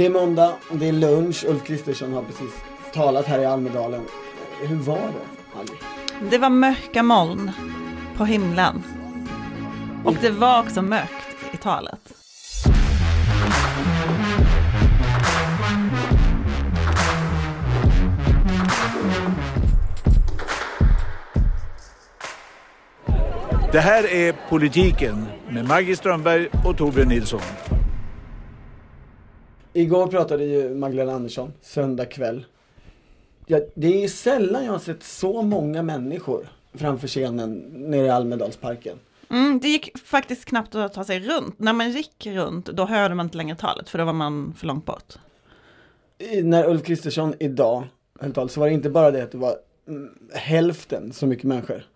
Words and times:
Det 0.00 0.06
är 0.06 0.10
måndag, 0.10 0.52
det 0.72 0.88
är 0.88 0.92
lunch. 0.92 1.44
Ulf 1.48 1.64
Kristersson 1.64 2.12
har 2.12 2.22
precis 2.22 2.50
talat 2.92 3.26
här 3.26 3.38
i 3.38 3.44
Almedalen. 3.44 4.00
Hur 4.60 4.76
var 4.76 4.96
det, 4.96 5.58
Ali? 5.58 5.72
Det 6.30 6.38
var 6.38 6.50
mörka 6.50 7.02
moln 7.02 7.50
på 8.16 8.24
himlen. 8.24 8.82
Och 10.04 10.14
det 10.20 10.30
var 10.30 10.60
också 10.60 10.82
mörkt 10.82 11.36
i 11.52 11.56
talet. 11.56 12.00
Det 23.72 23.80
här 23.80 24.12
är 24.12 24.34
Politiken 24.48 25.26
med 25.48 25.68
Maggie 25.68 25.96
Strömberg 25.96 26.48
och 26.64 26.76
Torbjörn 26.76 27.08
Nilsson. 27.08 27.40
Igår 29.72 30.06
pratade 30.06 30.44
ju 30.44 30.74
Magdalena 30.74 31.12
Andersson, 31.12 31.52
söndag 31.60 32.04
kväll. 32.04 32.44
Ja, 33.46 33.60
det 33.74 34.04
är 34.04 34.08
sällan 34.08 34.64
jag 34.64 34.72
har 34.72 34.78
sett 34.78 35.02
så 35.02 35.42
många 35.42 35.82
människor 35.82 36.48
framför 36.74 37.08
scenen 37.08 37.52
nere 37.76 38.06
i 38.06 38.10
Almedalsparken. 38.10 38.98
Mm, 39.30 39.58
det 39.62 39.68
gick 39.68 39.98
faktiskt 39.98 40.44
knappt 40.44 40.74
att 40.74 40.92
ta 40.92 41.04
sig 41.04 41.20
runt. 41.20 41.58
När 41.58 41.72
man 41.72 41.90
gick 41.90 42.26
runt, 42.26 42.66
då 42.66 42.84
hörde 42.84 43.14
man 43.14 43.26
inte 43.26 43.36
längre 43.36 43.56
talet, 43.56 43.88
för 43.88 43.98
då 43.98 44.04
var 44.04 44.12
man 44.12 44.54
för 44.58 44.66
långt 44.66 44.86
bort. 44.86 45.14
I, 46.18 46.42
när 46.42 46.68
Ulf 46.68 46.84
Kristersson 46.84 47.34
idag 47.40 47.84
höll 48.20 48.32
tal 48.32 48.50
så 48.50 48.60
var 48.60 48.66
det 48.66 48.72
inte 48.74 48.90
bara 48.90 49.10
det 49.10 49.22
att 49.22 49.32
det 49.32 49.38
var 49.38 49.56
mm, 49.88 50.10
hälften 50.32 51.12
så 51.12 51.26
mycket 51.26 51.44
människor. 51.44 51.86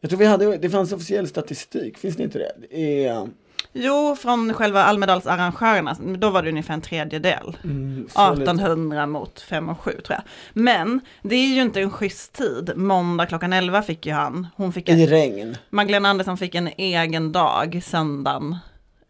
Jag 0.00 0.10
tror 0.10 0.18
vi 0.18 0.26
hade, 0.26 0.56
det 0.56 0.70
fanns 0.70 0.92
officiell 0.92 1.28
statistik, 1.28 1.98
finns 1.98 2.16
det 2.16 2.22
inte 2.22 2.38
det? 2.38 2.80
är, 2.80 3.28
Jo, 3.72 4.16
från 4.18 4.54
själva 4.54 4.82
Almedalsarrangörerna, 4.84 5.96
då 6.18 6.30
var 6.30 6.42
det 6.42 6.48
ungefär 6.48 6.74
en 6.74 6.80
tredjedel. 6.80 7.56
mm, 7.64 8.08
så 8.10 8.30
lite- 8.30 8.42
1800 8.42 9.06
mot 9.06 9.40
5 9.40 9.68
och 9.68 9.80
7 9.80 9.90
tror 9.90 10.04
jag. 10.08 10.22
Men 10.52 11.00
det 11.22 11.36
är 11.36 11.54
ju 11.54 11.62
inte 11.62 11.80
en 11.80 11.90
schysst 11.90 12.32
tid. 12.32 12.72
Måndag 12.76 13.26
klockan 13.26 13.52
11 13.52 13.82
fick 13.82 14.06
ju 14.06 14.12
han. 14.12 14.46
Hon 14.56 14.72
fick 14.72 14.88
I 14.88 14.92
en, 14.92 15.06
regn. 15.06 15.56
Magdalena 15.70 16.08
Andersson 16.08 16.36
fick 16.38 16.54
en 16.54 16.68
egen 16.76 17.32
dag 17.32 17.82
söndagen 17.84 18.56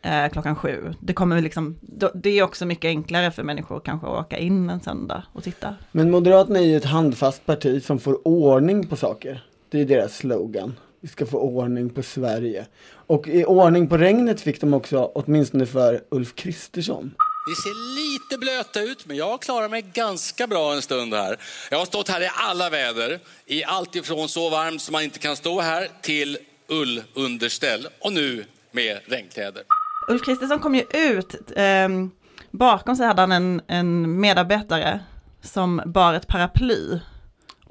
eh, 0.02 0.28
klockan 0.28 0.56
7. 0.56 0.94
Det 1.00 1.12
kommer 1.12 1.40
liksom, 1.40 1.78
det 2.14 2.30
är 2.38 2.42
också 2.42 2.66
mycket 2.66 2.88
enklare 2.88 3.30
för 3.30 3.42
människor 3.42 3.80
kanske 3.80 4.06
att 4.06 4.20
åka 4.26 4.38
in 4.38 4.70
en 4.70 4.80
söndag 4.80 5.22
och 5.32 5.42
titta. 5.42 5.74
Men 5.92 6.10
Moderaterna 6.10 6.58
är 6.58 6.64
ju 6.64 6.76
ett 6.76 6.84
handfast 6.84 7.46
parti 7.46 7.82
som 7.84 7.98
får 7.98 8.28
ordning 8.28 8.86
på 8.86 8.96
saker. 8.96 9.44
Det 9.70 9.80
är 9.80 9.84
deras 9.84 10.16
slogan. 10.16 10.74
Vi 11.02 11.08
ska 11.08 11.26
få 11.26 11.38
ordning 11.38 11.90
på 11.90 12.02
Sverige. 12.02 12.66
Och 13.06 13.28
i 13.28 13.44
ordning 13.44 13.88
på 13.88 13.96
regnet 13.96 14.40
fick 14.40 14.60
de 14.60 14.74
också, 14.74 15.12
åtminstone 15.14 15.66
för 15.66 16.00
Ulf 16.10 16.34
Kristersson. 16.34 17.14
Vi 17.46 17.54
ser 17.54 17.94
lite 17.94 18.38
blöta 18.38 18.80
ut, 18.80 19.06
men 19.06 19.16
jag 19.16 19.42
klarar 19.42 19.68
mig 19.68 19.82
ganska 19.82 20.46
bra 20.46 20.74
en 20.74 20.82
stund 20.82 21.14
här. 21.14 21.36
Jag 21.70 21.78
har 21.78 21.86
stått 21.86 22.08
här 22.08 22.20
i 22.20 22.28
alla 22.34 22.70
väder, 22.70 23.20
i 23.46 23.64
allt 23.64 23.96
ifrån 23.96 24.28
så 24.28 24.50
varmt 24.50 24.82
som 24.82 24.92
man 24.92 25.02
inte 25.02 25.18
kan 25.18 25.36
stå 25.36 25.60
här 25.60 25.88
till 26.00 26.38
ullunderställ 26.68 27.88
och 28.00 28.12
nu 28.12 28.44
med 28.70 28.98
regnkläder. 29.06 29.62
Ulf 30.08 30.24
Kristersson 30.24 30.58
kom 30.58 30.74
ju 30.74 30.84
ut, 30.92 31.34
ehm, 31.56 32.10
bakom 32.50 32.96
sig 32.96 33.06
hade 33.06 33.22
han 33.22 33.32
en, 33.32 33.62
en 33.66 34.20
medarbetare 34.20 35.00
som 35.42 35.82
bar 35.86 36.14
ett 36.14 36.26
paraply. 36.26 37.00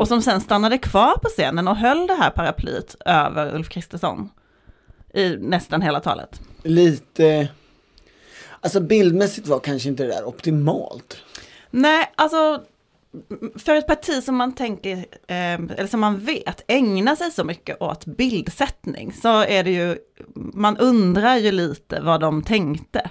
Och 0.02 0.08
som 0.08 0.22
sen 0.22 0.42
stannade 0.42 0.78
kvar 0.78 1.18
på 1.18 1.30
scenen 1.30 1.68
och 1.68 1.76
höll 1.76 2.08
det 2.08 2.14
här 2.14 2.30
paraplyet 2.30 2.96
över 3.06 3.56
Ulf 3.56 3.70
Kristersson. 3.70 4.30
I 5.14 5.30
nästan 5.30 5.82
hela 5.82 6.00
talet. 6.00 6.42
Lite, 6.64 7.50
alltså 8.62 8.80
bildmässigt 8.80 9.48
var 9.48 9.60
kanske 9.60 9.90
inte 9.90 10.04
det 10.04 10.10
där 10.10 10.28
optimalt. 10.28 11.18
Nej, 11.70 12.12
alltså 12.16 12.62
för 13.56 13.76
ett 13.76 13.88
parti 13.88 14.24
som 14.24 14.36
man 14.36 14.56
tänker, 14.56 14.98
eh, 15.28 15.54
eller 15.54 15.88
som 15.88 16.00
man 16.00 16.20
vet 16.20 16.64
ägnar 16.68 17.16
sig 17.16 17.32
så 17.32 17.44
mycket 17.44 17.82
åt 17.82 18.06
bildsättning 18.06 19.14
så 19.14 19.44
är 19.44 19.64
det 19.64 19.72
ju, 19.72 19.98
man 20.36 20.78
undrar 20.78 21.36
ju 21.38 21.52
lite 21.52 22.02
vad 22.02 22.22
de 22.22 22.44
tänkte. 22.44 23.10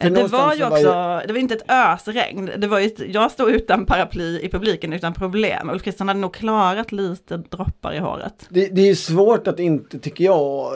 För 0.00 0.06
Eh, 0.06 0.12
Det 0.12 0.26
var 0.26 0.54
ju 0.54 0.60
var 0.62 0.70
också, 0.70 1.22
det 1.26 1.32
var 1.32 1.40
inte 1.40 1.54
ett 1.54 1.70
ösregn, 1.70 2.50
det 2.58 2.66
var 2.66 2.78
ju, 2.78 2.86
ett- 2.86 3.14
jag 3.14 3.30
stod 3.30 3.50
utan 3.50 3.86
paraply 3.86 4.40
i 4.40 4.48
publiken 4.48 4.92
utan 4.92 5.14
problem. 5.14 5.70
Ulf 5.70 5.82
Kristersson 5.82 6.08
hade 6.08 6.20
nog 6.20 6.34
klarat 6.34 6.92
lite 6.92 7.36
droppar 7.36 7.92
i 7.94 7.98
håret. 7.98 8.46
Det, 8.48 8.66
det 8.68 8.80
är 8.80 8.86
ju 8.86 8.94
svårt 8.96 9.46
att 9.46 9.58
inte, 9.58 9.98
tycker 9.98 10.24
jag, 10.24 10.70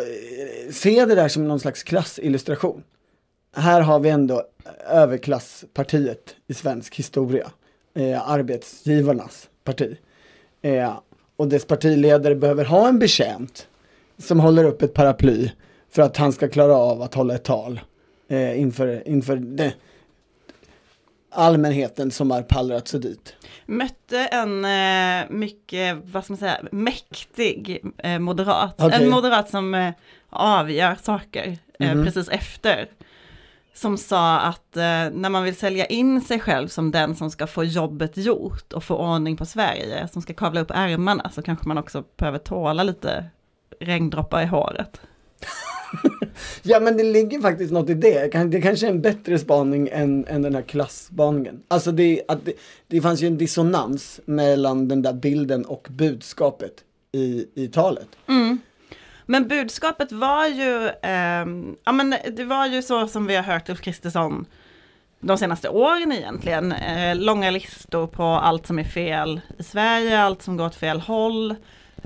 se 0.71 1.05
det 1.05 1.15
där 1.15 1.29
som 1.29 1.49
någon 1.49 1.61
slags 1.61 1.83
klassillustration. 1.83 2.83
Här 3.57 3.81
har 3.81 4.01
vi 4.01 4.09
ändå 4.09 4.43
överklasspartiet 4.91 6.37
i 6.47 6.55
svensk 6.55 6.95
historia. 6.95 7.51
Eh, 7.95 8.31
arbetsgivarnas 8.31 9.49
parti. 9.65 9.97
Eh, 10.63 10.93
och 11.37 11.49
dess 11.49 11.65
partiledare 11.65 12.35
behöver 12.35 12.65
ha 12.65 12.89
en 12.89 12.99
betjänt 12.99 13.67
som 14.19 14.41
håller 14.41 14.65
upp 14.65 14.83
ett 14.83 14.95
paraply 14.95 15.51
för 15.91 16.03
att 16.03 16.17
han 16.17 16.33
ska 16.33 16.49
klara 16.49 16.77
av 16.77 17.03
att 17.03 17.15
hålla 17.15 17.35
ett 17.35 17.45
tal 17.45 17.81
eh, 18.29 18.61
inför, 18.61 19.09
inför 19.09 19.37
det, 19.37 19.75
allmänheten 21.31 22.11
som 22.11 22.31
har 22.31 22.43
pallrat 22.43 22.89
sig 22.89 23.01
dit. 23.01 23.35
Mötte 23.67 24.19
en 24.19 24.65
eh, 24.65 25.31
mycket, 25.31 25.97
vad 26.05 26.25
ska 26.25 26.33
man 26.33 26.39
säga, 26.39 26.61
mäktig 26.73 27.83
eh, 27.99 28.19
moderat. 28.19 28.75
Okej. 28.79 29.03
En 29.03 29.11
moderat 29.11 29.51
som 29.51 29.75
eh, 29.75 29.91
avgör 30.31 30.97
saker 31.03 31.59
Mhm. 31.79 32.05
precis 32.05 32.29
efter. 32.29 32.89
Som 33.75 33.99
sa 33.99 34.39
att 34.41 34.77
eh, 34.77 34.83
när 35.13 35.29
man 35.29 35.45
vill 35.45 35.57
sälja 35.57 35.87
in 35.87 36.21
sig 36.21 36.41
själv 36.41 36.69
som 36.69 36.91
den 36.91 37.15
som 37.17 37.31
ska 37.31 37.47
få 37.47 37.65
jobbet 37.65 38.17
gjort 38.17 38.73
och 38.73 38.85
få 38.85 38.97
ordning 38.97 39.37
på 39.37 39.47
Sverige, 39.47 40.09
som 40.09 40.23
ska 40.23 40.35
kavla 40.35 40.61
upp 40.61 40.71
ärmarna, 40.75 41.31
så 41.31 41.43
kanske 41.43 41.69
man 41.69 41.79
också 41.79 42.05
behöver 42.17 42.39
tåla 42.39 42.83
lite 42.83 43.25
regndroppar 43.81 44.43
i 44.43 44.47
håret. 44.47 45.01
Ja 46.63 46.81
men 46.81 46.97
det 46.97 47.03
ligger 47.03 47.41
faktiskt 47.41 47.73
något 47.73 47.91
i 47.91 47.95
det. 47.95 48.33
Det 48.45 48.61
kanske 48.61 48.87
är 48.87 48.91
en 48.91 49.01
bättre 49.01 49.39
spaning 49.39 49.89
än, 49.93 50.27
än 50.27 50.43
den 50.43 50.55
här 50.55 50.63
klassspaningen. 50.63 51.63
Alltså 51.69 51.93
det, 51.93 52.23
att 52.29 52.45
det, 52.45 52.53
det 52.87 53.01
fanns 53.01 53.23
ju 53.23 53.27
en 53.27 53.39
dissonans 53.39 54.21
mellan 54.25 54.89
den 54.89 55.03
där 55.03 55.13
bilden 55.13 55.65
och 55.65 55.89
budskapet 55.91 56.73
i, 57.13 57.47
i 57.55 57.69
talet. 57.69 58.09
Mm. 58.29 58.59
Men 59.27 59.49
budskapet 59.49 60.13
var 60.13 60.47
ju, 60.47 60.87
eh, 60.87 61.75
ja 61.85 61.93
men 61.93 62.15
det 62.37 62.45
var 62.45 62.67
ju 62.67 62.83
så 62.83 63.09
som 63.09 63.27
vi 63.27 63.37
har 63.37 63.43
hört 63.43 63.69
Ulf 63.69 63.81
Kristersson 63.81 64.47
de 65.21 65.39
senaste 65.39 65.69
åren 65.69 66.13
egentligen. 66.13 66.73
Eh, 66.73 67.17
långa 67.17 67.51
listor 67.51 68.07
på 68.07 68.23
allt 68.23 68.67
som 68.67 68.79
är 68.79 68.85
fel 68.85 69.41
i 69.59 69.63
Sverige, 69.63 70.21
allt 70.21 70.43
som 70.43 70.57
går 70.57 70.67
åt 70.67 70.75
fel 70.75 71.01
håll. 71.01 71.55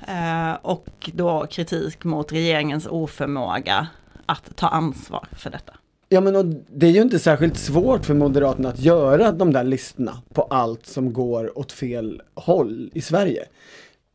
Eh, 0.08 0.54
och 0.62 1.10
då 1.14 1.46
kritik 1.50 2.04
mot 2.04 2.32
regeringens 2.32 2.86
oförmåga 2.86 3.86
att 4.26 4.56
ta 4.56 4.68
ansvar 4.68 5.28
för 5.32 5.50
detta. 5.50 5.72
Ja 6.08 6.20
men 6.20 6.36
och 6.36 6.46
det 6.46 6.86
är 6.86 6.90
ju 6.90 7.02
inte 7.02 7.18
särskilt 7.18 7.56
svårt 7.56 8.04
för 8.04 8.14
Moderaterna 8.14 8.68
att 8.68 8.78
göra 8.78 9.32
de 9.32 9.52
där 9.52 9.64
listorna 9.64 10.22
på 10.34 10.42
allt 10.42 10.86
som 10.86 11.12
går 11.12 11.58
åt 11.58 11.72
fel 11.72 12.22
håll 12.34 12.90
i 12.94 13.00
Sverige. 13.00 13.44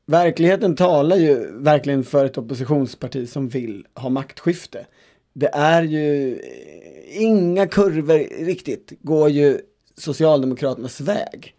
Verkligheten 0.06 0.76
talar 0.76 1.16
ju 1.16 1.62
verkligen 1.62 2.04
för 2.04 2.26
ett 2.26 2.38
oppositionsparti 2.38 3.30
som 3.30 3.50
vill 3.50 3.86
ha 3.96 4.10
maktskifte. 4.10 4.86
Det 5.34 5.50
är 5.54 5.84
ju 5.84 6.40
inga 7.14 7.68
kurvor 7.68 8.46
riktigt 8.46 8.94
går 9.02 9.30
ju 9.30 9.60
Socialdemokraternas 9.98 11.02
väg. 11.02 11.56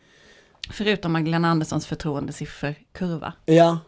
Förutom 0.71 1.13
Magdalena 1.13 1.49
Anderssons 1.49 1.87
förtroendesifferkurva. 1.87 3.33
Ja. 3.45 3.79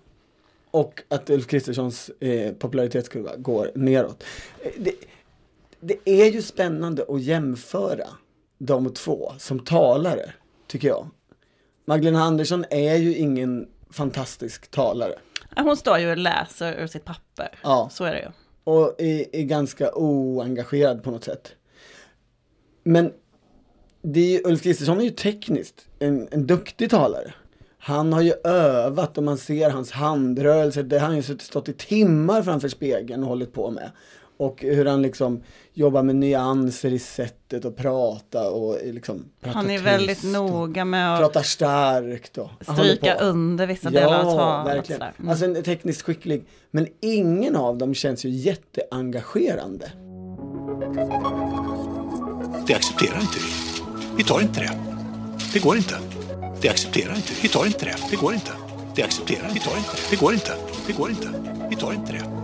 Och 0.75 1.03
att 1.09 1.31
Ulf 1.31 1.47
Kristerssons 1.47 2.11
eh, 2.21 2.53
popularitetskurva 2.55 3.37
går 3.37 3.71
neråt. 3.75 4.25
Eh, 4.63 4.71
Det, 4.79 4.95
det 5.81 5.99
är 6.05 6.31
ju 6.33 6.43
spännande 6.43 7.05
att 7.09 7.23
jämföra 7.23 8.07
de 8.59 8.95
två 8.95 9.33
som 9.39 9.61
talare, 9.61 10.33
tycker 10.67 10.89
jag. 10.89 11.09
Magdalena 11.85 12.23
Andersson 12.23 12.65
är 12.71 12.95
ju 12.97 13.17
ingen 13.17 13.69
fantastisk 13.91 14.71
talare. 14.71 15.19
Hon 15.57 15.77
står 15.77 15.99
ju 15.99 16.11
och 16.11 16.17
läser 16.17 16.83
ur 16.83 16.87
sitt 16.87 17.05
papper. 17.05 17.59
Ja. 17.63 17.89
Så 17.93 18.05
är 18.05 18.13
det 18.13 18.21
ju. 18.21 18.29
och 18.65 18.95
är, 19.01 19.37
är 19.37 19.43
ganska 19.43 19.91
oengagerad 19.95 21.03
på 21.03 21.11
något 21.11 21.25
sätt. 21.25 21.53
Men 22.83 23.13
det 24.03 24.37
är 24.37 24.47
Ulf 24.47 24.63
Kristersson 24.63 25.01
är 25.01 25.05
ju 25.05 25.11
tekniskt 25.11 25.87
en, 25.99 26.29
en 26.31 26.47
duktig 26.47 26.91
talare. 26.91 27.35
Han 27.87 28.13
har 28.13 28.21
ju 28.21 28.33
övat 28.45 29.19
och 29.19 29.25
man 29.25 29.39
ser 29.39 29.71
hans 29.71 29.91
handrörelser, 29.91 30.83
det 30.83 30.99
har 30.99 31.07
han 31.07 31.17
ju 31.17 31.23
stått 31.23 31.69
i 31.69 31.73
timmar 31.73 32.43
framför 32.43 32.69
spegeln 32.69 33.23
och 33.23 33.29
hållit 33.29 33.53
på 33.53 33.71
med. 33.71 33.91
Och 34.37 34.61
hur 34.61 34.87
han 34.87 35.03
liksom 35.03 35.43
jobbar 35.73 36.03
med 36.03 36.17
nyanser 36.17 36.93
i 36.93 36.99
sättet 36.99 37.65
att 37.65 37.77
prata 37.77 38.51
och 38.51 38.79
liksom 38.85 39.25
prata 39.41 39.59
Han 39.59 39.71
är 39.71 39.79
väldigt 39.79 40.23
noga 40.23 40.85
med 40.85 41.15
att 41.15 41.21
Pratar 41.21 41.43
starkt 41.43 42.39
och 42.39 42.51
stryka 42.61 43.15
under 43.15 43.67
vissa 43.67 43.91
delar 43.91 44.19
av 44.19 44.23
talet. 44.23 44.67
och 44.67 44.77
verkligen. 44.77 45.03
Mm. 45.03 45.29
Alltså 45.29 45.45
en 45.45 45.63
tekniskt 45.63 46.03
skicklig. 46.03 46.47
Men 46.71 46.87
ingen 47.01 47.57
av 47.57 47.79
dem 47.79 47.95
känns 47.95 48.25
ju 48.25 48.29
jätteengagerande. 48.29 49.93
Det 52.67 52.75
accepterar 52.75 53.21
inte 53.21 53.39
vi. 53.39 53.83
Vi 54.17 54.25
tar 54.25 54.41
inte 54.41 54.61
det. 54.61 54.79
Det 55.53 55.59
går 55.59 55.77
inte. 55.77 55.95
Det 56.65 56.71
accepterar 56.71 57.17
inte. 57.17 57.33
Vi 57.43 57.49
tar 57.49 57.67
inte 57.67 57.85
det. 57.85 57.97
Det 58.11 58.17
går 58.17 58.35
inte. 58.35 58.53
Det 58.95 59.03
accepterar 59.03 59.51
vi 59.55 59.61
tar 59.61 59.77
inte 59.77 59.91
det. 59.91 60.11
Det 60.11 60.17
går 60.17 60.35
inte. 60.35 60.57
Det 60.87 60.93
går 60.93 61.11
inte. 61.11 61.29
Vi 61.71 61.77
tar 61.77 61.93
inte 61.93 62.13
det. 62.13 62.44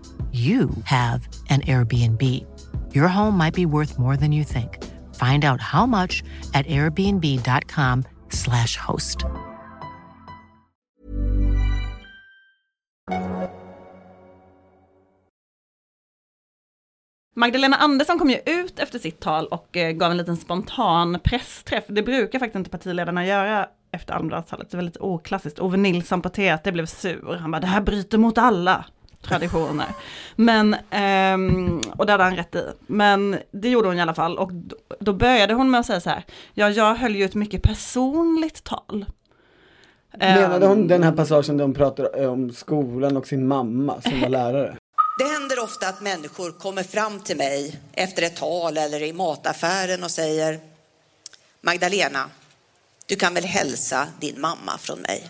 you 0.31 0.69
have 0.85 1.27
an 1.49 1.61
Airbnb. 1.61 2.45
Your 2.93 3.07
home 3.07 3.37
might 3.37 3.53
be 3.53 3.65
worth 3.65 3.99
more 3.99 4.17
than 4.17 4.31
you 4.31 4.43
think. 4.43 4.77
Find 5.15 5.43
out 5.43 5.61
how 5.61 5.85
much 5.85 6.23
at 6.53 6.67
airbnb.com/slash 6.67 8.77
host. 8.77 9.25
Magdalena 17.35 17.75
Andersson 17.75 18.19
kom 18.19 18.29
ju 18.29 18.39
ut 18.45 18.79
efter 18.79 18.99
sitt 18.99 19.19
tal 19.19 19.47
och 19.47 19.77
eh, 19.77 19.91
gav 19.91 20.11
en 20.11 20.17
liten 20.17 20.37
spontan 20.37 21.19
pressträff. 21.23 21.83
Det 21.87 22.03
brukar 22.03 22.39
faktiskt 22.39 22.55
inte 22.55 22.69
partiledarna 22.69 23.25
göra 23.25 23.67
efter 23.91 24.13
Almedalstalet. 24.13 24.71
Det 24.71 24.77
var 24.77 24.83
lite 24.83 24.99
oklassiskt. 24.99 25.59
Ove 25.59 25.77
Nilsson 25.77 26.21
på 26.21 26.29
TT 26.29 26.71
blev 26.71 26.85
sur. 26.85 27.35
Han 27.35 27.51
bara, 27.51 27.59
det 27.59 27.67
här 27.67 27.81
bryter 27.81 28.17
mot 28.17 28.37
alla 28.37 28.85
traditioner. 29.21 29.87
Men, 30.35 30.75
ehm, 30.89 31.81
och 31.97 32.05
det 32.05 32.11
hade 32.11 32.23
han 32.23 32.35
rätt 32.35 32.55
i. 32.55 32.65
Men 32.87 33.37
det 33.51 33.69
gjorde 33.69 33.87
hon 33.87 33.97
i 33.97 34.01
alla 34.01 34.13
fall. 34.13 34.37
Och 34.37 34.53
då, 34.53 34.75
då 34.99 35.13
började 35.13 35.53
hon 35.53 35.71
med 35.71 35.79
att 35.79 35.85
säga 35.85 36.01
så 36.01 36.09
här, 36.09 36.25
ja 36.53 36.69
jag 36.69 36.95
höll 36.95 37.15
ju 37.15 37.25
ett 37.25 37.35
mycket 37.35 37.63
personligt 37.63 38.63
tal. 38.63 39.05
Menade 40.17 40.65
hon 40.65 40.77
Ehm, 40.77 40.87
den 40.87 41.03
här 41.03 41.11
passagen 41.11 41.57
där 41.57 41.63
hon 41.65 41.73
pratar 41.73 42.27
om 42.27 42.51
skolan 42.53 43.17
och 43.17 43.27
sin 43.27 43.47
mamma 43.47 44.01
som 44.01 44.21
var 44.21 44.29
lärare? 44.29 44.77
Det 45.19 45.25
händer 45.25 45.63
ofta 45.63 45.87
att 45.87 46.01
människor 46.01 46.51
kommer 46.51 46.83
fram 46.83 47.19
till 47.19 47.37
mig 47.37 47.79
efter 47.93 48.23
ett 48.23 48.35
tal 48.35 48.77
eller 48.77 49.03
i 49.03 49.13
mataffären 49.13 50.03
och 50.03 50.11
säger 50.11 50.59
Magdalena, 51.61 52.29
du 53.05 53.15
kan 53.15 53.33
väl 53.33 53.45
hälsa 53.45 54.07
din 54.19 54.41
mamma 54.41 54.77
från 54.79 54.99
mig. 54.99 55.29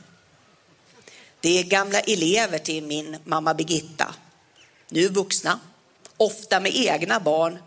Det 1.43 1.59
är 1.59 1.63
gamla 1.63 1.99
elever 1.99 2.57
till 2.57 2.83
min 2.83 3.17
mamma 3.23 3.53
Birgitta. 3.53 4.15
Nu 4.89 5.07
vuxna, 5.07 5.59
ofta 6.17 6.59
med 6.59 6.71
egna 6.75 7.19
barn, 7.19 7.57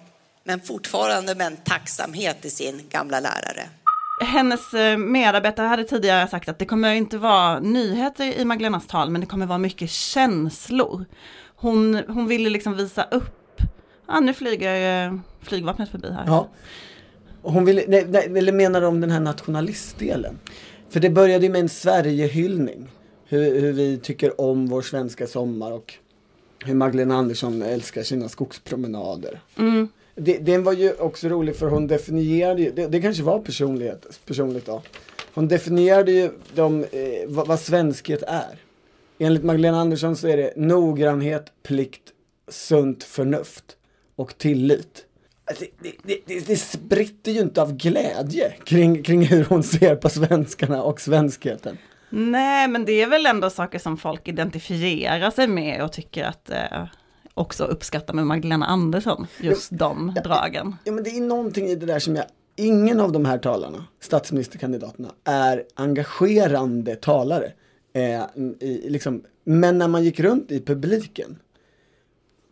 men 0.45 0.61
fortfarande 0.61 1.35
med 1.35 1.47
en 1.47 1.57
tacksamhet 1.57 2.43
till 2.43 2.51
sin 2.51 2.83
gamla 2.91 3.21
lärare. 3.21 3.69
Hennes 4.21 4.75
eh, 4.75 4.99
medarbetare 4.99 5.67
hade 5.67 5.85
tidigare 5.85 6.29
sagt 6.29 6.49
att 6.49 6.59
det 6.59 6.65
kommer 6.65 6.95
inte 6.95 7.19
vara 7.19 7.61
nyheter 7.61 8.25
i 8.25 8.45
Magdalenas 8.45 8.87
tal, 8.87 9.11
men 9.11 9.21
det 9.21 9.27
kommer 9.27 9.47
vara 9.47 9.59
mycket 9.59 9.91
känslor. 9.91 11.05
Hon, 11.57 12.03
hon 12.09 12.27
ville 12.27 12.51
liksom 12.51 12.77
visa 12.77 13.03
upp, 13.11 13.61
ja 14.09 14.21
nu 14.21 14.35
flyger 14.35 15.07
eh, 15.07 15.15
flygvapnet 15.43 15.91
förbi 15.91 16.13
här. 16.13 16.25
Ja. 16.27 16.49
Och 17.43 17.53
Hon 17.53 17.65
ville, 17.65 17.85
nej, 17.89 18.07
nej, 18.09 18.39
eller 18.39 18.53
menar 18.53 18.81
de 18.81 19.01
den 19.01 19.11
här 19.11 19.21
nationalistdelen? 19.21 20.39
För 20.91 21.01
det 21.01 21.11
började 21.11 21.47
ju 21.47 21.53
med 21.53 21.61
en 21.61 21.69
Sverigehyllning. 21.69 22.89
Hur, 23.27 23.61
hur 23.61 23.73
vi 23.73 23.99
tycker 23.99 24.41
om 24.41 24.67
vår 24.67 24.83
svenska 24.83 25.27
sommar 25.27 25.73
och 25.73 25.95
hur 26.65 26.75
Magdalena 26.75 27.17
Andersson 27.17 27.63
älskar 27.63 28.03
sina 28.03 28.29
skogspromenader. 28.29 29.41
Det, 30.15 30.39
den 30.39 30.65
var 30.65 30.73
ju 30.73 30.93
också 30.93 31.29
rolig 31.29 31.57
för 31.57 31.67
hon 31.67 31.87
definierade 31.87 32.63
ju, 32.63 32.71
det, 32.71 32.87
det 32.87 33.01
kanske 33.01 33.23
var 33.23 33.39
personlighet, 33.39 34.21
personligt 34.27 34.67
då. 34.67 34.83
Hon 35.35 35.49
definierade 35.49 36.13
ju 36.13 36.31
de, 36.55 36.85
eh, 36.85 36.89
vad, 37.27 37.47
vad 37.47 37.61
svenskhet 37.61 38.23
är. 38.23 38.59
Enligt 39.19 39.45
Magdalena 39.45 39.81
Andersson 39.81 40.17
så 40.17 40.29
är 40.29 40.37
det 40.37 40.53
noggrannhet, 40.57 41.53
plikt, 41.63 42.03
sunt 42.49 43.05
förnuft 43.05 43.77
och 44.17 44.39
tillit. 44.39 45.05
Alltså, 45.45 45.65
det, 45.83 45.93
det, 46.03 46.19
det, 46.27 46.47
det 46.47 46.57
spritter 46.57 47.33
ju 47.33 47.41
inte 47.41 47.63
av 47.63 47.77
glädje 47.77 48.55
kring, 48.65 49.03
kring 49.03 49.23
hur 49.23 49.45
hon 49.45 49.63
ser 49.63 49.97
på 49.97 50.09
svenskarna 50.09 50.83
och 50.83 51.01
svenskheten. 51.01 51.79
Nej, 52.17 52.69
men 52.69 52.85
det 52.85 53.03
är 53.03 53.07
väl 53.07 53.27
ändå 53.27 53.51
saker 53.51 53.79
som 53.79 53.97
folk 53.97 54.29
identifierar 54.29 55.31
sig 55.31 55.49
med 55.49 55.85
och 55.85 55.93
tycker 55.93 56.25
att 56.25 56.51
eh, 56.51 56.87
också 57.35 57.65
uppskattar 57.65 58.15
med 58.15 58.27
Magdalena 58.27 58.67
Andersson, 58.67 59.27
just 59.41 59.69
de 59.73 60.15
dragen. 60.25 60.77
Ja 60.85 60.93
men 60.93 61.05
det 61.05 61.11
är 61.11 61.21
någonting 61.21 61.67
i 61.67 61.75
det 61.75 61.87
där 61.87 61.99
som 61.99 62.17
jag, 62.17 62.25
ingen 62.57 63.01
av 63.01 63.13
de 63.13 63.25
här 63.25 63.39
talarna, 63.39 63.85
statsministerkandidaterna, 64.01 65.09
är 65.25 65.65
engagerande 65.75 66.97
talare. 66.97 67.53
Eh, 67.93 68.23
i, 68.61 68.91
liksom, 68.91 69.23
men 69.45 69.79
när 69.79 69.89
man 69.89 70.05
gick 70.05 70.21
runt 70.21 70.51
i 70.51 70.61
publiken, 70.61 71.39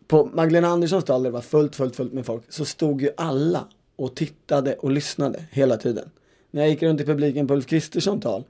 på 0.07 0.25
Magdalena 0.33 0.67
Anderssons 0.67 1.05
tal 1.05 1.23
det 1.23 1.29
var 1.29 1.41
fullt, 1.41 1.75
fullt, 1.75 1.95
fullt 1.95 2.13
med 2.13 2.25
folk, 2.25 2.43
så 2.49 2.65
stod 2.65 3.01
ju 3.01 3.09
alla 3.17 3.67
och 3.95 4.15
tittade 4.15 4.75
och 4.75 4.91
lyssnade 4.91 5.43
hela 5.51 5.77
tiden. 5.77 6.09
När 6.51 6.61
jag 6.61 6.69
gick 6.69 6.83
runt 6.83 7.01
i 7.01 7.05
publiken 7.05 7.47
på 7.47 7.53
Ulf 7.53 7.65
Kristerssons 7.65 8.23
tal, 8.23 8.43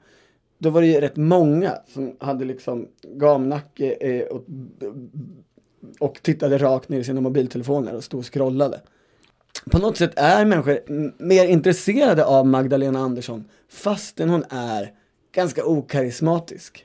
då 0.58 0.70
var 0.70 0.80
det 0.80 0.86
ju 0.86 1.00
rätt 1.00 1.16
många 1.16 1.78
som 1.86 2.16
hade 2.20 2.44
liksom 2.44 2.88
gamnacke 3.02 3.92
eh, 3.92 4.26
och, 4.26 4.44
och 6.00 6.22
tittade 6.22 6.58
rakt 6.58 6.88
ner 6.88 6.98
i 6.98 7.04
sina 7.04 7.20
mobiltelefoner 7.20 7.94
och 7.94 8.04
stod 8.04 8.20
och 8.20 8.32
scrollade. 8.32 8.80
På 9.70 9.78
något 9.78 9.96
sätt 9.96 10.12
är 10.16 10.44
människor 10.44 10.78
mer 11.22 11.48
intresserade 11.48 12.24
av 12.24 12.46
Magdalena 12.46 12.98
Andersson 12.98 13.44
fastän 13.68 14.28
hon 14.28 14.44
är 14.50 14.92
ganska 15.32 15.64
okarismatisk. 15.64 16.84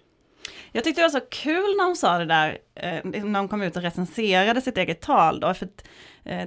Jag 0.72 0.84
tyckte 0.84 1.02
det 1.02 1.06
var 1.06 1.20
så 1.20 1.26
kul 1.30 1.78
när 1.78 1.86
hon 1.86 1.96
sa 1.96 2.18
det 2.18 2.26
där, 2.26 2.58
eh, 2.76 3.24
när 3.24 3.40
hon 3.40 3.48
kom 3.48 3.62
ut 3.62 3.76
och 3.76 3.82
recenserade 3.82 4.62
sitt 4.62 4.78
eget 4.78 5.02
tal 5.02 5.40
då, 5.40 5.54
för 5.54 5.66
att 5.66 5.84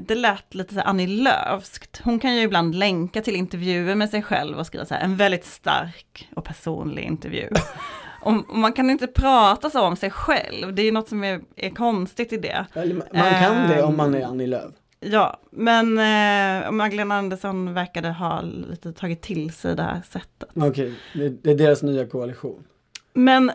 det 0.00 0.14
lät 0.14 0.54
lite 0.54 0.74
så 0.74 0.80
här 0.80 0.86
Annie 0.86 1.06
Lööfskt. 1.06 2.00
Hon 2.04 2.18
kan 2.18 2.36
ju 2.36 2.42
ibland 2.42 2.74
länka 2.74 3.22
till 3.22 3.36
intervjuer 3.36 3.94
med 3.94 4.10
sig 4.10 4.22
själv 4.22 4.58
och 4.58 4.66
skriva 4.66 4.84
så 4.84 4.94
här, 4.94 5.00
en 5.00 5.16
väldigt 5.16 5.44
stark 5.44 6.28
och 6.36 6.44
personlig 6.44 7.02
intervju. 7.02 7.48
och, 8.20 8.56
man 8.56 8.72
kan 8.72 8.90
inte 8.90 9.06
prata 9.06 9.70
så 9.70 9.82
om 9.82 9.96
sig 9.96 10.10
själv, 10.10 10.74
det 10.74 10.82
är 10.82 10.92
något 10.92 11.08
som 11.08 11.24
är, 11.24 11.40
är 11.56 11.70
konstigt 11.70 12.32
i 12.32 12.36
det. 12.36 12.66
Man 13.12 13.30
kan 13.30 13.68
det 13.68 13.82
om 13.82 13.96
man 13.96 14.14
är 14.14 14.22
Ehm, 14.22 14.30
Annie 14.30 14.46
Lööf. 14.46 14.72
Ja, 15.00 15.40
men 15.50 15.98
eh, 15.98 16.70
Magdalena 16.70 17.14
Andersson 17.14 17.74
verkade 17.74 18.08
ha 18.08 18.40
lite 18.40 18.92
tagit 18.92 19.22
till 19.22 19.52
sig 19.52 19.76
det 19.76 19.82
här 19.82 20.02
sättet. 20.10 20.48
Okej, 20.54 20.94
det, 21.14 21.28
det 21.28 21.50
är 21.50 21.54
deras 21.54 21.82
nya 21.82 22.06
koalition. 22.06 22.64
Men 23.12 23.52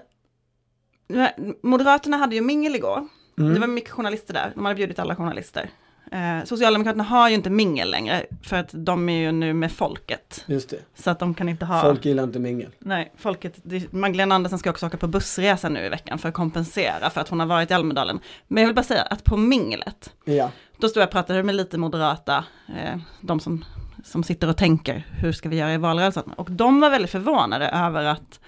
Moderaterna 1.61 2.17
hade 2.17 2.35
ju 2.35 2.41
mingel 2.41 2.75
igår. 2.75 3.07
Mm. 3.37 3.53
Det 3.53 3.59
var 3.59 3.67
mycket 3.67 3.91
journalister 3.91 4.33
där, 4.33 4.51
de 4.55 4.65
hade 4.65 4.75
bjudit 4.75 4.99
alla 4.99 5.15
journalister. 5.15 5.69
Eh, 6.11 6.43
Socialdemokraterna 6.45 7.03
har 7.03 7.29
ju 7.29 7.35
inte 7.35 7.49
mingel 7.49 7.91
längre, 7.91 8.25
för 8.43 8.55
att 8.57 8.69
de 8.73 9.09
är 9.09 9.17
ju 9.19 9.31
nu 9.31 9.53
med 9.53 9.71
folket. 9.71 10.43
Just 10.47 10.69
det. 10.69 10.77
Så 10.95 11.09
att 11.09 11.19
de 11.19 11.33
kan 11.33 11.49
inte 11.49 11.65
ha... 11.65 11.81
Folk 11.81 12.05
gillar 12.05 12.23
inte 12.23 12.39
mingel. 12.39 12.69
Nej, 12.79 13.11
folket, 13.17 13.53
det, 13.63 13.93
Magdalena 13.93 14.35
Andersson 14.35 14.59
ska 14.59 14.69
också 14.69 14.85
åka 14.85 14.97
på 14.97 15.07
bussresa 15.07 15.69
nu 15.69 15.85
i 15.85 15.89
veckan 15.89 16.17
för 16.19 16.29
att 16.29 16.35
kompensera 16.35 17.09
för 17.09 17.21
att 17.21 17.29
hon 17.29 17.39
har 17.39 17.47
varit 17.47 17.71
i 17.71 17.73
Almedalen. 17.73 18.19
Men 18.47 18.61
jag 18.63 18.67
vill 18.67 18.75
bara 18.75 18.83
säga 18.83 19.01
att 19.01 19.23
på 19.23 19.37
minglet, 19.37 20.13
Ja. 20.25 20.51
då 20.77 20.89
stod 20.89 21.01
jag 21.01 21.07
och 21.07 21.11
pratade 21.11 21.43
med 21.43 21.55
lite 21.55 21.77
moderata, 21.77 22.45
eh, 22.67 22.99
de 23.21 23.39
som, 23.39 23.65
som 24.03 24.23
sitter 24.23 24.49
och 24.49 24.57
tänker, 24.57 25.05
hur 25.19 25.31
ska 25.31 25.49
vi 25.49 25.55
göra 25.57 25.73
i 25.73 25.77
valrörelsen? 25.77 26.23
Och 26.35 26.51
de 26.51 26.79
var 26.79 26.89
väldigt 26.89 27.11
förvånade 27.11 27.67
över 27.67 28.03
att 28.05 28.39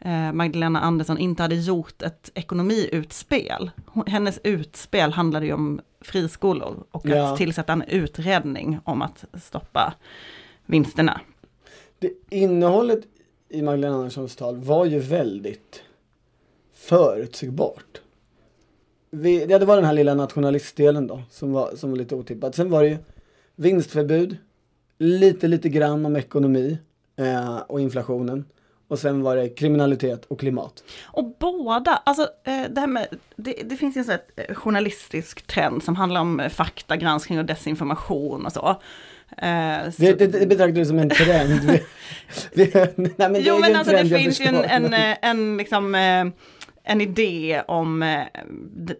eh, 0.00 0.32
Magdalena 0.32 0.80
Andersson 0.80 1.18
inte 1.18 1.42
hade 1.42 1.54
gjort 1.54 2.02
ett 2.02 2.30
ekonomiutspel. 2.34 3.70
Hennes 4.06 4.40
utspel 4.44 5.12
handlade 5.12 5.46
ju 5.46 5.52
om 5.52 5.80
friskolor 6.06 6.84
och 6.90 7.06
Ja. 7.08 7.32
att 7.32 7.38
tillsätta 7.38 7.72
en 7.72 7.82
utredning 7.82 8.78
om 8.84 9.02
att 9.02 9.24
stoppa 9.42 9.94
vinsterna. 10.66 11.20
Det, 11.98 12.10
innehållet 12.30 13.00
i 13.48 13.62
Magdalena 13.62 13.96
Anderssons 13.96 14.36
tal 14.36 14.56
var 14.56 14.84
ju 14.84 14.98
väldigt 14.98 15.82
förutsägbart. 16.74 18.00
Vi, 19.10 19.46
ja, 19.46 19.58
det 19.58 19.66
var 19.66 19.76
den 19.76 19.84
här 19.84 19.92
lilla 19.92 20.14
nationalistdelen 20.14 21.06
då, 21.06 21.22
som 21.30 21.52
var, 21.52 21.76
som 21.76 21.90
var 21.90 21.96
lite 21.96 22.14
otippad. 22.14 22.54
Sen 22.54 22.70
var 22.70 22.82
det 22.82 22.88
ju 22.88 22.96
vinstförbud, 23.56 24.36
lite, 24.98 25.48
lite 25.48 25.68
grann 25.68 26.06
om 26.06 26.16
ekonomi 26.16 26.78
eh, 27.16 27.56
och 27.56 27.80
inflationen. 27.80 28.44
Och 28.88 28.98
sen 28.98 29.22
var 29.22 29.36
det 29.36 29.48
kriminalitet 29.48 30.24
och 30.24 30.40
klimat. 30.40 30.84
Och 31.04 31.36
båda, 31.38 32.02
alltså 32.04 32.22
eh, 32.22 32.62
det 32.70 32.80
här 32.80 32.86
med, 32.86 33.06
det, 33.36 33.52
det 33.64 33.76
finns 33.76 33.96
ju 33.96 33.98
en 33.98 34.04
sån 34.04 34.12
här 34.12 34.44
eh, 34.48 34.54
journalistisk 34.54 35.46
trend 35.46 35.82
som 35.82 35.96
handlar 35.96 36.20
om 36.20 36.40
eh, 36.40 36.48
faktagranskning 36.48 37.38
och 37.38 37.44
desinformation 37.44 38.46
och 38.46 38.52
så. 38.52 38.80
Så 39.30 40.02
Det, 40.02 40.12
det, 40.12 40.26
det 40.26 40.46
betraktar 40.46 40.80
du 40.80 40.86
som 40.86 40.98
en 40.98 41.10
trend. 41.10 41.60
Nej, 42.96 43.28
men 43.30 43.42
jo 43.42 43.58
men 43.58 43.70
en 43.70 43.76
alltså 43.76 43.92
det 43.92 44.08
finns 44.08 44.40
ju 44.40 44.44
en, 44.44 44.64
en, 44.64 45.14
en, 45.22 45.56
liksom, 45.56 45.94
en 46.88 47.00
idé 47.00 47.62
om 47.68 48.02
eh, 48.02 48.22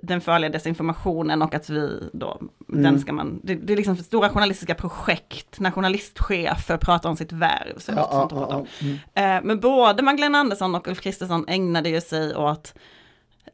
den 0.03 0.21
farliga 0.21 0.51
desinformationen 0.51 1.43
och 1.43 1.55
att 1.55 1.71
vi 1.71 2.09
då, 2.13 2.41
Mm. 2.69 2.83
den 2.83 3.01
ska 3.01 3.13
man, 3.13 3.41
det, 3.45 3.55
det 3.55 3.73
är 3.73 3.77
liksom 3.77 3.97
stora 3.97 4.29
journalistiska 4.29 4.75
projekt 4.75 5.61
när 5.61 5.71
journalistchefer 5.71 6.77
pratar 6.77 7.09
om 7.11 7.17
sitt 7.17 7.33
värv. 7.33 7.79
Så 7.79 7.93
Ja, 7.97 8.09
sånt 8.13 8.33
ja, 8.33 8.47
om. 8.57 8.67
ja, 8.83 8.87
mm. 9.15 9.39
Eh, 9.39 9.45
Men 9.47 9.61
både 9.61 10.03
Magdalena 10.03 10.39
Andersson 10.39 10.75
och 10.75 10.89
Ulf 10.89 11.01
Kristersson 11.01 11.45
ägnade 11.49 11.89
ju 11.89 12.01
sig 12.01 12.37
åt 12.37 12.75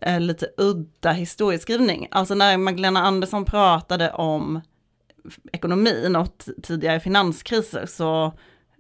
eh, 0.01 0.21
lite 0.21 0.47
udda 0.57 1.12
historieskrivning. 1.12 2.09
Alltså 2.11 2.35
när 2.35 2.57
Magdalena 2.59 3.01
Andersson 3.03 3.45
pratade 3.45 4.11
om 4.11 4.61
ekonomin 5.53 6.17
och 6.17 6.45
tidigare 6.62 7.01
finanskriser 7.01 7.87
så 7.87 8.25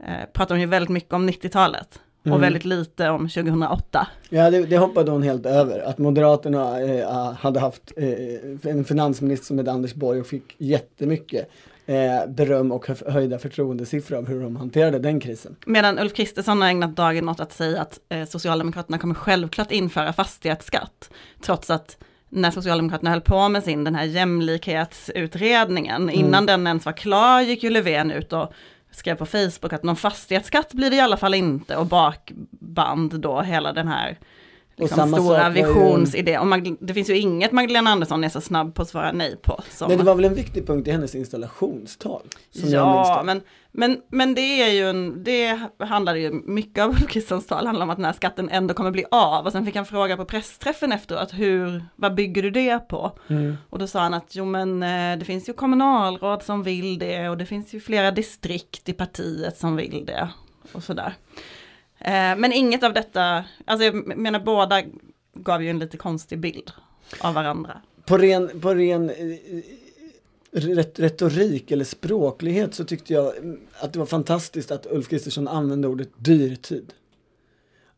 eh, 0.06 0.24
pratade 0.32 0.54
hon 0.54 0.60
ju 0.60 0.66
väldigt 0.66 0.90
mycket 0.90 1.12
om 1.12 1.28
90-talet 1.28 2.00
Mm. 2.24 2.36
och 2.36 2.42
väldigt 2.42 2.64
lite 2.64 3.08
om 3.10 3.28
2008. 3.28 4.06
Ja, 4.28 4.50
det, 4.50 4.66
det 4.66 4.78
hoppade 4.78 5.10
hon 5.10 5.22
helt 5.22 5.46
över. 5.46 5.78
Att 5.78 5.98
Moderaterna 5.98 6.80
eh, 6.80 7.32
hade 7.32 7.60
haft 7.60 7.92
eh, 7.96 8.70
en 8.72 8.84
finansminister 8.84 9.46
som 9.46 9.58
hette 9.58 9.72
Anders 9.72 9.94
Borg 9.94 10.20
och 10.20 10.26
fick 10.26 10.54
jättemycket 10.58 11.50
eh, 11.86 12.26
beröm 12.28 12.72
och 12.72 12.86
hö- 12.86 13.10
höjda 13.12 13.38
förtroendesiffror 13.38 14.18
av 14.18 14.28
hur 14.28 14.42
de 14.42 14.56
hanterade 14.56 14.98
den 14.98 15.20
krisen. 15.20 15.56
Medan 15.66 15.98
Ulf 15.98 16.14
Kristersson 16.14 16.60
har 16.60 16.68
ägnat 16.68 16.96
dagen 16.96 17.28
åt 17.28 17.40
att 17.40 17.52
säga 17.52 17.80
att 17.82 18.00
eh, 18.08 18.24
Socialdemokraterna 18.24 18.98
kommer 18.98 19.14
självklart 19.14 19.72
införa 19.72 20.12
fastighetsskatt. 20.12 21.10
Trots 21.40 21.70
att 21.70 21.96
när 22.28 22.50
Socialdemokraterna 22.50 23.10
höll 23.10 23.20
på 23.20 23.48
med 23.48 23.64
sin 23.64 23.84
den 23.84 23.94
här 23.94 24.04
jämlikhetsutredningen, 24.04 26.10
innan 26.10 26.46
den 26.46 26.66
ens 26.66 26.84
var 26.86 26.92
klar 26.92 27.40
gick 27.40 27.62
ju 27.62 27.70
Löfven 27.70 28.10
ut 28.10 28.32
och 28.32 28.52
skrev 28.92 29.14
på 29.14 29.26
Facebook 29.26 29.72
att 29.72 29.82
någon 29.82 29.96
fastighetsskatt 29.96 30.72
blir 30.72 30.90
det 30.90 30.96
i 30.96 31.00
alla 31.00 31.16
fall 31.16 31.34
inte. 31.34 31.76
Och 31.76 31.86
bakband 31.86 33.20
då 33.20 33.40
hela 33.40 33.72
den 33.72 33.88
här 33.88 34.18
liksom, 34.82 35.08
stora 35.08 35.50
visionsidén. 35.50 36.40
Och 36.40 36.46
Magd- 36.46 36.76
det 36.80 36.94
finns 36.94 37.10
ju 37.10 37.18
inget 37.18 37.52
Magdalena 37.52 37.90
Andersson 37.90 38.24
är 38.24 38.28
så 38.28 38.40
snabb 38.40 38.74
på 38.74 38.82
att 38.82 38.88
svara 38.88 39.12
nej 39.12 39.36
på. 39.42 39.62
Som 39.70 39.88
Men 39.88 39.98
det 39.98 40.04
var 40.04 40.14
väl 40.14 40.24
en 40.24 40.34
viktig 40.34 40.66
punkt 40.66 40.88
i 40.88 40.90
hennes 40.90 41.14
installationstal? 41.14 42.22
Ja, 42.52 43.22
men, 43.24 43.40
men, 43.72 44.00
men 44.08 44.34
det 44.34 44.62
är 44.62 44.72
ju 44.72 44.90
en, 44.90 45.24
det 45.24 45.60
handlar 45.78 46.14
ju 46.14 46.32
mycket 46.32 46.84
av 46.84 46.90
Ulf 47.02 47.06
Kristerssons 47.06 47.46
tal 47.46 47.66
handlar 47.66 47.84
om 47.84 47.90
att 47.90 47.96
den 47.96 48.04
här 48.04 48.12
skatten 48.12 48.48
ändå 48.48 48.74
kommer 48.74 48.90
bli 48.90 49.04
av. 49.10 49.46
Och 49.46 49.52
sen 49.52 49.66
fick 49.66 49.76
han 49.76 49.86
fråga 49.86 50.16
på 50.16 50.24
pressträffen 50.24 50.92
efteråt, 50.92 51.32
hur, 51.32 51.84
vad 51.96 52.14
bygger 52.14 52.42
du 52.42 52.50
det 52.50 52.78
på? 52.78 53.18
Mm. 53.28 53.56
Och 53.70 53.78
då 53.78 53.86
sa 53.86 54.00
han 54.00 54.14
att 54.14 54.36
jo 54.36 54.44
men 54.44 54.82
eh, 54.82 55.18
det 55.18 55.24
finns 55.24 55.48
ju 55.48 55.52
kommunalråd 55.52 56.42
som 56.42 56.62
vill 56.62 56.98
det 56.98 57.28
och 57.28 57.38
det 57.38 57.46
finns 57.46 57.74
ju 57.74 57.80
flera 57.80 58.10
distrikt 58.10 58.88
i 58.88 58.92
partiet 58.92 59.56
som 59.56 59.76
vill 59.76 60.06
det. 60.06 60.28
Och 60.72 60.82
sådär. 60.82 61.14
Eh, 62.04 62.36
men 62.36 62.52
inget 62.52 62.82
av 62.82 62.92
detta, 62.92 63.44
alltså 63.64 63.84
jag 63.84 64.16
menar 64.18 64.40
båda 64.40 64.82
gav 65.34 65.62
ju 65.62 65.70
en 65.70 65.78
lite 65.78 65.96
konstig 65.96 66.38
bild 66.38 66.70
av 67.20 67.34
varandra. 67.34 67.82
På 68.06 68.18
ren, 68.18 68.60
på 68.60 68.74
ren 68.74 69.10
eh, 69.10 69.16
retorik 70.96 71.70
eller 71.70 71.84
språklighet 71.84 72.74
så 72.74 72.84
tyckte 72.84 73.12
jag 73.12 73.36
mm, 73.36 73.60
att 73.78 73.92
det 73.92 73.98
var 73.98 74.06
fantastiskt 74.06 74.70
att 74.70 74.86
Ulf 74.90 75.08
Kristersson 75.08 75.48
använde 75.48 75.88
ordet 75.88 76.10
dyrtid. 76.16 76.92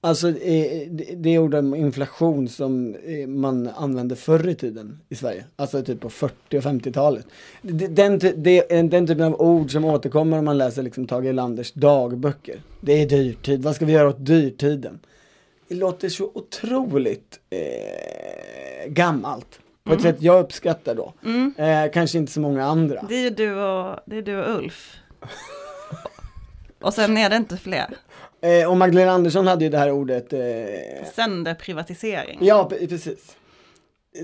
Alltså 0.04 0.28
eh, 0.28 0.88
det- 0.90 1.14
det 1.16 1.38
ord 1.38 1.54
om 1.54 1.75
inflation 1.75 2.49
som 2.49 2.94
eh, 2.94 3.26
man 3.28 3.68
använde 3.76 4.16
förr 4.16 4.49
i 4.49 4.54
tiden 4.54 4.99
i 5.08 5.14
Sverige. 5.14 5.44
Alltså 5.56 5.82
typ 5.82 6.00
på 6.00 6.11
40 6.11 6.58
och 6.58 6.62
50-talet. 6.64 7.26
Det- 7.62 7.87
Den, 7.87 8.18
det, 8.18 8.68
den 8.68 9.06
typen 9.06 9.23
av 9.23 9.40
ord 9.40 9.73
som 9.73 9.84
återkommer 9.84 10.38
om 10.38 10.44
man 10.44 10.58
läser 10.58 10.82
liksom 10.82 11.06
Tage 11.06 11.25
Erlanders 11.25 11.73
dagböcker. 11.73 12.61
Det 12.80 12.92
är 13.02 13.06
dyrtid, 13.06 13.62
vad 13.62 13.75
ska 13.76 13.84
vi 13.84 13.92
göra 13.92 14.08
åt 14.08 14.26
dyrtiden? 14.26 14.99
Det 15.68 15.75
låter 15.75 16.08
så 16.08 16.30
otroligt 16.34 17.40
eh, 17.50 18.88
gammalt. 18.92 19.61
På 19.84 19.92
ett 19.92 20.02
sätt 20.02 20.16
jag 20.23 20.40
uppskattar 20.44 20.94
då. 20.94 21.12
Eh, 21.64 21.90
kanske 21.92 22.18
inte 22.18 22.32
så 22.32 22.40
många 22.40 22.64
andra. 22.64 23.06
Det 23.08 23.14
är 23.14 23.23
ju 23.23 23.30
du 23.30 23.54
och, 23.54 23.96
det 24.06 24.16
är 24.16 24.23
du 24.23 24.37
och 24.44 24.58
Ulf. 24.58 24.96
Och 26.80 26.94
sen 26.94 27.16
är 27.16 27.30
det 27.30 27.37
inte 27.37 27.56
fler. 27.56 27.87
Eh, 28.44 28.70
och 28.70 28.76
Magdalena 28.76 29.12
Andersson 29.12 29.46
hade 29.46 29.64
ju 29.64 29.70
det 29.70 29.78
här 29.78 29.90
ordet. 29.90 30.32
Eh, 30.32 30.40
Sönderprivatisering. 31.14 32.38
ja, 32.42 32.68
pre- 32.72 32.88
precis. 32.88 33.36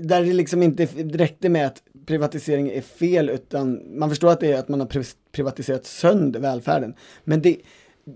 Där 0.01 0.23
det 0.23 0.33
liksom 0.33 0.63
inte 0.63 0.85
räckte 0.95 1.49
med 1.49 1.67
att 1.67 1.83
privatisering 2.05 2.69
är 2.69 2.81
fel 2.81 3.29
utan 3.29 3.81
man 3.99 4.09
förstår 4.09 4.31
att 4.31 4.39
det 4.39 4.51
är 4.51 4.59
att 4.59 4.69
man 4.69 4.79
har 4.79 4.87
pri- 4.87 5.15
privatiserat 5.31 5.85
sönder 5.85 6.39
välfärden. 6.39 6.93
Men 7.23 7.41
det 7.41 7.57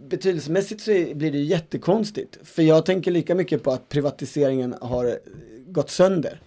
betydelsemässigt 0.10 0.82
så 0.82 0.92
blir 0.92 1.32
det 1.32 1.38
jättekonstigt. 1.38 2.38
För 2.44 2.62
jag 2.64 2.86
tänker 2.86 3.12
lika 3.12 3.36
mycket 3.36 3.64
på 3.64 3.72
att 3.72 3.90
privatiseringen 3.90 4.76
har 4.82 5.20
gått 5.68 5.90
sönder. 5.90 6.40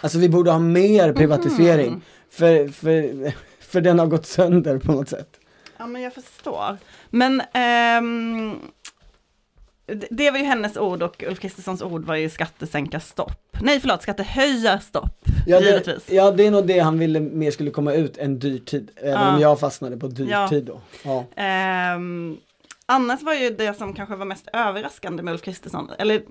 Alltså 0.00 0.18
vi 0.18 0.28
borde 0.28 0.50
ha 0.50 0.58
mer 0.58 1.12
privatisering. 1.12 2.02
För, 2.30 2.68
för, 2.68 3.32
för 3.60 3.80
den 3.80 3.98
har 3.98 4.06
gått 4.06 4.26
sönder 4.26 4.78
på 4.78 4.92
något 4.92 5.08
sätt. 5.08 5.28
Ja, 5.78 5.86
men 5.86 6.02
jag 6.02 6.14
förstår. 6.14 6.76
Men 7.10 7.42
ehm, 7.52 8.56
det- 10.10 10.30
var 10.30 10.38
ju 10.38 10.44
hennes 10.44 10.76
ord 10.76 11.02
och 11.02 11.24
Ulf 11.28 11.40
Kristerssons 11.40 11.82
ord 11.82 12.04
var 12.04 12.14
ju 12.16 12.28
skattesänka 12.30 13.00
stopp. 13.00 13.56
Nej, 13.62 13.80
förlåt, 13.80 14.02
skattehöja 14.02 14.78
stopp. 14.80 15.24
Ja 15.46 15.60
det, 15.60 15.98
ja, 16.08 16.30
det 16.30 16.46
är 16.46 16.50
nog 16.50 16.66
det 16.66 16.78
han 16.78 16.98
ville 16.98 17.20
mer 17.20 17.50
skulle 17.50 17.70
komma 17.70 17.92
ut 17.92 18.16
än 18.18 18.38
dyrtid. 18.38 18.90
Även 18.96 19.12
Ja. 19.12 19.34
om 19.34 19.40
jag 19.40 19.60
fastnade 19.60 19.96
på 19.96 20.06
dyrtid 20.06 20.30
Ja. 20.32 20.48
då. 20.60 20.80
Ja. 21.04 21.24
Ehm, 21.42 22.36
annars 22.86 23.22
var 23.22 23.34
ju 23.34 23.50
det 23.50 23.74
som 23.78 23.94
kanske 23.94 24.16
var 24.16 24.26
mest 24.26 24.48
överraskande 24.52 25.22
med 25.22 25.32
Ulf 25.32 25.42
Kristersson, 25.42 25.90
eller 25.98 26.22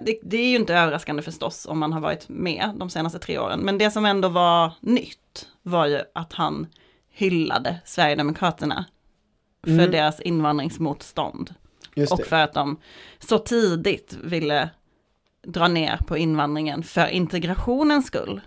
det, 0.00 0.18
det 0.22 0.36
är 0.36 0.48
ju 0.50 0.56
inte 0.56 0.74
överraskande 0.74 1.22
förstås 1.22 1.66
om 1.66 1.78
man 1.78 1.92
har 1.92 2.00
varit 2.00 2.28
med 2.28 2.70
de 2.76 2.90
senaste 2.90 3.18
tre 3.18 3.38
åren, 3.38 3.60
men 3.60 3.78
det 3.78 3.90
som 3.90 4.04
ändå 4.06 4.28
var 4.28 4.72
nytt 4.80 5.46
var 5.62 5.86
ju 5.86 6.00
att 6.14 6.32
han 6.32 6.66
hyllade 7.10 7.80
Sverigedemokraterna 7.84 8.84
för 9.66 9.88
deras 9.88 10.20
invandringsmotstånd. 10.20 11.54
Just 11.94 12.12
Och 12.12 12.18
det. 12.18 12.24
för 12.24 12.36
att 12.36 12.54
de 12.54 12.76
så 13.18 13.38
tidigt 13.38 14.16
ville 14.24 14.70
dra 15.46 15.68
ner 15.68 15.96
på 16.06 16.16
invandringen 16.16 16.82
för 16.82 17.06
integrationens 17.06 18.06
skull. 18.06 18.40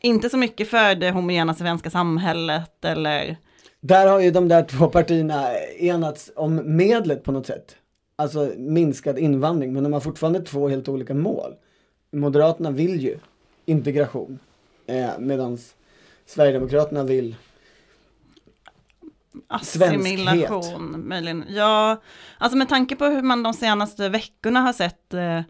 Inte 0.00 0.30
så 0.30 0.36
mycket 0.36 0.68
för 0.68 0.94
det 0.94 1.10
homogena 1.10 1.54
svenska 1.54 1.90
samhället 1.90 2.84
eller 2.84 3.36
Där 3.80 4.06
har 4.06 4.20
ju 4.20 4.30
de 4.30 4.48
där 4.48 4.62
två 4.62 4.88
partierna 4.88 5.58
enats 5.78 6.30
om 6.36 6.76
medlet 6.76 7.24
på 7.24 7.32
något 7.32 7.46
sätt. 7.46 7.76
Alltså 8.16 8.52
minskad 8.56 9.18
invandring, 9.18 9.72
men 9.72 9.82
de 9.82 9.92
har 9.92 10.00
fortfarande 10.00 10.40
två 10.40 10.68
helt 10.68 10.88
olika 10.88 11.14
mål. 11.14 11.54
Moderaterna 12.12 12.70
vill 12.70 13.00
ju 13.00 13.18
integration, 13.66 14.38
eh, 14.86 15.10
medan 15.18 15.58
Sverigedemokraterna 16.26 17.04
vill 17.04 17.36
assimilation 19.48 21.08
möjligen. 21.08 21.44
Ja, 21.48 22.02
alltså 22.38 22.58
med 22.58 22.68
tanke 22.68 22.96
på 22.96 23.04
hur 23.04 23.22
man 23.22 23.42
de 23.42 23.54
senaste 23.54 24.08
veckorna 24.08 24.60
har 24.60 24.72
sett 24.72 25.14
eh, 25.14 25.40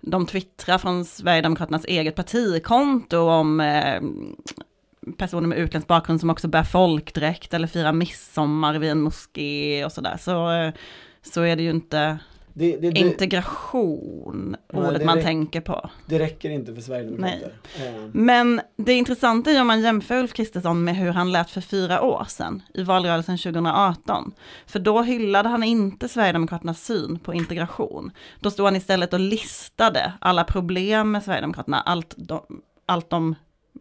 de 0.00 0.26
twittrar 0.26 0.78
från 0.78 1.04
Sverigedemokraternas 1.04 1.84
eget 1.84 2.14
partikonto 2.14 3.18
om 3.18 3.60
eh, 3.60 4.00
personer 5.18 5.48
med 5.48 5.58
utländsk 5.58 5.88
bakgrund 5.88 6.20
som 6.20 6.30
också 6.30 6.48
bär 6.48 6.64
folkdräkt 6.64 7.54
eller 7.54 7.68
firar 7.68 7.92
midsommar 7.92 8.78
vid 8.78 8.90
en 8.90 9.00
moské 9.00 9.84
och 9.84 9.92
sådär. 9.92 10.16
Så, 10.20 10.52
eh, 10.52 10.72
så 11.22 11.42
är 11.42 11.56
det 11.56 11.62
ju 11.62 11.70
inte 11.70 12.18
det, 12.56 12.76
det, 12.76 12.90
det, 12.90 13.00
integration, 13.00 14.56
Nej, 14.72 14.82
ordet 14.86 14.98
det 14.98 15.04
man 15.06 15.22
tänker 15.22 15.60
på. 15.60 15.90
det 16.06 16.18
räcker 16.18 16.50
inte 16.50 16.74
för 16.74 16.80
Sverigedemokrater. 16.82 17.52
Eh, 17.78 17.92
Men 18.12 18.60
det 18.76 18.92
intressanta 18.92 19.50
är 19.50 19.60
om 19.60 19.66
man 19.66 19.80
jämför 19.80 20.18
Ulf 20.18 20.32
Kristersson 20.32 20.84
med 20.84 20.96
hur 20.96 21.10
han 21.12 21.32
lät 21.32 21.50
för 21.50 21.60
fyra 21.60 22.02
år 22.02 22.24
sedan, 22.28 22.62
i 22.74 22.82
valrörelsen 22.82 23.38
2018. 23.38 24.32
För 24.66 24.78
då 24.78 25.02
hyllade 25.02 25.48
han 25.48 25.62
inte 25.62 26.08
Sverigedemokraternas 26.08 26.84
syn 26.84 27.18
på 27.18 27.34
integration. 27.34 28.10
Då 28.40 28.50
stod 28.50 28.66
han 28.66 28.76
istället 28.76 29.12
och 29.12 29.20
listade 29.20 30.12
alla 30.20 30.44
problem 30.44 31.10
med 31.12 31.22
Sverigedemokraterna, 31.24 31.80
allt 31.80 32.14
de, 32.16 32.40
allt 32.86 33.10
de, 33.10 33.34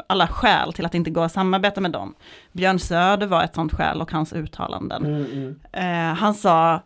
alla 0.07 0.27
skäl 0.27 0.73
till 0.73 0.85
att 0.85 0.95
inte 0.95 1.09
gå 1.09 1.23
och 1.23 1.31
samarbeta 1.31 1.81
med 1.81 1.91
dem. 1.91 2.15
Björn 2.51 2.79
Söder 2.79 3.27
var 3.27 3.43
ett 3.43 3.55
sånt 3.55 3.73
skäl 3.73 4.01
och 4.01 4.11
hans 4.11 4.33
uttalanden. 4.33 5.05
mm, 5.05 5.25
mm. 5.25 5.59
Eh, 5.73 6.15
han 6.15 6.33
sa, 6.33 6.81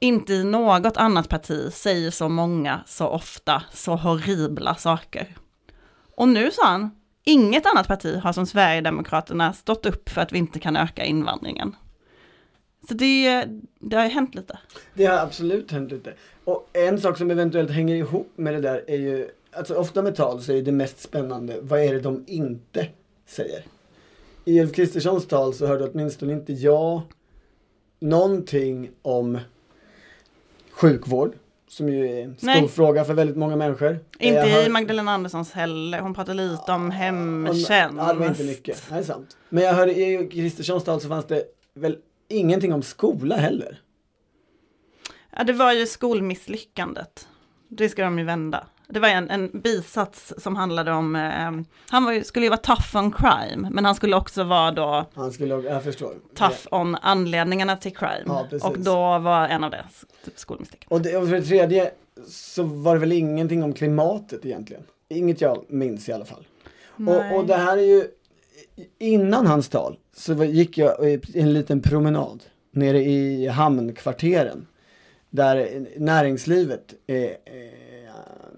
inte 0.00 0.32
i 0.32 0.44
något 0.44 0.96
annat 0.96 1.28
parti 1.28 1.72
säger 1.72 2.10
så 2.10 2.28
många 2.28 2.80
så 2.86 3.06
ofta 3.06 3.62
så 3.72 3.96
horribla 3.96 4.74
saker. 4.74 5.36
Och 6.16 6.28
nu 6.28 6.50
sa 6.50 6.66
han, 6.66 6.90
inget 7.24 7.66
annat 7.66 7.88
parti 7.88 8.16
har 8.22 8.32
som 8.32 8.46
Sverigedemokraterna 8.46 9.52
stått 9.52 9.86
upp 9.86 10.08
för 10.08 10.20
att 10.20 10.32
vi 10.32 10.38
inte 10.38 10.58
kan 10.58 10.76
öka 10.76 11.04
invandringen. 11.04 11.76
Så 12.88 12.94
det, 12.94 13.44
det 13.80 13.96
har 13.96 14.04
ju 14.04 14.10
hänt 14.10 14.34
lite. 14.34 14.58
Det 14.94 15.06
har 15.06 15.18
absolut 15.18 15.70
hänt 15.70 15.90
lite. 15.90 16.14
Och 16.44 16.68
en 16.72 17.00
sak 17.00 17.18
som 17.18 17.30
eventuellt 17.30 17.70
hänger 17.70 17.94
ihop 17.94 18.32
med 18.36 18.54
det 18.54 18.60
där 18.60 18.84
är 18.86 18.96
ju, 18.96 19.28
alltså 19.52 19.74
ofta 19.74 20.02
med 20.02 20.16
tal 20.16 20.42
så 20.42 20.52
är 20.52 20.62
det 20.62 20.72
mest 20.72 21.00
spännande, 21.00 21.58
vad 21.60 21.80
är 21.80 21.94
det 21.94 22.00
de 22.00 22.24
inte 22.26 22.88
säger? 23.26 23.64
I 24.44 24.60
Ulf 24.60 24.72
Kristerssons 24.72 25.26
tal 25.26 25.54
så 25.54 25.66
hörde 25.66 25.84
åtminstone 25.84 26.32
inte 26.32 26.52
jag 26.52 27.02
någonting 28.00 28.90
om 29.02 29.38
sjukvård, 30.80 31.34
som 31.68 31.88
ju 31.88 32.08
är 32.08 32.22
en 32.24 32.36
stor 32.36 32.46
Nej. 32.46 32.68
fråga 32.68 33.04
för 33.04 33.14
väldigt 33.14 33.36
många 33.36 33.56
människor. 33.56 33.98
Inte 34.18 34.38
Jag 34.38 34.66
i 34.66 34.68
Magdalena 34.68 35.12
Anderssons 35.12 35.52
heller. 35.52 36.00
Hon 36.00 36.14
pratar 36.14 36.34
lite 36.34 36.72
om 36.72 36.82
Om- 36.84 36.90
hemtjänst. 36.90 37.70
Ja, 37.98 38.12
det 38.12 38.18
var 38.18 38.26
inte 38.26 38.44
mycket. 38.44 38.82
Det 38.88 38.94
är 38.94 39.02
sant. 39.02 39.36
Men 39.48 39.64
jag 39.64 39.74
hörde 39.74 39.92
i 40.00 40.28
Kristerssons 40.32 40.84
tal 40.84 41.00
så 41.00 41.08
fanns 41.08 41.26
det 41.26 41.44
väl 41.74 41.96
ingenting 42.28 42.72
om 42.72 42.82
skola 42.82 43.36
heller. 43.36 43.80
Ja, 45.36 45.44
det 45.44 45.52
var 45.52 45.72
ju 45.72 45.86
skolmisslyckandet. 45.86 47.28
Det 47.68 47.88
ska 47.88 48.02
de 48.04 48.18
ju 48.18 48.24
vända. 48.24 48.66
Det 48.90 49.00
var 49.00 49.08
en, 49.08 49.30
en 49.30 49.50
bisats 49.52 50.32
som 50.38 50.56
handlade 50.56 50.92
om, 50.92 51.16
eh, 51.16 51.80
han 51.90 52.04
var 52.04 52.22
skulle 52.22 52.46
ju 52.46 52.50
vara 52.50 52.60
tough 52.60 52.96
on 52.96 53.12
crime, 53.12 53.70
men 53.70 53.84
han 53.84 53.94
skulle 53.94 54.16
också 54.16 54.44
vara 54.44 54.70
då 54.70 55.06
Han 55.14 55.32
skulle, 55.32 55.54
jag 55.54 55.84
förstår. 55.84 56.14
tough 56.34 56.66
on 56.70 56.96
anledningarna 57.02 57.76
till 57.76 57.96
crime. 57.96 58.24
Ja, 58.26 58.46
och 58.62 58.78
då 58.78 59.18
var 59.18 59.48
en 59.48 59.64
av 59.64 59.70
det 59.70 59.84
typ 60.24 60.38
skolmisslyckande. 60.38 60.94
Och, 60.94 61.00
det, 61.00 61.16
och 61.16 61.28
för 61.28 61.36
det 61.36 61.42
tredje 61.42 61.90
så 62.28 62.62
var 62.62 62.94
det 62.94 63.00
väl 63.00 63.12
ingenting 63.12 63.62
om 63.62 63.72
klimatet 63.72 64.46
egentligen. 64.46 64.82
Inget 65.08 65.40
jag 65.40 65.64
minns 65.68 66.08
i 66.08 66.12
alla 66.12 66.24
fall. 66.24 66.46
Och, 67.06 67.36
och 67.38 67.46
det 67.46 67.56
här 67.56 67.76
är 67.78 67.82
ju, 67.82 68.04
innan 68.98 69.46
hans 69.46 69.68
tal 69.68 69.98
så 70.16 70.44
gick 70.44 70.78
jag 70.78 71.10
i 71.10 71.20
en 71.34 71.52
liten 71.52 71.82
promenad 71.82 72.42
nere 72.72 72.98
i 73.02 73.46
hamnkvarteren. 73.46 74.66
Där 75.30 75.86
näringslivet 75.96 76.94
eh, 77.06 77.16
eh, 77.16 77.30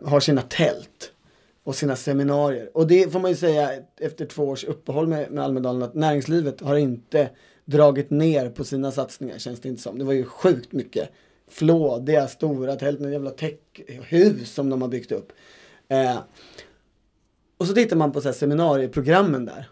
har 0.05 0.21
sina 0.21 0.43
tält 0.43 1.13
och 1.65 1.75
sina 1.75 1.97
seminarier. 1.97 2.77
Och 2.77 2.87
det 2.87 3.13
får 3.13 3.21
man 3.21 3.31
ju 3.31 3.37
säga 3.37 3.71
efter 4.01 4.27
två 4.27 4.45
års 4.45 4.65
uppehåll 4.65 5.07
med, 5.07 5.31
med 5.31 5.45
Almedalen 5.45 5.83
att 5.83 5.95
näringslivet 5.95 6.61
har 6.61 6.77
inte 6.77 7.31
dragit 7.65 8.11
ner 8.11 8.51
på 8.51 8.65
sina 8.65 8.93
satsningar 8.93 9.39
känns 9.39 9.61
det 9.61 9.69
inte 9.69 9.83
som. 9.83 9.99
Det 9.99 10.05
var 10.05 10.13
ju 10.13 10.25
sjukt 10.25 10.73
mycket 10.73 11.09
flådiga, 11.49 12.29
stora 12.29 12.77
tält 12.77 13.01
med 13.01 13.13
jävla 13.13 13.31
täckhus 13.31 14.55
som 14.55 14.71
de 14.71 14.83
har 14.83 14.89
byggt 14.89 15.13
upp. 15.13 15.33
Eh, 15.89 16.19
och 17.59 17.67
så 17.67 17.75
tittar 17.75 17.97
man 17.97 18.13
på 18.13 18.21
så 18.21 18.29
här 18.29 18.35
seminarieprogrammen 18.35 19.45
där. 19.45 19.69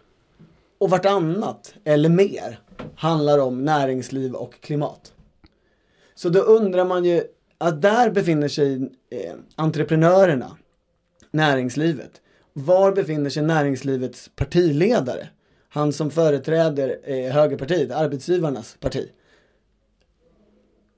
Och 0.77 0.89
vartannat, 0.89 1.73
eller 1.83 2.09
mer, 2.09 2.59
handlar 2.95 3.39
om 3.39 3.65
näringsliv 3.65 4.33
och 4.33 4.61
klimat. 4.61 5.13
Så 6.15 6.29
då 6.29 6.39
undrar 6.39 6.85
man 6.85 7.05
ju, 7.05 7.23
att 7.61 7.81
där 7.81 8.11
befinner 8.11 8.47
sig 8.47 8.89
eh, 9.09 9.33
entreprenörerna, 9.55 10.57
näringslivet. 11.31 12.21
Var 12.53 12.91
befinner 12.91 13.29
sig 13.29 13.43
näringslivets 13.43 14.31
partiledare? 14.35 15.27
Han 15.69 15.93
som 15.93 16.11
företräder 16.11 16.99
eh, 17.03 17.31
högerpartiet, 17.31 17.91
arbetsgivarnas 17.91 18.77
parti. 18.79 19.09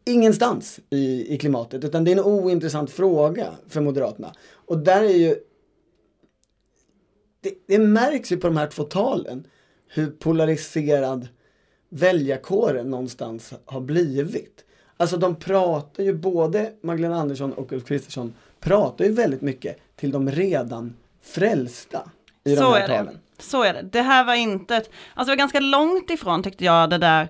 Ingenstans 0.06 0.80
i, 0.90 1.34
i 1.34 1.38
klimatet, 1.38 1.84
utan 1.84 2.04
det 2.04 2.12
är 2.12 2.18
en 2.18 2.24
ointressant 2.24 2.92
fråga 2.92 3.48
för 3.68 3.82
Moderaterna. 3.82 4.34
Och 4.52 4.78
där 4.78 5.04
är 5.04 5.18
ju 5.18 5.36
det, 7.42 7.54
det 7.68 7.80
märks 7.80 8.32
ju 8.32 8.38
på 8.38 8.48
de 8.48 8.58
här 8.58 8.68
två 8.68 8.84
talen 8.84 9.48
hur 9.88 10.12
polariserad 10.12 11.28
väljarkåren 11.90 12.90
någonstans 12.90 13.54
har 13.66 13.82
blivit. 13.82 14.66
Alltså 14.98 15.18
de 15.18 15.36
pratar 15.36 16.04
ju, 16.04 16.14
både 16.14 16.72
Magdalena 16.82 17.22
Andersson 17.22 17.54
och 17.54 17.72
Ulf 17.74 17.86
Kristersson 17.86 18.34
pratar 18.60 19.06
ju 19.06 19.12
väldigt 19.12 19.42
mycket 19.42 19.78
till 19.96 20.12
de 20.12 20.32
redan 20.32 20.96
frälsta 21.24 22.10
i 22.44 22.50
de 22.50 22.56
Så 22.56 22.74
här 22.74 22.82
är 22.82 22.88
det. 22.88 22.98
talen. 22.98 23.20
Så 23.40 23.64
är 23.64 23.74
det. 23.74 23.82
Det 23.82 24.02
här 24.02 24.24
var 24.24 24.36
inte 24.36 24.76
ett, 24.76 24.90
alltså 25.14 25.30
det 25.30 25.32
var 25.32 25.38
ganska 25.38 25.60
långt 25.60 26.10
ifrån 26.10 26.44
tyckte 26.44 26.66
jag 26.66 26.90
det 26.90 26.98
där 26.98 27.30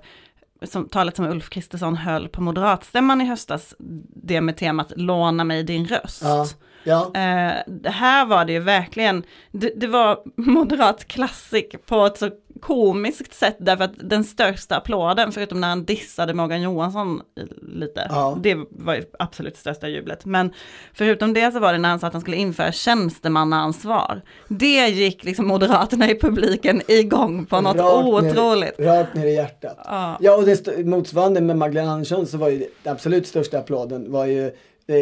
som, 0.63 0.89
talet 0.89 1.15
som 1.15 1.25
Ulf 1.25 1.49
Kristersson 1.49 1.95
höll 1.95 2.27
på 2.27 2.41
moderatstämman 2.41 3.21
i 3.21 3.25
höstas, 3.25 3.75
det 4.15 4.41
med 4.41 4.57
temat 4.57 4.93
låna 4.95 5.43
mig 5.43 5.63
din 5.63 5.85
röst. 5.85 6.21
Ja, 6.23 6.47
ja. 6.83 7.01
Eh, 7.05 7.53
det 7.67 7.89
här 7.89 8.25
var 8.25 8.45
det 8.45 8.53
ju 8.53 8.59
verkligen, 8.59 9.23
det, 9.51 9.73
det 9.75 9.87
var 9.87 10.19
moderat 10.35 11.05
klassik 11.07 11.85
på 11.85 12.05
ett 12.05 12.17
så 12.17 12.29
komiskt 12.65 13.33
sätt 13.33 13.55
därför 13.59 13.83
att 13.83 13.93
den 14.09 14.23
största 14.23 14.75
applåden, 14.75 15.31
förutom 15.31 15.61
när 15.61 15.67
han 15.67 15.85
dissade 15.85 16.33
Morgan 16.33 16.61
Johansson 16.61 17.21
lite, 17.61 18.07
Ja. 18.09 18.37
det 18.43 18.57
var 18.69 18.95
ju 18.95 19.03
absolut 19.19 19.57
största 19.57 19.87
jublet, 19.87 20.25
men 20.25 20.53
förutom 20.93 21.33
det 21.33 21.51
så 21.51 21.59
var 21.59 21.73
det 21.73 21.79
när 21.79 21.89
han 21.89 21.99
sa 21.99 22.07
att 22.07 22.13
han 22.13 22.21
skulle 22.21 22.37
införa 22.37 22.71
tjänstemannaansvar. 22.71 24.21
Det 24.47 24.87
gick 24.87 25.23
liksom 25.23 25.47
Moderaterna 25.47 26.09
i 26.09 26.19
publiken 26.19 26.81
igång 26.87 27.45
på 27.45 27.61
något 27.61 27.75
otroligt. 28.05 28.77
Ner, 28.79 28.85
rakt 28.85 29.13
ner 29.15 29.25
i 29.25 29.33
hjärtat. 29.35 29.77
Ja. 29.85 30.17
Ja, 30.19 30.37
och 30.37 30.45
det 30.45 30.85
motsvarande 30.85 31.41
med 31.41 31.57
Magdalena 31.57 31.91
Andersson 31.91 32.27
så 32.27 32.37
var 32.37 32.49
ju 32.49 32.65
absolut 32.83 33.27
största 33.27 33.59
applåden 33.59 34.11
var 34.11 34.25
ju 34.25 34.51
Eh, 34.87 34.95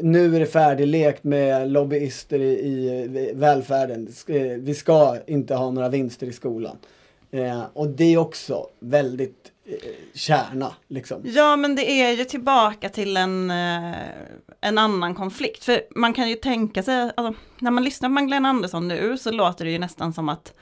nu 0.00 0.36
är 0.36 0.40
det 0.40 0.46
färdiglekt 0.46 1.24
med 1.24 1.70
lobbyister 1.70 2.38
i, 2.38 2.52
i 2.52 3.32
välfärden. 3.34 4.08
Eh, 4.26 4.42
vi 4.42 4.74
ska 4.74 5.16
inte 5.26 5.54
ha 5.54 5.70
några 5.70 5.88
vinster 5.88 6.26
i 6.26 6.32
skolan. 6.32 6.76
Eh, 7.30 7.62
och 7.72 7.88
det 7.88 8.04
är 8.04 8.18
också 8.18 8.66
väldigt 8.80 9.52
eh, 9.66 9.74
kärna 10.14 10.74
liksom. 10.88 11.22
Ja, 11.24 11.56
men 11.56 11.76
det 11.76 11.90
är 11.90 12.12
ju 12.12 12.24
tillbaka 12.24 12.88
till 12.88 13.16
en, 13.16 13.50
eh, 13.50 13.94
en 14.60 14.78
annan 14.78 15.14
konflikt. 15.14 15.64
För 15.64 15.80
man 15.96 16.12
kan 16.12 16.28
ju 16.28 16.34
tänka 16.34 16.82
sig, 16.82 17.12
alltså, 17.16 17.34
när 17.58 17.70
man 17.70 17.84
lyssnar 17.84 18.08
på 18.08 18.12
Magdalena 18.12 18.48
Andersson 18.48 18.88
nu 18.88 19.18
så 19.18 19.30
låter 19.30 19.64
det 19.64 19.70
ju 19.70 19.78
nästan 19.78 20.12
som 20.12 20.28
att 20.28 20.54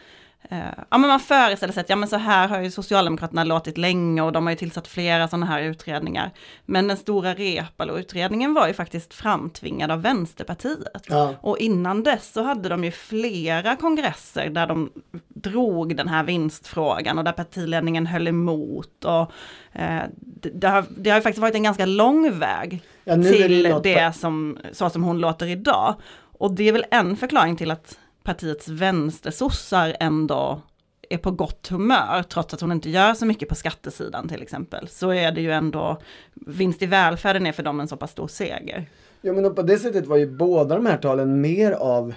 eh, 0.51 0.59
ja, 0.91 0.99
men 0.99 1.09
man 1.09 1.21
föreställer 1.21 1.73
sig 1.73 1.81
att 1.81 1.89
ja, 1.91 1.97
men 1.97 2.09
så 2.09 2.17
här 2.17 2.49
har 2.49 2.61
ju 2.61 2.71
Socialdemokraterna 2.71 3.45
låtit 3.45 3.79
länge 3.79 4.23
och 4.23 4.33
de 4.33 4.47
har 4.47 4.51
ju 4.51 4.57
tillsatt 4.57 4.89
flera 4.89 5.29
sådana 5.29 5.47
här 5.47 5.63
utredningar. 5.63 6.31
Men 6.67 6.89
den 6.89 6.97
stora 6.97 7.35
Reepalu-utredningen 7.35 8.55
var 8.55 8.69
ju 8.69 8.75
faktiskt 8.75 9.15
framtvingad 9.15 9.91
av 9.91 10.03
Vänsterpartiet. 10.03 11.07
Ja. 11.09 11.35
Och 11.41 11.59
innan 11.59 12.03
dess 12.03 12.33
så 12.33 12.43
hade 12.43 12.69
de 12.69 12.85
ju 12.85 12.91
flera 12.91 13.77
kongresser 13.77 14.51
där 14.51 14.67
de 14.67 14.91
drog 15.29 15.97
den 15.97 16.09
här 16.09 16.25
vinstfrågan 16.25 17.19
och 17.19 17.25
där 17.25 17.33
partiledningen 17.33 18.07
höll 18.07 18.29
emot. 18.29 19.05
Och, 19.05 19.33
eh, 19.73 20.03
det, 20.21 20.51
det, 20.51 20.69
har, 20.69 20.85
det 20.97 21.11
har 21.11 21.21
faktiskt 21.21 21.41
varit 21.43 21.55
en 21.55 21.63
ganska 21.63 21.87
lång 21.87 22.39
väg 22.39 22.83
Ja, 23.05 23.17
det 23.17 23.33
till 23.33 23.63
det, 23.83 24.05
något- 24.07 24.17
som, 24.17 24.59
så 24.73 24.91
som 24.91 25.03
hon 25.03 25.19
låter 25.19 25.47
idag. 25.47 25.95
Och 26.39 26.55
det 26.55 26.69
är 26.69 26.73
väl 26.73 26.85
en 26.91 27.17
förklaring 27.17 27.57
till 27.57 27.71
att 27.71 27.99
partiets 28.29 28.69
vänstersossar 28.69 29.97
ändå 30.01 30.63
är 31.09 31.19
på 31.19 31.31
gott 31.31 31.69
humör, 31.69 32.23
trots 32.23 32.55
att 32.55 32.61
hon 32.61 32.73
inte 32.73 32.91
gör 32.91 33.15
så 33.15 33.27
mycket 33.27 33.49
på 33.49 33.55
skattesidan 33.55 34.29
till 34.29 34.43
exempel, 34.43 34.89
så 34.89 35.11
är 35.11 35.33
det 35.33 35.41
ju 35.41 35.53
ändå, 35.53 36.01
vinst 36.35 36.83
i 36.83 36.87
välfärden 36.87 37.47
är 37.47 37.53
för 37.53 37.63
dem 37.63 37.81
en 37.81 37.89
så 37.89 37.97
pass 37.97 38.11
stor 38.11 38.29
seger. 38.29 38.87
Ja 39.21 39.33
men 39.33 39.55
på 39.55 39.63
det 39.63 39.79
sättet 39.79 40.07
var 40.07 40.17
ju 40.17 40.27
båda 40.27 40.75
de 40.75 40.87
här 40.87 40.97
talen 40.97 41.41
mer 41.41 41.73
av 41.73 42.15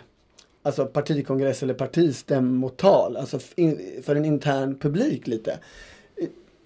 alltså 0.64 0.86
partikongress 0.86 1.64
eller 1.64 1.74
partistämmotal, 1.74 3.18
alltså 3.18 3.40
för 4.04 4.16
en 4.16 4.26
intern 4.26 4.80
publik 4.80 5.28
lite. 5.28 5.60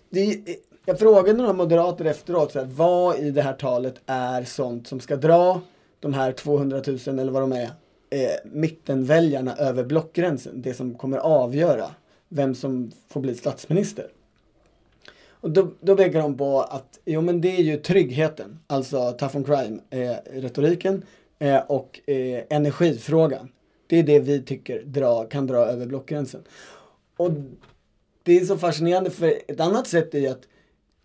Det, 0.09 0.39
jag 0.85 0.99
frågade 0.99 1.37
några 1.37 1.53
moderater 1.53 2.05
efteråt, 2.05 2.51
så 2.51 2.59
här, 2.59 2.65
vad 2.65 3.19
i 3.19 3.31
det 3.31 3.41
här 3.41 3.53
talet 3.53 4.01
är 4.05 4.43
sånt 4.43 4.87
som 4.87 4.99
ska 4.99 5.15
dra 5.15 5.61
de 5.99 6.13
här 6.13 6.31
200 6.31 6.81
000 6.87 7.19
eller 7.19 7.31
vad 7.31 7.43
de 7.43 7.51
är, 7.51 7.69
eh, 8.09 8.51
mittenväljarna 8.51 9.55
över 9.55 9.83
blockgränsen, 9.83 10.61
det 10.61 10.73
som 10.73 10.95
kommer 10.95 11.17
avgöra 11.17 11.91
vem 12.29 12.55
som 12.55 12.91
får 13.07 13.21
bli 13.21 13.35
statsminister. 13.35 14.07
Och 15.27 15.51
då, 15.51 15.71
då 15.79 15.95
pekar 15.95 16.19
de 16.19 16.37
på 16.37 16.61
att 16.61 16.99
jo, 17.05 17.21
men 17.21 17.41
det 17.41 17.57
är 17.57 17.61
ju 17.61 17.77
tryggheten, 17.77 18.59
alltså 18.67 19.11
tough 19.11 19.37
on 19.37 19.43
crime, 19.43 19.79
eh, 19.89 20.15
retoriken 20.41 21.03
eh, 21.39 21.57
och 21.57 22.09
eh, 22.09 22.43
energifrågan. 22.49 23.49
Det 23.87 23.99
är 23.99 24.03
det 24.03 24.19
vi 24.19 24.41
tycker 24.41 24.81
dra, 24.81 25.25
kan 25.25 25.47
dra 25.47 25.57
över 25.57 25.85
blockgränsen. 25.85 26.43
Och 27.17 27.31
det 28.23 28.39
är 28.39 28.45
så 28.45 28.57
fascinerande 28.57 29.09
för 29.09 29.33
ett 29.47 29.59
annat 29.59 29.87
sätt 29.87 30.15
är 30.15 30.31
att 30.31 30.41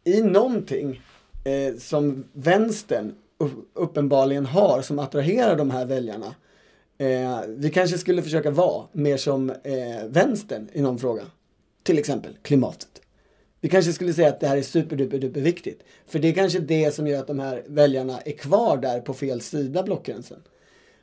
i 0.05 0.23
någonting 0.23 1.01
eh, 1.45 1.77
som 1.77 2.25
vänstern 2.33 3.15
uppenbarligen 3.75 4.47
har 4.47 4.83
som 4.83 4.99
attraherar 4.99 5.57
de 5.57 5.71
här 5.71 5.87
väljarna. 5.87 6.35
Eh, 7.01 7.41
vi 7.49 7.71
kanske 7.71 7.99
skulle 7.99 8.23
försöka 8.23 8.51
vara 8.51 8.87
mer 8.93 9.17
som 9.17 9.51
eh, 9.51 10.07
vänstern 10.09 10.69
i 10.73 10.83
någon 10.83 10.99
fråga. 10.99 11.23
Till 11.83 11.99
exempel 11.99 12.37
klimatet. 12.43 13.03
Vi 13.61 13.69
kanske 13.69 13.93
skulle 13.93 14.13
säga 14.13 14.29
att 14.29 14.41
det 14.41 14.47
här 14.47 14.57
är 14.57 14.63
superduper 14.63 15.19
duper 15.19 15.41
viktigt. 15.41 15.83
För 16.07 16.19
det 16.19 16.29
är 16.29 16.33
kanske 16.33 16.59
det 16.59 16.95
som 16.95 17.07
gör 17.07 17.21
att 17.21 17.27
de 17.27 17.39
här 17.39 17.63
väljarna 17.67 18.21
är 18.21 18.33
kvar 18.33 18.77
där 18.77 19.01
på 19.01 19.15
fel 19.15 19.41
sida 19.41 19.83
blockgränsen. 19.83 20.43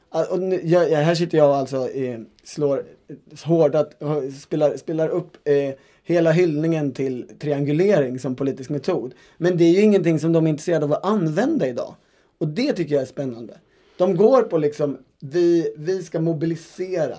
Ah, 0.10 0.26
och 0.26 0.40
nu, 0.40 0.62
jag, 0.64 0.92
jag, 0.92 0.98
här 0.98 1.16
sitter 1.16 1.38
jag 1.38 1.50
och 1.50 1.56
alltså 1.56 1.90
eh, 1.90 2.20
slår 2.44 2.86
eh, 3.08 3.16
hårdat, 3.44 4.02
eh, 4.02 4.30
spelar, 4.30 4.78
spelar 4.78 5.10
upp 5.10 5.38
eh, 5.44 5.74
hela 6.04 6.32
hyllningen 6.32 6.92
till 6.92 7.30
triangulering 7.40 8.20
som 8.20 8.36
politisk 8.36 8.70
metod. 8.70 9.14
Men 9.38 9.58
det 9.58 9.64
är 9.64 9.72
ju 9.72 9.82
ingenting 9.82 10.20
som 10.20 10.34
de 10.34 10.46
är 10.46 10.50
intresserade 10.50 10.86
av 10.86 10.94
att 10.94 11.06
använda 11.06 11.68
idag. 11.68 11.96
Och 12.38 12.48
det 12.48 12.74
tycker 12.74 12.96
jag 12.96 13.02
är 13.02 13.08
spännande. 13.08 13.58
De 13.98 14.16
går 14.16 14.44
på 14.44 14.58
liksom, 14.58 14.98
vi, 15.20 15.74
vi 15.78 16.04
ska 16.04 16.20
mobilisera 16.20 17.18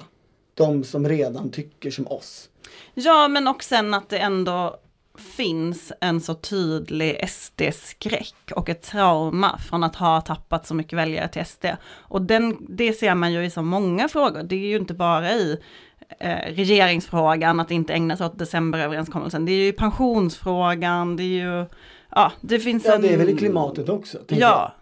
de 0.55 0.85
som 0.85 1.09
redan 1.09 1.51
tycker 1.51 1.91
som 1.91 2.07
oss. 2.07 2.49
Ja, 2.95 3.29
men 3.29 3.49
och 3.49 3.65
sen 3.65 3.95
att 3.95 4.09
det 4.09 4.19
ändå 4.19 4.81
finns 5.19 5.93
en 6.01 6.21
så 6.21 6.35
tydlig 6.35 7.29
SD-skräck 7.29 8.53
och 8.57 8.69
ett 8.69 8.83
trauma 8.83 9.59
från 9.59 9.85
att 9.85 9.97
ha 9.97 10.21
tappat 10.21 10.67
så 10.67 10.75
mycket 10.75 10.99
väljare 10.99 11.29
till 11.29 11.45
SD. 11.45 11.65
Och 11.91 12.23
den, 12.23 12.57
det 12.69 12.93
ser 12.93 13.15
man 13.15 13.33
ju 13.33 13.45
i 13.45 13.51
så 13.51 13.63
många 13.63 14.09
frågor. 14.09 14.43
Det 14.43 14.55
är 14.55 14.69
ju 14.69 14.77
inte 14.77 14.95
bara 14.95 15.33
i 15.33 15.59
eh, 16.19 16.55
regeringsfrågan 16.55 17.61
att 17.61 17.71
inte 17.71 17.93
ägna 17.93 18.17
sig 18.17 18.27
åt 18.27 18.39
decemberöverenskommelsen. 18.39 19.45
Det 19.45 19.53
är 19.53 19.65
ju 19.65 19.73
pensionsfrågan, 19.73 21.17
det 21.17 21.23
är 21.23 21.45
ju, 21.45 21.67
ja, 22.11 22.33
det 22.41 22.59
finns 22.59 22.85
Ja, 22.85 22.95
en... 22.95 23.03
det 23.03 23.09
är 23.09 23.19
väl 23.19 23.31
i 23.31 23.37
klimatet 23.37 23.89
också. 23.89 24.19
Ja, 24.29 24.75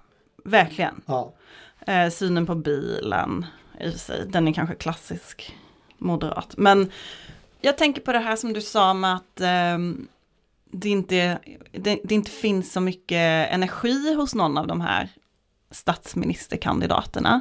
verkligen. 0.45 1.03
jag. 1.07 1.15
Ja. 1.17 1.33
Eh, 1.87 2.11
synen 2.11 2.47
på 2.47 2.55
bilen, 2.55 3.47
i 3.81 3.89
och 3.89 3.93
för 3.93 3.99
sig, 3.99 4.27
den 4.29 4.49
är 4.49 4.53
kanske 4.53 4.75
klassisk 4.75 5.57
moderat. 5.99 6.55
Men 6.57 6.91
jag 7.61 7.79
tänker 7.79 8.01
på 8.01 8.13
det 8.13 8.19
här 8.19 8.37
som 8.37 8.53
du 8.53 8.61
sa 8.61 8.95
med 8.95 9.15
att 9.15 9.41
eh, 9.41 9.79
det, 10.73 10.89
inte, 10.89 11.39
det, 11.73 12.01
det 12.05 12.15
inte 12.15 12.31
finns 12.31 12.73
så 12.73 12.81
mycket 12.81 13.53
energi 13.53 14.15
hos 14.15 14.35
någon 14.35 14.59
av 14.59 14.67
de 14.67 14.81
här 14.81 15.09
statsministerkandidaterna. 15.71 17.41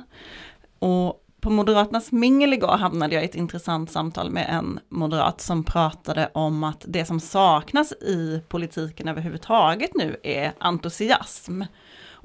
Och 0.79 1.21
på 1.45 1.49
Moderaternas 1.49 2.11
mingel 2.11 2.53
igår 2.53 2.77
hamnade 2.77 3.15
jag 3.15 3.23
i 3.23 3.25
ett 3.25 3.35
intressant 3.35 3.91
samtal 3.91 4.31
med 4.31 4.49
en 4.49 4.79
moderat 4.89 5.41
som 5.41 5.63
pratade 5.63 6.31
om 6.33 6.63
att 6.63 6.85
det 6.87 7.05
som 7.05 7.19
saknas 7.19 7.91
i 7.91 8.41
politiken 8.47 9.07
överhuvudtaget 9.07 9.91
nu 9.95 10.17
är 10.23 10.53
entusiasm. 10.59 11.61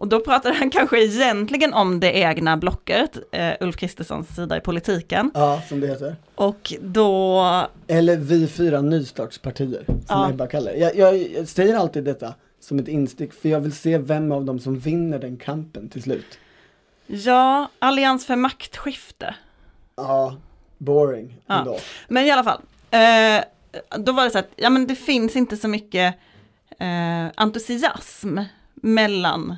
Och 0.01 0.09
då 0.09 0.21
pratade 0.21 0.55
han 0.55 0.71
kanske 0.71 1.05
egentligen 1.05 1.75
om 1.75 2.01
det 2.01 2.13
egna 2.19 2.57
blocket, 2.57 3.19
eh, 3.33 3.53
Ulf 3.61 3.77
Kristerssons 3.77 4.35
sida 4.35 4.57
i 4.57 4.61
politiken. 4.61 5.31
ja, 5.35 5.63
som 5.69 5.81
det 5.81 5.87
heter. 5.87 6.17
Och 6.35 6.73
då, 6.81 7.43
Eller 7.87 8.17
vi 8.17 8.47
fyra 8.49 8.81
nystartspartier, 8.81 9.85
som 9.87 9.97
Ja. 10.09 10.27
jag 10.29 10.37
bara 10.37 10.49
kallar. 10.49 10.73
Jag, 10.73 10.97
jag, 10.97 11.17
jag 11.17 11.49
säger 11.49 11.77
alltid 11.77 12.05
detta 12.05 12.35
som 12.61 12.79
ett 12.79 12.89
instick, 12.89 13.33
för 13.33 13.49
jag 13.49 13.61
vill 13.61 13.73
se 13.73 13.99
vem 13.99 14.33
av 14.33 14.45
dem 14.45 14.59
som 14.59 14.79
vinner 14.79 15.19
den 15.19 15.37
kampen 15.37 15.89
till 15.89 16.03
slut. 16.03 16.39
ja, 17.07 17.71
Allians 17.79 18.27
för 18.27 18.37
maktskifte. 18.37 19.35
Ja, 19.97 20.37
boring 20.79 21.37
Ja. 21.47 21.59
ändå. 21.59 21.79
Men 22.09 22.25
i 22.27 22.31
alla 22.31 22.45
fall, 22.45 22.61
eh, 22.91 23.45
då 23.99 24.13
var 24.13 24.25
det 24.25 24.31
så 24.31 24.39
att, 24.39 24.49
ja 24.57 24.71
men 24.71 24.87
det 24.87 24.95
finns 24.95 25.37
inte 25.37 25.57
så 25.57 25.69
mycket 25.69 26.15
eh, 26.79 27.27
entusiasm 27.37 28.39
mellan 28.75 29.57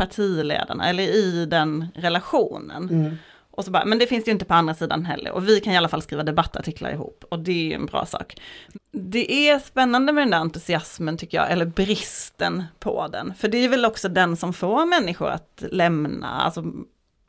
partiledarna 0.00 0.88
eller 0.88 1.02
i 1.02 1.46
den 1.46 1.86
relationen. 1.94 2.88
Mm. 2.90 3.16
Och 3.50 3.64
så 3.64 3.70
bara, 3.70 3.84
men 3.84 3.98
det 3.98 4.06
finns 4.06 4.24
det 4.24 4.28
ju 4.28 4.32
inte 4.32 4.44
på 4.44 4.54
andra 4.54 4.74
sidan 4.74 5.04
heller. 5.04 5.32
Och 5.32 5.48
vi 5.48 5.60
kan 5.60 5.72
i 5.72 5.76
alla 5.76 5.88
fall 5.88 6.02
skriva 6.02 6.22
debattartiklar 6.22 6.90
ihop. 6.90 7.24
Och 7.30 7.38
det 7.38 7.52
är 7.52 7.64
ju 7.64 7.72
en 7.72 7.86
bra 7.86 8.06
sak. 8.06 8.40
Det 8.92 9.48
är 9.48 9.58
spännande 9.58 10.12
med 10.12 10.22
den 10.22 10.30
där 10.30 10.38
entusiasmen 10.38 11.16
tycker 11.18 11.38
jag, 11.38 11.50
eller 11.50 11.64
bristen 11.64 12.64
på 12.78 13.08
den. 13.08 13.34
För 13.34 13.48
det 13.48 13.58
är 13.64 13.68
väl 13.68 13.84
också 13.84 14.08
den 14.08 14.36
som 14.36 14.52
får 14.52 14.86
människor 14.86 15.28
att 15.28 15.64
lämna, 15.70 16.28
alltså 16.28 16.64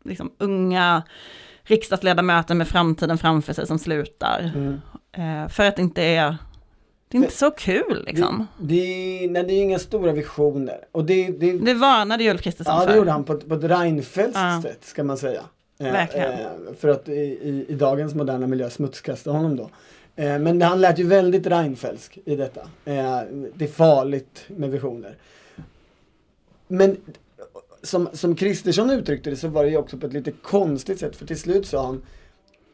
liksom 0.06 0.32
unga 0.38 1.04
riksdagsledamöter 1.64 2.56
med 2.56 2.68
framtiden 2.68 3.18
framför 3.18 3.54
sig 3.54 3.68
som 3.68 3.80
slutar. 3.80 4.52
Mm. 4.56 4.82
Eh, 5.12 5.50
för 5.50 5.66
att 5.66 5.76
det 5.76 5.82
inte 5.82 6.04
är, 6.04 6.38
det 7.12 7.18
är 7.18 7.20
inte 7.22 7.36
så 7.38 7.52
kul 7.52 8.04
liksom. 8.08 8.48
Det, 8.60 8.76
det, 8.76 9.28
nej, 9.32 9.44
det 9.44 9.54
är 9.54 9.62
inga 9.64 9.80
stora 9.80 10.12
visioner. 10.12 10.86
Och 10.92 11.06
det, 11.06 11.28
det, 11.28 11.58
Det 11.60 11.74
varnade 11.74 12.24
ju 12.24 12.30
Ulf 12.30 12.42
Kristersson 12.42 12.76
ja, 12.76 12.82
för. 12.82 12.90
det 12.92 12.98
gjorde 12.98 13.12
han 13.12 13.24
på, 13.24 13.38
på 13.38 13.56
ett 13.56 13.64
Reinfeldtskt 13.64 14.40
Ja. 14.40 14.60
sätt, 14.64 14.86
ska 14.86 15.04
man 15.04 15.18
säga. 15.18 15.42
Eh, 15.80 15.92
Verkligen. 15.92 16.32
Eh, 16.32 16.48
för 16.80 16.88
att 16.88 17.10
i, 17.10 17.12
i, 17.14 17.66
i 17.70 17.74
dagens 17.76 18.16
moderna 18.16 18.48
miljö 18.48 18.70
smutskasta 18.70 19.32
honom 19.32 19.56
då. 19.56 19.70
Eh, 20.16 20.40
men 20.40 20.62
han 20.62 20.82
lät 20.82 21.00
ju 21.00 21.04
väldigt 21.08 21.48
Reinfeldtsk 21.48 22.18
i 22.26 22.36
detta. 22.36 22.62
Eh, 22.62 23.22
det 23.56 23.66
är 23.66 23.72
farligt 23.72 24.44
med 24.48 24.72
visioner. 24.72 25.16
Men 26.68 26.98
som, 27.84 28.10
som 28.14 28.36
Kristersson 28.36 28.90
uttryckte 28.90 29.30
det 29.30 29.36
så 29.36 29.48
var 29.48 29.64
det 29.64 29.70
ju 29.70 29.78
också 29.78 29.98
på 29.98 30.08
ett 30.08 30.14
lite 30.14 30.32
konstigt 30.32 31.00
sätt. 31.00 31.16
För 31.16 31.26
till 31.26 31.40
slut 31.40 31.66
sa 31.68 31.86
han 31.86 32.02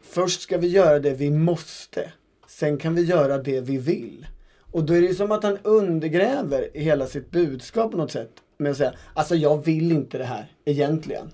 Först 0.09 0.41
ska 0.41 0.57
vi 0.57 0.67
göra 0.67 0.99
det 0.99 1.13
vi 1.13 1.31
måste. 1.31 2.11
Sen 2.47 2.77
kan 2.77 2.95
vi 2.95 3.03
göra 3.03 3.37
det 3.37 3.61
vi 3.61 3.77
vill. 3.77 4.27
Och 4.71 4.83
då 4.83 4.93
är 4.93 5.01
det 5.01 5.07
ju 5.07 5.15
som 5.15 5.31
att 5.31 5.43
han 5.43 5.57
undergräver 5.63 6.69
hela 6.73 7.07
sitt 7.07 7.31
budskap 7.31 7.91
på 7.91 7.97
något 7.97 8.11
sätt. 8.11 8.31
Med 8.57 8.71
att 8.71 8.77
säga, 8.77 8.93
alltså 9.13 9.35
jag 9.35 9.65
vill 9.65 9.91
inte 9.91 10.17
det 10.17 10.23
här 10.23 10.51
egentligen. 10.65 11.31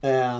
Eh, 0.00 0.36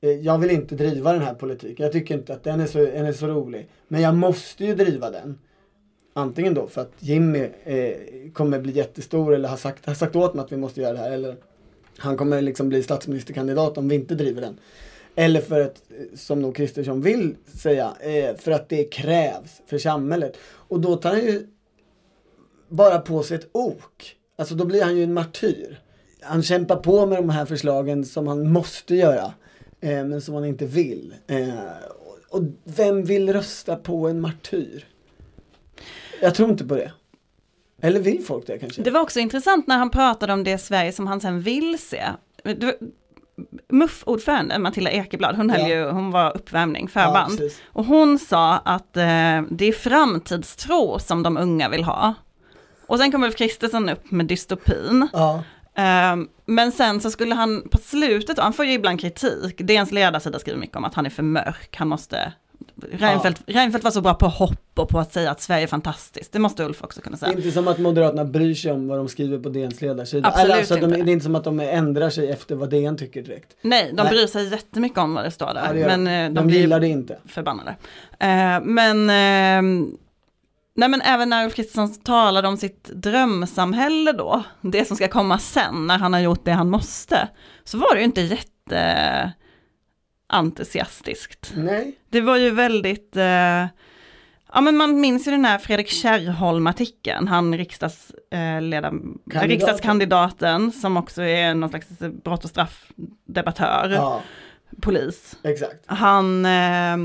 eh, 0.00 0.10
jag 0.20 0.38
vill 0.38 0.50
inte 0.50 0.74
driva 0.74 1.12
den 1.12 1.22
här 1.22 1.34
politiken. 1.34 1.84
Jag 1.84 1.92
tycker 1.92 2.14
inte 2.14 2.34
att 2.34 2.44
den 2.44 2.60
är 2.60 2.66
så, 2.66 2.78
den 2.78 3.06
är 3.06 3.12
så 3.12 3.26
rolig. 3.26 3.68
Men 3.88 4.00
jag 4.00 4.14
måste 4.14 4.64
ju 4.64 4.74
driva 4.74 5.10
den. 5.10 5.38
Antingen 6.12 6.54
då 6.54 6.66
för 6.66 6.80
att 6.80 6.92
Jimmy 6.98 7.48
eh, 7.64 7.94
kommer 8.32 8.60
bli 8.60 8.72
jättestor 8.72 9.34
eller 9.34 9.48
har 9.48 9.56
sagt, 9.56 9.86
har 9.86 9.94
sagt 9.94 10.16
åt 10.16 10.34
mig 10.34 10.44
att 10.44 10.52
vi 10.52 10.56
måste 10.56 10.80
göra 10.80 10.92
det 10.92 10.98
här. 10.98 11.10
Eller 11.10 11.36
han 11.98 12.16
kommer 12.16 12.42
liksom 12.42 12.68
bli 12.68 12.82
statsministerkandidat 12.82 13.78
om 13.78 13.88
vi 13.88 13.94
inte 13.94 14.14
driver 14.14 14.40
den. 14.40 14.58
Eller 15.14 15.40
för 15.40 15.60
att, 15.60 15.82
eh, 15.90 16.16
som 16.16 16.42
nog 16.42 16.56
Kristersson 16.56 17.00
vill 17.00 17.36
säga, 17.58 17.94
eh, 18.00 18.36
för 18.36 18.52
att 18.52 18.68
det 18.68 18.84
krävs 18.84 19.62
för 19.66 19.78
samhället. 19.78 20.36
Och 20.42 20.80
då 20.80 20.96
tar 20.96 21.10
han 21.10 21.20
ju 21.20 21.46
bara 22.68 22.98
på 22.98 23.22
sig 23.22 23.36
ett 23.36 23.48
ok. 23.52 24.16
Alltså 24.36 24.54
då 24.54 24.64
blir 24.64 24.82
han 24.82 24.96
ju 24.96 25.04
en 25.04 25.14
martyr. 25.14 25.80
Han 26.20 26.42
kämpar 26.42 26.76
på 26.76 27.06
med 27.06 27.18
de 27.18 27.30
här 27.30 27.44
förslagen 27.44 28.04
som 28.04 28.26
han 28.26 28.52
måste 28.52 28.94
göra. 28.94 29.34
Eh, 29.80 30.04
men 30.04 30.20
som 30.20 30.34
han 30.34 30.44
inte 30.44 30.66
vill. 30.66 31.14
Och 32.30 32.42
vem 32.64 33.04
vill 33.04 33.32
rösta 33.32 33.76
på 33.76 34.08
en 34.08 34.20
martyr? 34.20 34.84
Jag 36.22 36.34
tror 36.34 36.50
inte 36.50 36.64
på 36.64 36.74
det. 36.74 36.92
Eller 37.80 38.00
vill 38.00 38.24
folk 38.24 38.46
det 38.46 38.58
kanske? 38.58 38.82
Det 38.82 38.90
var 38.90 39.00
också 39.00 39.20
intressant 39.20 39.66
när 39.66 39.76
han 39.78 39.90
pratade 39.90 40.32
om 40.32 40.44
det 40.44 40.58
Sverige 40.58 40.92
som 40.92 41.06
han 41.06 41.20
sen 41.20 41.40
vill 41.40 41.78
se. 41.78 42.02
MUF-ordförande 43.68 44.58
Matilda 44.58 44.90
Ekeblad, 44.90 45.36
hon, 45.36 45.50
höll 45.50 45.60
Ja. 45.60 45.68
ju, 45.68 45.84
hon 45.90 46.10
var 46.10 46.36
uppvärmning, 46.36 46.88
Ja, 46.94 47.00
förband. 47.00 47.38
precis. 47.38 47.60
och 47.66 47.84
hon 47.84 48.18
sa 48.18 48.54
att 48.56 48.96
eh, 48.96 49.42
det 49.50 49.64
är 49.64 49.72
framtidstro 49.72 50.98
som 50.98 51.22
de 51.22 51.36
unga 51.36 51.68
vill 51.68 51.84
ha. 51.84 52.14
Och 52.86 52.98
sen 52.98 53.12
kom 53.12 53.24
Ulf 53.24 53.36
Kristersson 53.36 53.88
upp 53.88 54.10
med 54.10 54.26
dystopin. 54.26 55.08
Ja, 55.12 55.42
Eh, 55.74 56.16
men 56.46 56.72
sen 56.72 57.00
så 57.00 57.10
skulle 57.10 57.34
han 57.34 57.68
på 57.70 57.78
slutet, 57.78 58.38
han 58.38 58.52
får 58.52 58.64
ju 58.64 58.72
ibland 58.72 59.00
kritik, 59.00 59.58
DNs 59.58 59.92
ledarsida 59.92 60.38
skriver 60.38 60.58
mycket 60.58 60.76
om 60.76 60.84
att 60.84 60.94
han 60.94 61.06
är 61.06 61.10
för 61.10 61.22
mörk, 61.22 61.76
han 61.76 61.88
måste 61.88 62.32
Reinfeldt, 62.92 63.42
Reinfeldt 63.46 63.84
var 63.84 63.90
så 63.90 64.00
bra 64.00 64.14
på 64.14 64.26
hopp 64.28 64.78
och 64.78 64.88
på 64.88 64.98
att 64.98 65.12
säga 65.12 65.30
att 65.30 65.40
Sverige 65.40 65.62
är 65.62 65.66
fantastiskt. 65.66 66.32
Det 66.32 66.38
måste 66.38 66.64
Ulf 66.64 66.82
också 66.84 67.00
kunna 67.00 67.16
det 67.16 67.26
är 67.26 67.26
säga. 67.26 67.36
inte 67.38 67.50
som 67.50 67.68
att 67.68 67.78
Moderaterna 67.78 68.24
bryr 68.24 68.54
sig 68.54 68.72
om 68.72 68.88
vad 68.88 68.98
de 68.98 69.08
skriver 69.08 69.38
på 69.38 69.48
DNs 69.48 69.80
ledarsida. 69.80 70.28
Absolut 70.28 70.56
alltså, 70.56 70.74
att 70.74 70.80
de, 70.80 70.86
inte. 70.86 71.02
det 71.02 71.10
är 71.10 71.12
inte 71.12 71.24
som 71.24 71.34
att 71.34 71.44
de 71.44 71.60
ändrar 71.60 72.10
sig 72.10 72.30
efter 72.30 72.54
vad 72.54 72.70
DN 72.70 72.96
tycker 72.96 73.22
direkt. 73.22 73.56
Nej, 73.62 73.90
de 73.96 74.02
Nej. 74.02 74.10
bryr 74.10 74.26
sig 74.26 74.48
jättemycket 74.50 74.98
om 74.98 75.14
vad 75.14 75.24
det 75.24 75.30
står 75.30 75.54
där. 75.54 75.66
Ja, 75.66 75.72
det 75.72 75.96
men 75.96 76.04
de. 76.34 76.40
eh, 76.40 76.44
de, 76.44 76.50
gillar 76.50 76.80
det 76.80 76.88
inte. 76.88 77.18
förbannade. 77.26 77.70
Eh, 78.18 78.60
men, 78.62 79.00
eh, 79.10 79.86
nej 80.74 80.88
men 80.88 81.00
även 81.02 81.28
när 81.30 81.44
Ulf 81.44 81.54
Kristersson 81.54 81.94
talade 81.94 82.48
om 82.48 82.56
sitt 82.56 82.84
drömsamhälle 82.84 84.12
då, 84.12 84.42
det 84.60 84.84
som 84.84 84.96
ska 84.96 85.08
komma 85.08 85.38
sen 85.38 85.86
när 85.86 85.98
han 85.98 86.12
har 86.12 86.20
gjort 86.20 86.44
det 86.44 86.52
han 86.52 86.70
måste, 86.70 87.28
så 87.64 87.78
var 87.78 87.94
det 87.94 87.98
ju 88.00 88.04
inte 88.04 88.20
jätte 88.20 89.32
entusiastiskt. 90.30 91.52
Nej. 91.56 91.92
Det 92.10 92.20
var 92.20 92.36
ju 92.36 92.50
väldigt, 92.50 93.16
eh, 93.16 93.66
ja 94.52 94.60
men 94.62 94.76
man 94.76 95.00
minns 95.00 95.26
ju 95.26 95.30
den 95.30 95.44
här 95.44 95.58
Fredrik 95.58 95.88
Kärrholm-artikeln, 95.88 97.28
han 97.28 97.56
riksdags, 97.58 98.10
eh, 98.32 98.38
ledam- 98.60 99.18
riksdagskandidaten 99.26 100.72
som 100.72 100.96
också 100.96 101.22
är 101.22 101.54
någon 101.54 101.68
slags 101.70 101.88
brott 102.24 102.44
och 102.44 102.50
straffdebattör, 102.50 103.90
Ja, 103.94 104.22
polis. 104.82 105.36
exakt. 105.42 105.84
Han, 105.86 106.44
eh, 106.46 106.96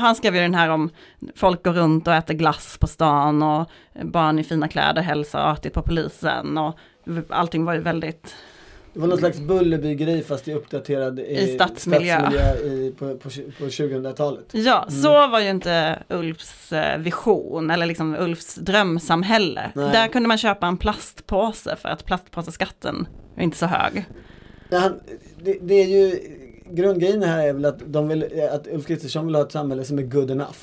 han 0.00 0.14
skrev 0.16 0.34
ju 0.36 0.40
den 0.40 0.54
här 0.54 0.68
om 0.68 0.90
folk 1.36 1.64
går 1.64 1.72
runt 1.72 2.08
och 2.08 2.14
äter 2.14 2.34
glass 2.34 2.78
på 2.80 2.86
stan 2.86 3.42
och 3.42 3.70
barn 4.04 4.38
i 4.38 4.44
fina 4.44 4.68
kläder 4.68 5.02
hälsar 5.02 5.40
artigt 5.52 5.74
på 5.74 5.82
polisen 5.82 6.58
och 6.58 6.78
allting 7.28 7.64
var 7.64 7.74
ju 7.74 7.80
väldigt, 7.80 8.34
Det 8.94 9.00
var 9.00 9.08
någon 9.08 9.18
slags 9.18 9.38
Bullerby-grej 9.38 10.22
fast 10.22 10.48
i 10.48 10.52
uppdaterad 10.54 11.18
i, 11.18 11.22
I 11.22 11.54
stadsmiljö. 11.54 12.18
stadsmiljö 12.18 12.54
i, 12.54 12.94
på, 12.98 13.14
på, 13.16 13.28
på 13.58 13.64
2000-talet. 13.64 14.44
ja 14.52 14.86
så 14.90 15.26
var 15.26 15.40
ju 15.40 15.50
inte 15.50 16.02
Ulfs 16.08 16.72
eh, 16.72 16.98
vision 16.98 17.70
eller 17.70 17.86
liksom 17.86 18.16
Ulfs 18.18 18.54
drömsamhälle. 18.54 19.70
Nej. 19.74 19.92
Där 19.92 20.08
kunde 20.08 20.28
man 20.28 20.38
köpa 20.38 20.66
en 20.66 20.76
plastpåse 20.76 21.76
för 21.76 21.88
att 21.88 22.04
plastpåseskatten 22.04 23.06
är 23.36 23.42
inte 23.42 23.56
så 23.56 23.66
hög. 23.66 24.04
Det, 25.42 25.58
det 25.60 25.74
är 25.74 25.86
ju 25.86 26.18
grundgrejen 26.70 27.22
här 27.22 27.46
är 27.46 27.52
väl 27.52 27.64
att, 27.64 27.78
de 27.86 28.08
vill, 28.08 28.48
att 28.50 28.66
Ulf 28.66 28.86
Kristersson 28.86 29.26
vill 29.26 29.34
ha 29.34 29.42
ett 29.42 29.52
samhälle 29.52 29.84
som 29.84 29.98
är 29.98 30.02
good 30.02 30.30
enough. 30.30 30.58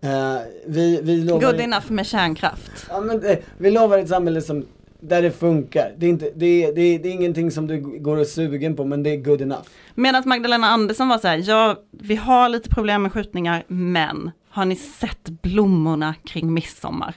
Eh, 0.00 0.38
vi, 0.66 1.00
vi 1.02 1.16
lovar, 1.16 1.52
Good 1.52 1.60
enough 1.60 1.92
med 1.92 2.06
kärnkraft. 2.06 2.86
Ja, 2.88 3.00
men, 3.00 3.24
eh, 3.24 3.38
vi 3.58 3.70
lovar 3.70 3.98
ett 3.98 4.08
samhälle 4.08 4.40
som, 4.40 4.66
där 5.00 5.22
det 5.22 5.30
funkar. 5.30 5.94
Det 5.98 6.06
är, 6.06 6.10
inte, 6.10 6.30
det, 6.34 6.64
är, 6.64 6.72
det, 6.72 6.80
är, 6.80 6.98
det 6.98 7.08
är 7.08 7.12
ingenting 7.12 7.50
som 7.50 7.66
du 7.66 7.80
går 7.80 8.16
och 8.16 8.26
sugen 8.26 8.76
på 8.76 8.84
men 8.84 9.02
det 9.02 9.10
är 9.10 9.16
good 9.16 9.40
enough. 9.42 9.68
Medan 9.94 10.22
Magdalena 10.26 10.66
Andersson 10.66 11.08
var 11.08 11.18
så 11.18 11.28
här, 11.28 11.42
ja, 11.46 11.82
vi 11.90 12.16
har 12.16 12.48
lite 12.48 12.68
problem 12.68 13.02
med 13.02 13.12
skjutningar, 13.12 13.64
men 13.68 14.30
har 14.48 14.64
ni 14.64 14.76
sett 14.76 15.28
blommorna 15.28 16.14
kring 16.24 16.54
midsommar? 16.54 17.14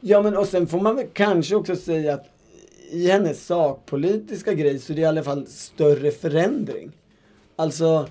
Ja 0.00 0.22
men 0.22 0.36
och 0.36 0.46
sen 0.46 0.66
får 0.66 0.80
man 0.80 0.96
väl 0.96 1.06
kanske 1.12 1.54
också 1.54 1.76
säga 1.76 2.14
att 2.14 2.26
i 2.90 3.10
hennes 3.10 3.46
sakpolitiska 3.46 4.54
grej 4.54 4.78
så 4.78 4.92
är 4.92 4.96
det 4.96 5.02
i 5.02 5.04
alla 5.04 5.22
fall 5.22 5.46
större 5.46 6.10
förändring. 6.10 6.92
Alltså 7.56 8.08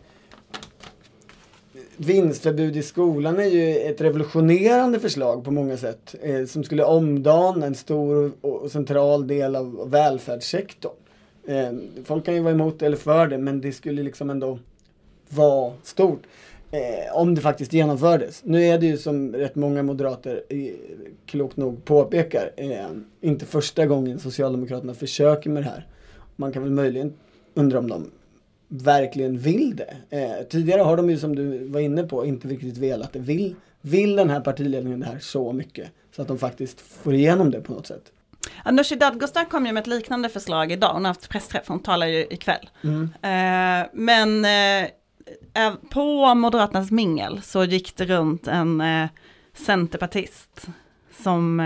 vinstförbud 2.06 2.78
i 2.78 2.84
skolan 2.84 3.40
är 3.40 3.46
ju 3.46 3.78
ett 3.78 4.02
revolutionerande 4.02 5.00
förslag 5.00 5.44
på 5.44 5.52
många 5.52 5.78
sätt. 5.78 6.16
Eh, 6.22 6.46
som 6.46 6.64
skulle 6.64 6.84
omdana 6.84 7.66
en 7.66 7.76
stor 7.76 8.32
och, 8.42 8.72
central 8.72 9.28
del 9.28 9.56
av 9.56 9.90
välfärdssektorn. 9.92 10.92
Eh, 11.48 11.72
folk 12.06 12.26
kan 12.26 12.34
ju 12.34 12.40
vara 12.40 12.54
emot 12.54 12.82
eller 12.82 12.98
för 12.98 13.28
det 13.28 13.38
men 13.38 13.62
det 13.62 13.72
skulle 13.72 14.04
liksom 14.04 14.30
ändå 14.30 14.60
vara 15.30 15.74
stort. 15.84 16.22
Eh, 16.72 17.16
om 17.16 17.36
det 17.36 17.42
faktiskt 17.42 17.74
genomfördes. 17.74 18.42
Nu 18.44 18.64
är 18.64 18.78
det 18.80 18.86
ju 18.86 18.98
som 18.98 19.34
rätt 19.34 19.56
många 19.56 19.84
moderater 19.84 20.44
eh, 20.50 20.74
klokt 21.26 21.58
nog 21.58 21.86
påpekar 21.86 22.52
eh, 22.58 22.88
inte 23.22 23.46
första 23.46 23.86
gången 23.86 24.20
Socialdemokraterna 24.20 24.94
försöker 24.94 25.50
med 25.50 25.64
det 25.64 25.70
här. 25.70 25.88
Man 26.36 26.52
kan 26.52 26.64
väl 26.64 26.72
möjligen 26.72 27.14
undra 27.54 27.80
om 27.80 27.90
de 27.90 28.12
verkligen 28.72 29.38
vill 29.38 29.76
det. 29.76 29.96
Eh, 30.10 30.48
tidigare 30.50 30.82
har 30.82 30.98
de 30.98 31.10
ju 31.10 31.18
som 31.18 31.36
du 31.36 31.68
var 31.68 31.80
inne 31.80 32.04
på 32.04 32.26
inte 32.26 32.48
riktigt 32.48 32.78
velat 32.78 33.14
det. 33.14 33.20
Vill, 33.20 33.56
vill 33.82 34.16
den 34.16 34.30
här 34.30 34.40
partiledningen 34.40 35.00
det 35.00 35.06
här 35.06 35.20
så 35.20 35.54
mycket 35.54 35.92
så 36.16 36.22
att 36.22 36.28
de 36.28 36.38
faktiskt 36.38 36.82
får 36.82 37.14
igenom 37.14 37.52
det 37.52 37.62
på 37.62 37.74
något 37.74 37.88
sätt. 37.88 38.12
Ja, 38.66 38.72
Nooshi 38.72 38.96
Dadgostar 38.96 39.46
kom 39.46 39.66
ju 39.66 39.72
med 39.72 39.82
ett 39.82 39.88
liknande 39.88 40.30
förslag 40.30 40.72
idag, 40.72 40.94
hon 40.94 41.06
har 41.06 41.10
haft 41.10 41.30
pressträff, 41.30 41.68
hon 41.68 41.80
talar 41.80 42.08
ju 42.08 42.28
ikväll. 42.30 42.70
Eh, 43.22 43.90
men 43.94 44.46
eh, 44.46 44.82
eh, 45.54 45.74
på 45.90 46.36
Moderaternas 46.36 46.92
mingel 46.92 47.42
så 47.42 47.64
gick 47.64 47.96
det 47.96 48.06
runt 48.06 48.48
en 48.48 48.84
centerpartist 49.54 50.68
som 51.24 51.60
eh, 51.60 51.66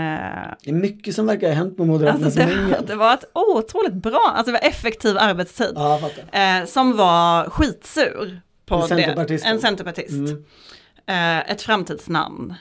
Det 0.64 0.70
är 0.70 0.74
mycket 0.74 1.14
som 1.14 1.26
verkar 1.26 1.48
ha 1.48 1.54
hänt 1.54 1.76
på 1.76 1.84
Moderaternas 1.84 2.24
Alltså 2.38 2.56
det, 2.56 2.86
det 2.86 2.94
var 2.94 3.14
ett 3.14 3.24
otroligt 3.32 3.92
bra, 3.94 4.32
alltså 4.36 4.52
det 4.52 4.58
var 4.62 4.68
effektiv 4.68 5.16
arbetstid. 5.18 5.72
Ja. 5.74 6.00
Eh, 6.32 6.64
som 6.66 6.96
var 6.96 7.50
skitsur 7.50 8.40
på 8.66 8.74
En 8.74 8.80
det. 8.80 8.88
centerpartist 8.88 9.44
då? 9.44 9.50
En 9.50 9.60
centerpartist. 9.60 10.10
Mm. 10.10 10.44
Eh, 11.06 11.50
ett 11.50 11.62
framtidsnamn. 11.62 12.54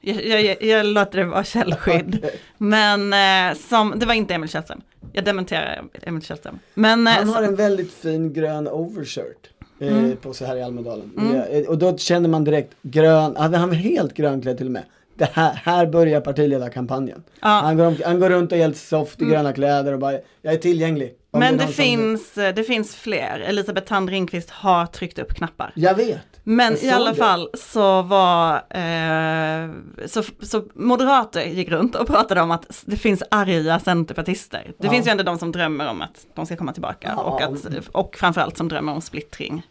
Jag, 0.00 0.26
jag, 0.26 0.42
jag, 0.44 0.62
jag 0.62 0.86
låter 0.86 1.18
det 1.18 1.24
vara 1.24 1.44
källskydd. 1.44 2.26
Men 2.58 3.12
eh, 3.52 3.56
som, 3.58 3.92
det 3.96 4.06
var 4.06 4.14
inte 4.14 4.34
Emil 4.34 4.48
Källström. 4.50 4.80
Jag 5.12 5.24
dementerar 5.24 5.82
Emil 6.02 6.22
Källström. 6.22 6.58
Men, 6.74 7.06
eh, 7.06 7.12
Han 7.12 7.28
har 7.28 7.36
så- 7.42 7.42
en 7.48 7.56
väldigt 7.56 7.92
fin 7.92 8.32
grön 8.32 8.68
overshirt. 8.68 9.50
Eh, 9.80 9.88
Mm. 9.88 10.16
På 10.16 10.32
sig 10.34 10.46
här 10.46 10.56
i 10.56 10.62
Almedalen. 10.62 11.10
Ja, 11.34 11.68
och 11.70 11.78
då 11.78 11.96
känner 11.98 12.28
man 12.28 12.44
direkt 12.44 12.74
grön, 12.82 13.36
han 13.36 13.52
var 13.52 13.74
helt 13.74 14.14
grönklädd 14.14 14.56
till 14.56 14.66
och 14.66 14.72
med. 14.72 14.82
Det 15.16 15.30
här, 15.32 15.52
här 15.64 15.86
börjar 15.86 16.20
partiledarkampanjen. 16.20 17.22
Ja. 17.40 17.58
Mm. 17.58 17.64
Han, 17.64 17.76
går, 17.94 18.04
han 18.04 18.20
går 18.20 18.30
runt 18.30 18.52
och 18.52 18.58
är 18.58 18.62
helt 18.62 18.76
soft 18.76 19.22
i 19.22 19.24
gröna 19.24 19.52
kläder 19.52 19.92
och 19.92 19.98
bara, 19.98 20.12
jag 20.42 20.54
är 20.54 20.58
tillgänglig. 20.58 21.14
Om 21.30 21.40
men 21.40 21.56
det 21.56 21.62
som- 21.64 21.72
finns, 21.72 22.38
eh, 22.38 22.54
det 22.54 22.64
finns 22.64 22.96
fler. 22.96 23.44
Elisabeth 23.46 23.86
Thand 23.88 24.08
Ringqvist 24.10 24.50
har 24.50 24.86
tryckt 24.86 25.18
upp 25.18 25.34
knappar. 25.34 25.72
Jag 25.74 25.94
vet. 25.94 26.18
Men 26.44 26.72
Jag 26.72 26.82
i 26.82 26.90
alla 26.90 27.10
det. 27.10 27.16
fall 27.16 27.48
så 27.54 28.02
var, 28.02 28.54
eh, 28.54 29.70
så, 30.06 30.22
så 30.42 30.64
moderater 30.74 31.44
gick 31.44 31.68
runt 31.70 31.94
och 31.96 32.06
pratade 32.06 32.40
om 32.40 32.50
att 32.50 32.82
det 32.86 32.96
finns 32.96 33.22
arga 33.30 33.78
centerpartister. 33.80 34.72
Det 34.78 34.86
Ja. 34.86 34.90
finns 34.92 35.06
ju 35.06 35.10
ändå 35.10 35.22
de 35.24 35.38
som 35.38 35.52
drömmer 35.52 35.88
om 35.90 36.02
att 36.02 36.26
de 36.34 36.46
ska 36.46 36.56
komma 36.56 36.72
tillbaka 36.72 37.12
Ja. 37.16 37.22
och, 37.22 37.42
att, 37.42 37.88
och 37.92 38.16
framförallt 38.16 38.56
som 38.56 38.68
drömmer 38.68 38.92
om 38.92 39.00
splittring 39.00 39.66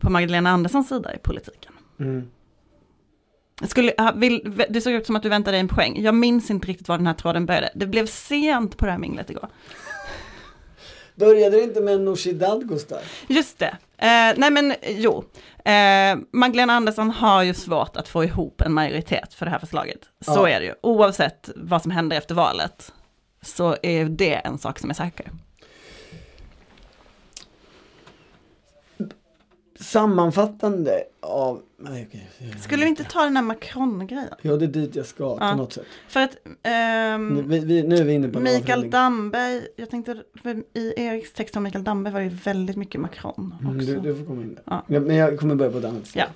på 0.00 0.10
Magdalena 0.10 0.50
Anderssons 0.50 0.88
sida 0.88 1.14
i 1.14 1.18
politiken. 1.18 1.72
Mm. 2.00 2.28
Skulle, 3.62 3.92
vill, 4.14 4.62
det 4.68 4.80
såg 4.80 4.92
ut 4.92 5.06
som 5.06 5.16
att 5.16 5.22
du 5.22 5.28
väntade 5.28 5.54
dig 5.54 5.60
en 5.60 5.68
poäng. 5.68 6.02
Jag 6.02 6.14
minns 6.14 6.50
inte 6.50 6.66
riktigt 6.68 6.88
var 6.88 6.98
den 6.98 7.06
här 7.06 7.14
tråden 7.14 7.46
började. 7.46 7.70
Det 7.74 7.86
blev 7.86 8.06
sent 8.06 8.76
på 8.76 8.84
det 8.84 8.90
här 8.90 8.98
minglet 8.98 9.30
igår. 9.30 9.48
Började 11.14 11.56
det 11.56 11.62
inte 11.62 11.80
med 11.80 12.00
Nooshi 12.00 12.32
Dadgostar? 12.32 12.98
Just 13.26 13.58
det. 13.58 13.76
Eh, 13.98 14.34
nej 14.36 14.50
men 14.50 14.74
jo. 14.88 15.24
Eh, 15.64 16.16
Magdalena 16.32 16.72
Andersson 16.72 17.10
har 17.10 17.42
ju 17.42 17.54
svårt 17.54 17.96
att 17.96 18.08
få 18.08 18.24
ihop 18.24 18.60
en 18.60 18.72
majoritet 18.72 19.34
för 19.34 19.46
det 19.46 19.50
här 19.52 19.58
förslaget. 19.58 19.98
Så 20.20 20.32
Ja. 20.32 20.48
är 20.48 20.60
det 20.60 20.66
ju. 20.66 20.74
Oavsett 20.82 21.50
vad 21.56 21.82
som 21.82 21.90
händer 21.90 22.16
efter 22.16 22.34
valet 22.34 22.92
så 23.42 23.76
är 23.82 24.04
det 24.04 24.34
en 24.34 24.58
sak 24.58 24.78
som 24.78 24.90
är 24.90 24.94
säker. 24.94 25.30
Sammanfattande 29.80 31.04
av... 31.20 31.62
Nej, 31.76 32.06
okej. 32.08 32.28
Skulle 32.60 32.82
vi 32.84 32.88
inte 32.88 33.04
ta 33.04 33.22
den 33.24 33.36
här 33.36 33.42
Macron-grejen? 33.42 34.28
Ja, 34.42 34.56
det 34.56 34.64
är 34.64 34.68
dit 34.68 34.96
jag 34.96 35.06
ska 35.06 35.24
Ja. 35.40 35.50
på 35.50 35.56
något 35.56 35.72
sätt. 35.72 35.84
För 36.08 36.20
att 36.20 36.36
ehm, 36.62 37.28
Nu, 37.28 37.42
vi, 37.42 37.58
vi, 37.58 37.82
nu 37.82 37.96
är 37.96 38.04
vi 38.04 38.12
inne 38.12 38.28
på 38.28 38.40
Mikael. 38.40 38.90
Damberg, 38.90 39.62
jag 39.76 39.90
tänkte 39.90 40.22
i 40.74 40.92
Eriks 40.96 41.32
text 41.32 41.56
om 41.56 41.62
Mikael 41.62 41.84
Damberg 41.84 42.14
var 42.14 42.20
det 42.20 42.28
väldigt 42.28 42.76
mycket 42.76 43.00
Macron 43.00 43.54
Mm, 43.60 43.76
också. 43.76 43.86
du, 43.92 44.00
du 44.00 44.16
får 44.18 44.24
komma 44.24 44.42
in 44.42 44.54
där. 44.54 44.62
Ja. 44.66 44.84
Ja, 44.86 45.00
men 45.00 45.16
jag 45.16 45.38
kommer 45.38 45.54
börja 45.54 45.70
på 45.72 45.78
ett 45.78 45.84
annat 45.84 46.06
sätt. 46.06 46.28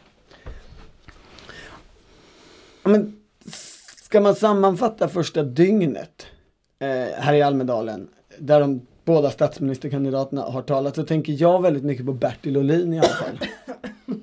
Men, 2.85 3.16
ska 4.03 4.20
man 4.20 4.35
sammanfatta 4.35 5.09
första 5.09 5.42
dygnet 5.42 6.27
eh, 6.79 6.88
här 7.18 7.35
i 7.35 7.42
Almedalen, 7.42 8.09
där 8.38 8.61
de 8.61 8.87
båda 9.09 9.31
statsministerkandidaterna 9.31 10.42
har 10.42 10.62
talat, 10.62 10.97
så 10.97 11.05
tänker 11.05 11.37
jag 11.38 11.62
väldigt 11.62 11.85
mycket 11.85 12.07
på 12.07 12.12
Bertil 12.12 12.57
Ohlin 12.57 12.92
i 12.92 12.99
alla 12.99 13.09
fall. 13.09 13.38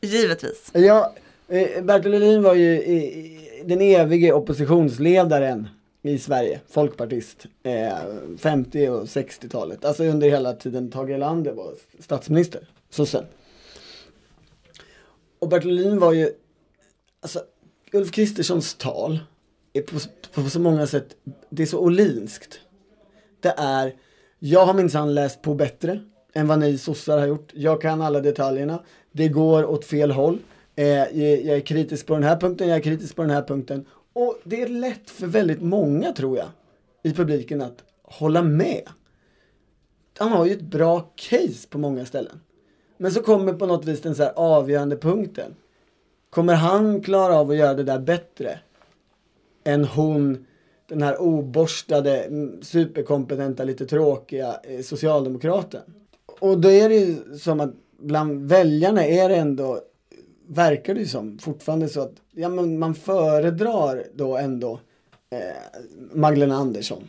Givetvis. 0.00 0.70
Ja, 0.74 1.14
eh, 1.48 1.84
Bertil 1.84 2.14
Ohlin 2.14 2.42
var 2.42 2.54
ju 2.54 2.80
eh, 2.80 3.66
den 3.66 3.80
evige 3.80 4.32
oppositionsledaren 4.32 5.68
i 6.02 6.18
Sverige, 6.18 6.60
folkpartist, 6.68 7.46
eh, 7.62 7.92
50 8.38 8.88
och 8.88 9.04
60-talet. 9.04 9.84
Alltså 9.84 10.04
under 10.04 10.30
hela 10.30 10.52
tiden 10.52 10.90
Tage 10.90 11.10
Erlander 11.10 11.52
var 11.52 11.72
statsminister, 12.00 12.68
sossen. 12.90 13.24
Och 15.38 15.48
Bertil 15.48 15.70
Ohlin 15.70 15.98
var 15.98 16.12
ju, 16.12 16.30
alltså 17.20 17.40
Ulf 17.92 18.10
Kristerssons 18.10 18.74
tal 18.74 19.18
är 19.78 19.82
på, 19.82 19.98
på 20.34 20.50
så 20.50 20.60
många 20.60 20.86
sätt, 20.86 21.16
det 21.50 21.62
är 21.62 21.66
så 21.66 21.78
Olinskt. 21.78 22.60
Det 23.40 23.54
är, 23.56 23.94
jag 24.38 24.66
har 24.66 24.74
minsann 24.74 25.14
läst 25.14 25.42
på 25.42 25.54
bättre 25.54 26.00
än 26.34 26.48
vad 26.48 26.58
ni 26.58 26.78
sossar 26.78 27.18
har 27.18 27.26
gjort. 27.26 27.52
Jag 27.54 27.82
kan 27.82 28.02
alla 28.02 28.20
detaljerna. 28.20 28.82
Det 29.12 29.28
går 29.28 29.64
åt 29.64 29.84
fel 29.84 30.10
håll. 30.10 30.38
Eh, 30.76 30.86
jag, 30.86 31.42
jag 31.42 31.56
är 31.56 31.60
kritisk 31.60 32.06
på 32.06 32.14
den 32.14 32.22
här 32.22 32.36
punkten, 32.36 32.68
jag 32.68 32.76
är 32.76 32.82
kritisk 32.82 33.16
på 33.16 33.22
den 33.22 33.30
här 33.30 33.42
punkten. 33.42 33.84
Och 34.12 34.38
det 34.44 34.62
är 34.62 34.68
lätt 34.68 35.10
för 35.10 35.26
väldigt 35.26 35.62
många 35.62 36.12
tror 36.12 36.38
jag 36.38 36.48
i 37.02 37.12
publiken 37.12 37.62
att 37.62 37.84
hålla 38.02 38.42
med. 38.42 38.82
Han 40.18 40.32
har 40.32 40.46
ju 40.46 40.52
ett 40.52 40.62
bra 40.62 41.12
case 41.14 41.68
på 41.70 41.78
många 41.78 42.06
ställen. 42.06 42.40
Men 42.98 43.12
så 43.12 43.22
kommer 43.22 43.52
på 43.52 43.66
något 43.66 43.84
vis 43.84 44.00
den 44.00 44.14
så 44.14 44.22
här 44.22 44.32
avgörande 44.36 44.96
punkten. 44.96 45.54
Kommer 46.30 46.54
han 46.54 47.02
klara 47.02 47.34
av 47.34 47.50
att 47.50 47.56
göra 47.56 47.74
det 47.74 47.82
där 47.82 47.98
bättre 47.98 48.58
än 49.66 49.84
hon, 49.84 50.46
den 50.88 51.02
här 51.02 51.20
oborstade, 51.20 52.22
mm, 52.22 52.62
superkompetenta, 52.62 53.64
lite 53.64 53.86
tråkiga 53.86 54.60
eh, 54.64 54.80
socialdemokraten? 54.80 55.82
Och 56.40 56.58
då 56.58 56.70
är 56.70 56.88
det 56.88 56.94
ju 56.94 57.38
som 57.38 57.60
att 57.60 57.74
bland 57.98 58.48
väljarna 58.48 59.04
är 59.04 59.28
det 59.28 59.36
ändå, 59.36 59.80
verkar 60.48 60.94
det 60.94 61.00
ju 61.00 61.06
som, 61.06 61.38
fortfarande 61.38 61.88
så 61.88 62.00
att 62.00 62.14
ja, 62.32 62.48
men 62.48 62.78
man 62.78 62.94
föredrar 62.94 64.04
då 64.14 64.36
ändå 64.36 64.80
eh, 65.30 65.38
Magdalena 66.12 66.56
Andersson. 66.56 67.08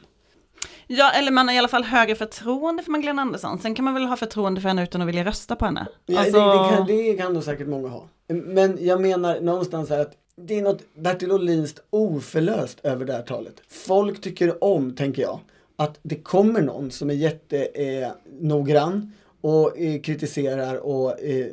Ja, 0.88 1.12
eller 1.12 1.32
man 1.32 1.48
har 1.48 1.56
i 1.56 1.58
alla 1.58 1.68
fall 1.68 1.84
högre 1.84 2.16
förtroende 2.16 2.84
för 2.84 2.92
Magdalena 2.92 3.22
Andersson. 3.22 3.60
Sen 3.60 3.76
kan 3.76 3.86
man 3.86 3.94
väl 3.94 4.06
ha 4.06 4.16
förtroende 4.16 4.62
för 4.62 4.68
henne 4.68 4.84
utan 4.84 5.02
att 5.02 5.08
vilja 5.08 5.26
rösta 5.26 5.56
på 5.56 5.66
henne. 5.66 5.88
Ja, 6.06 6.20
Alltså- 6.20 6.40
det, 6.40 6.64
det, 6.64 6.76
kan, 6.76 6.88
det 6.88 7.14
kan 7.14 7.34
nog 7.34 7.44
säkert 7.44 7.68
många 7.68 7.88
ha. 7.88 8.08
Men 8.28 8.78
jag 8.82 9.02
menar 9.02 9.40
någonstans 9.42 9.90
här 9.90 10.00
att 10.00 10.14
det 10.42 10.58
är 10.58 10.62
något 10.62 10.82
Bertil 10.94 11.32
Ohlinskt 11.32 11.80
oförlöst 11.90 12.80
över 12.84 13.06
det 13.06 13.14
här 13.14 13.22
talet. 13.22 13.62
Folk 13.68 14.22
tycker 14.22 14.64
om, 14.64 14.96
tänker 14.96 15.22
jag, 15.22 15.40
att 15.76 16.00
det 16.02 16.16
kommer 16.16 16.62
någon 16.62 16.92
som 16.92 17.10
är 17.10 17.14
jättenoggrann 17.14 18.04
eh, 18.04 18.12
noggrann 18.40 19.14
och 19.42 19.80
eh, 19.80 20.02
kritiserar 20.02 20.76
och 20.76 21.22
eh, 21.24 21.48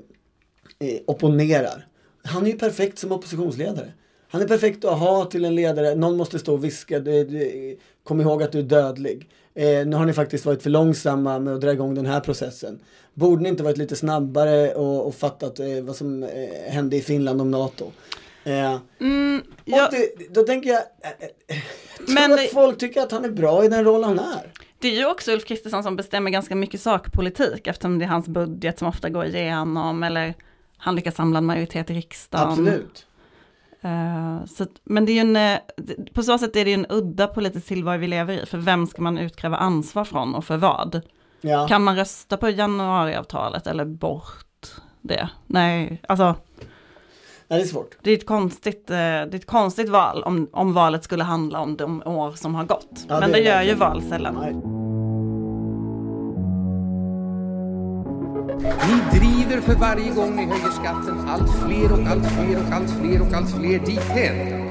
eh, 0.78 1.00
opponerar. 1.06 1.86
Han 2.24 2.46
är 2.46 2.50
ju 2.50 2.58
perfekt 2.58 2.98
som 2.98 3.12
oppositionsledare. 3.12 3.92
Han 4.28 4.42
är 4.42 4.48
perfekt 4.48 4.84
att 4.84 4.98
ha 4.98 5.24
till 5.24 5.44
en 5.44 5.54
ledare. 5.54 5.94
Någon 5.94 6.16
måste 6.16 6.38
stå 6.38 6.52
och 6.52 6.64
viska. 6.64 7.00
Du, 7.00 7.24
du, 7.24 7.78
kom 8.02 8.20
ihåg 8.20 8.42
att 8.42 8.52
du 8.52 8.58
är 8.58 8.62
dödlig. 8.62 9.28
Eh, 9.54 9.86
nu 9.86 9.96
har 9.96 10.06
ni 10.06 10.12
faktiskt 10.12 10.46
varit 10.46 10.62
för 10.62 10.70
långsamma 10.70 11.38
med 11.38 11.54
att 11.54 11.60
dra 11.60 11.72
igång 11.72 11.94
den 11.94 12.06
här 12.06 12.20
processen. 12.20 12.78
Borde 13.14 13.42
ni 13.42 13.48
inte 13.48 13.62
varit 13.62 13.78
lite 13.78 13.96
snabbare 13.96 14.74
och, 14.74 15.06
och 15.06 15.14
fattat 15.14 15.60
eh, 15.60 15.80
vad 15.82 15.96
som 15.96 16.22
eh, 16.22 16.28
hände 16.66 16.96
i 16.96 17.00
Finland 17.00 17.40
om 17.40 17.50
NATO? 17.50 17.90
Eh, 18.44 18.76
Mm, 19.00 19.42
jag, 19.64 19.90
det, 19.90 20.34
då 20.34 20.42
tänker 20.42 20.70
jag, 20.70 20.82
jag 21.02 21.18
tror 22.06 22.14
Men 22.14 22.32
att 22.32 22.50
folk 22.52 22.78
tycker 22.78 23.02
att 23.02 23.12
han 23.12 23.24
är 23.24 23.30
bra 23.30 23.64
i 23.64 23.68
den 23.68 23.84
roll 23.84 24.04
han 24.04 24.18
är. 24.18 24.52
det 24.78 24.88
är 24.88 24.96
ju 24.96 25.06
också 25.06 25.32
Ulf 25.32 25.44
Kristersson 25.44 25.82
som 25.82 25.96
bestämmer 25.96 26.30
ganska 26.30 26.54
mycket 26.54 26.80
sakpolitik 26.80 27.66
eftersom 27.66 27.98
det 27.98 28.04
är 28.04 28.08
hans 28.08 28.28
budget 28.28 28.78
som 28.78 28.88
ofta 28.88 29.08
går 29.08 29.24
igenom 29.24 30.02
eller 30.02 30.34
han 30.76 30.96
lyckas 30.96 31.14
samla 31.14 31.38
en 31.38 31.44
majoritet 31.46 31.90
i 31.90 31.94
riksdagen. 31.94 32.48
Absolut. 32.48 33.06
Eh, 33.80 34.44
så, 34.46 34.66
men 34.84 35.06
det 35.06 35.12
är 35.12 35.14
ju 35.14 35.20
en, 35.20 35.36
eh, 35.36 35.58
på 36.14 36.22
så 36.22 36.38
sätt 36.38 36.56
är 36.56 36.64
det 36.64 36.70
ju 36.70 36.74
en 36.74 36.86
udda 36.88 37.26
politisk 37.26 37.66
tillvaro 37.66 37.98
vi 37.98 38.06
lever 38.06 38.42
i, 38.42 38.46
för 38.46 38.58
vem 38.58 38.86
ska 38.86 39.02
man 39.02 39.18
utkräva 39.18 39.56
ansvar 39.56 40.04
från 40.04 40.34
och 40.34 40.44
för 40.44 40.56
vad? 40.56 41.00
Ja. 41.40 41.68
Kan 41.68 41.82
man 41.84 41.96
rösta 41.96 42.36
på 42.36 42.50
januariavtalet 42.50 43.66
eller 43.66 43.84
bort 43.84 44.66
det? 45.00 45.28
Nej, 45.46 46.02
alltså 46.08 46.34
ja, 47.48 47.56
det 47.56 47.62
är 47.62 47.66
svårt. 47.66 47.96
det 48.02 48.10
är 48.10 48.14
ett 48.16 48.26
konstigt, 48.26 48.90
eh, 48.90 48.96
det 48.96 49.00
är 49.02 49.34
ett 49.34 49.46
konstigt 49.46 49.88
val 49.88 50.22
om, 50.22 50.48
om 50.52 50.72
valet 50.74 51.04
skulle 51.04 51.24
handla 51.24 51.60
om 51.60 51.76
de 51.76 52.02
år 52.02 52.32
som 52.32 52.54
har 52.54 52.64
gått. 52.64 53.04
Ja, 53.08 53.20
men 53.20 53.30
det 53.32 53.36
det, 53.38 53.42
gör 53.44 53.58
det. 53.58 53.64
ju 53.64 53.74
val 53.74 54.02
sällan. 54.02 54.34
Nej. 54.34 54.54
Ni 58.88 59.18
driver 59.18 59.60
för 59.60 59.74
varje 59.74 60.10
gång 60.10 60.36
ni 60.36 60.44
höjer 60.44 60.70
skatten 60.70 61.20
allt 61.28 61.50
fler 61.64 61.92
och 61.92 62.06
allt 62.08 62.26
fler 62.26 62.56
och 62.66 62.72
allt 62.72 62.90
fler 62.90 63.20
och 63.20 63.32
allt 63.34 63.50
fler 63.50 63.78
dithän. 63.86 64.64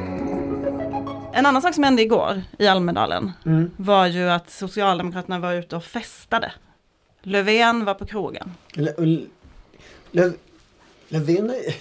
En 1.34 1.46
annan 1.46 1.62
sak 1.62 1.74
som 1.76 1.84
hände 1.84 2.02
igår 2.02 2.42
i 2.60 2.68
Almedalen 2.68 3.32
Mm. 3.46 3.72
var 3.78 4.08
ju 4.08 4.30
att 4.30 4.50
Socialdemokraterna 4.50 5.40
var 5.40 5.54
ute 5.54 5.76
och 5.76 5.84
festade. 5.84 6.52
Löfven 7.22 7.86
var 7.86 7.94
på 7.94 8.06
krogen. 8.06 8.52
Le- 8.74 8.94
L- 8.98 9.28
Löv- 10.12 10.34
Löfven, 11.08 11.50
är- 11.50 11.76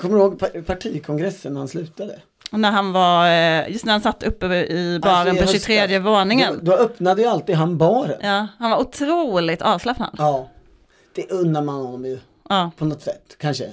kommer 0.00 0.14
du 0.14 0.20
ihåg 0.20 0.38
pa- 0.38 0.62
partikongressen 0.66 1.52
när 1.52 1.58
han 1.60 1.68
slutade? 1.68 2.18
När 2.50 2.70
han 2.70 2.92
var, 2.92 3.26
eh, 3.28 3.70
just 3.72 3.84
när 3.84 3.92
han 3.92 4.00
satt 4.02 4.22
uppe 4.22 4.46
i 4.46 4.98
baren 5.02 5.16
Alltså, 5.18 5.34
på 5.34 5.40
höstas. 5.40 5.66
23 5.66 5.98
våningen. 5.98 6.58
Då, 6.62 6.70
då 6.70 6.76
öppnade 6.82 7.22
ju 7.22 7.28
alltid 7.28 7.54
han 7.56 7.78
baren. 7.78 8.18
Ja, 8.22 8.46
han 8.58 8.70
var 8.70 8.78
otroligt 8.78 9.62
avslappnad. 9.62 10.10
Ja. 10.18 10.48
Det 11.14 11.30
unnar 11.30 11.62
man 11.62 11.74
honom 11.74 12.04
ju 12.04 12.18
Ja. 12.48 12.70
på 12.76 12.84
något 12.84 13.02
sätt, 13.02 13.36
kanske. 13.38 13.70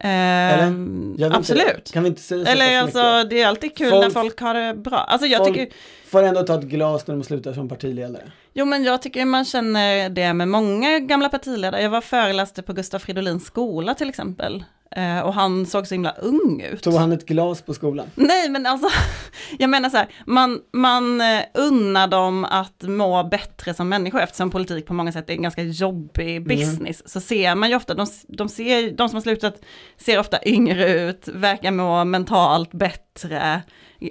Ehm, 0.00 1.14
Gör 1.18 1.28
vi 1.30 1.36
inte 1.36 1.38
absolut. 1.38 1.92
Kan 1.92 2.02
vi 2.02 2.08
inte 2.08 2.22
säga 2.22 2.44
så 2.44 2.50
Eller 2.50 2.78
alltså 2.80 2.98
mycket? 3.16 3.30
det 3.30 3.42
är 3.42 3.46
alltid 3.46 3.76
kul 3.76 3.90
Folk- 3.90 4.02
när 4.04 4.10
folk 4.10 4.40
har 4.40 4.54
det 4.54 4.74
bra. 4.74 4.96
Alltså 4.98 5.26
jag 5.26 5.38
Folk 5.38 5.54
tycker, 5.58 5.74
får 6.06 6.22
ändå 6.22 6.42
ta 6.42 6.54
ett 6.58 6.64
glas 6.64 7.06
när 7.06 7.14
de 7.14 7.24
slutar 7.24 7.52
som 7.52 7.68
partiledare. 7.68 8.32
jo 8.52 8.64
men 8.64 8.84
jag 8.84 9.02
tycker 9.02 9.24
man 9.24 9.44
känner 9.44 10.08
det 10.08 10.32
med 10.34 10.48
många 10.48 10.98
gamla 10.98 11.28
partiledare. 11.28 11.82
Jag 11.82 11.90
var 11.90 12.00
föreläste 12.00 12.62
på 12.62 12.72
Gustaf 12.72 13.02
Fridolins 13.02 13.44
skola 13.44 13.94
till 13.94 14.08
exempel. 14.08 14.64
Eh, 14.96 15.20
och 15.20 15.34
han 15.34 15.66
såg 15.66 15.86
så 15.86 15.94
himla 15.94 16.10
ung 16.10 16.60
ut. 16.60 16.82
Tog 16.82 16.94
han 16.94 17.12
ett 17.12 17.26
glas 17.26 17.62
på 17.62 17.74
skolan? 17.74 18.06
Nej 18.14 18.48
men 18.50 18.66
alltså, 18.66 18.88
jag 19.58 19.70
menar 19.70 19.88
så 19.88 19.96
här, 19.96 20.08
man, 20.26 20.60
man 20.72 21.20
eh, 21.20 21.42
unnar 21.54 22.06
dem 22.08 22.44
att 22.44 22.82
må 22.82 23.24
bättre 23.24 23.74
som 23.74 23.88
människor 23.88 24.20
eftersom 24.20 24.50
politik 24.50 24.86
på 24.86 24.94
många 24.94 25.12
sätt 25.12 25.30
är 25.30 25.34
en 25.34 25.42
ganska 25.42 25.62
jobbig 25.62 26.46
business. 26.46 27.12
Så 27.12 27.20
ser 27.20 27.54
man 27.54 27.68
ju 27.68 27.76
ofta, 27.76 27.94
de, 27.94 28.06
de, 28.28 28.48
ser, 28.48 28.90
de 28.90 29.08
som 29.08 29.16
har 29.16 29.22
slutat 29.22 29.60
ser 29.96 30.18
ofta 30.18 30.38
yngre 30.46 30.92
ut, 30.92 31.28
verkar 31.28 31.70
må 31.70 32.04
mentalt 32.04 32.72
bättre, 32.72 33.62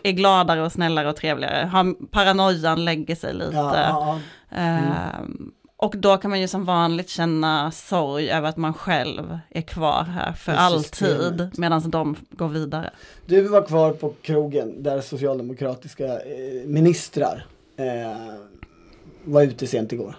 är 0.04 0.12
gladare 0.12 0.62
och 0.62 0.72
snällare 0.72 1.10
och 1.10 1.16
trevligare. 1.16 1.66
Har, 1.66 2.08
paranoian 2.08 2.86
lägger 2.86 3.16
sig 3.16 3.34
lite. 3.34 3.56
Ja, 3.56 3.78
ja, 3.78 4.20
ja. 4.50 4.58
Ehm, 4.58 5.52
och 5.82 5.96
då 5.98 6.18
kan 6.18 6.30
man 6.30 6.42
ju 6.42 6.48
som 6.48 6.66
vanligt 6.66 7.10
känna 7.10 7.72
sorg 7.72 8.32
över 8.32 8.50
att 8.50 8.58
man 8.58 8.74
själv 8.74 9.40
är 9.50 9.62
kvar 9.62 10.04
här 10.04 10.34
för 10.34 10.52
alltid 10.52 11.52
medan 11.58 11.90
de 11.90 12.16
går 12.30 12.48
vidare. 12.48 12.90
Du 13.26 13.42
var 13.42 13.62
kvar 13.62 13.92
på 13.92 14.14
krogen 14.22 14.84
där 14.84 15.02
socialdemokratiska 15.02 16.06
eh, 16.06 16.66
ministrar 16.66 17.46
eh, 17.76 18.34
var 19.24 19.44
ute 19.44 19.68
sent 19.68 19.94
igår. 19.94 20.16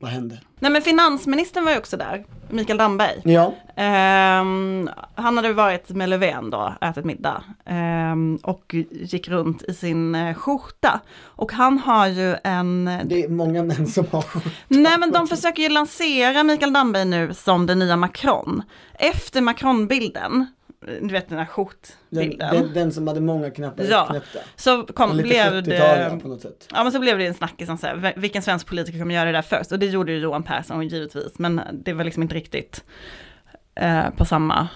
Vad 0.00 0.10
hände? 0.10 0.38
Nej 0.60 0.70
men 0.70 0.82
finansministern 0.82 1.64
var 1.64 1.72
ju 1.72 1.78
också 1.78 1.96
där, 1.96 2.24
Mikael 2.50 2.78
Damberg. 2.78 3.20
Ja, 3.24 3.54
Ehm, 3.76 4.90
han 5.14 5.36
hade 5.36 5.52
varit 5.52 5.88
med 5.88 6.08
Löfven 6.08 6.50
då, 6.50 6.74
ätit 6.80 7.04
middag. 7.04 7.44
ehm, 7.66 8.38
och 8.42 8.74
gick 8.90 9.28
runt 9.28 9.62
i 9.62 9.74
sin 9.74 10.14
eh, 10.14 10.34
skjorta. 10.34 11.00
Och 11.24 11.52
han 11.52 11.78
har 11.78 12.06
ju 12.06 12.36
en... 12.44 12.84
det 13.04 13.24
är 13.24 13.28
många 13.28 13.62
män 13.62 13.86
som 13.86 14.06
har 14.12 14.22
skjorta. 14.22 14.50
Nej 14.68 14.98
men 14.98 15.10
de 15.12 15.28
försöker 15.28 15.62
ju 15.62 15.68
lansera 15.68 16.42
Mikael 16.42 16.72
Damberg 16.72 17.04
nu 17.04 17.34
som 17.34 17.66
den 17.66 17.78
nya 17.78 17.96
Macron. 17.96 18.62
Efter 18.98 19.40
Macron-bilden, 19.40 20.46
du 20.86 21.08
vet 21.08 21.28
den 21.28 21.38
här 21.38 21.44
Den, 21.44 21.46
skjortbilden. 21.46 22.54
den, 22.54 22.72
den 22.74 22.92
som 22.92 23.08
hade 23.08 23.20
många 23.20 23.50
knappar 23.50 23.84
Ja. 23.84 24.06
knäppta. 24.10 24.38
Så 24.56 24.86
kom, 24.86 25.16
blev 25.16 25.28
70-tal 25.52 25.64
det... 25.64 26.18
på 26.22 26.28
något 26.28 26.40
sätt. 26.42 26.68
Ja 26.74 26.82
men 26.82 26.92
så 26.92 27.00
blev 27.00 27.18
det 27.18 27.26
en 27.26 27.34
snackis 27.34 27.68
om 27.68 27.78
så 27.78 27.86
här, 27.86 28.12
vilken 28.16 28.42
svensk 28.42 28.66
politiker 28.66 28.98
kommer 28.98 29.14
göra 29.14 29.24
det 29.24 29.32
där 29.32 29.42
först? 29.42 29.72
Och 29.72 29.78
det 29.78 29.86
gjorde 29.86 30.12
ju 30.12 30.18
Johan 30.18 30.42
Persson 30.42 30.88
givetvis, 30.88 31.38
men 31.38 31.60
det 31.72 31.92
var 31.92 32.04
liksom 32.04 32.22
inte 32.22 32.34
riktigt 32.34 32.84
eh, 33.74 34.10
på 34.10 34.24
samma. 34.24 34.68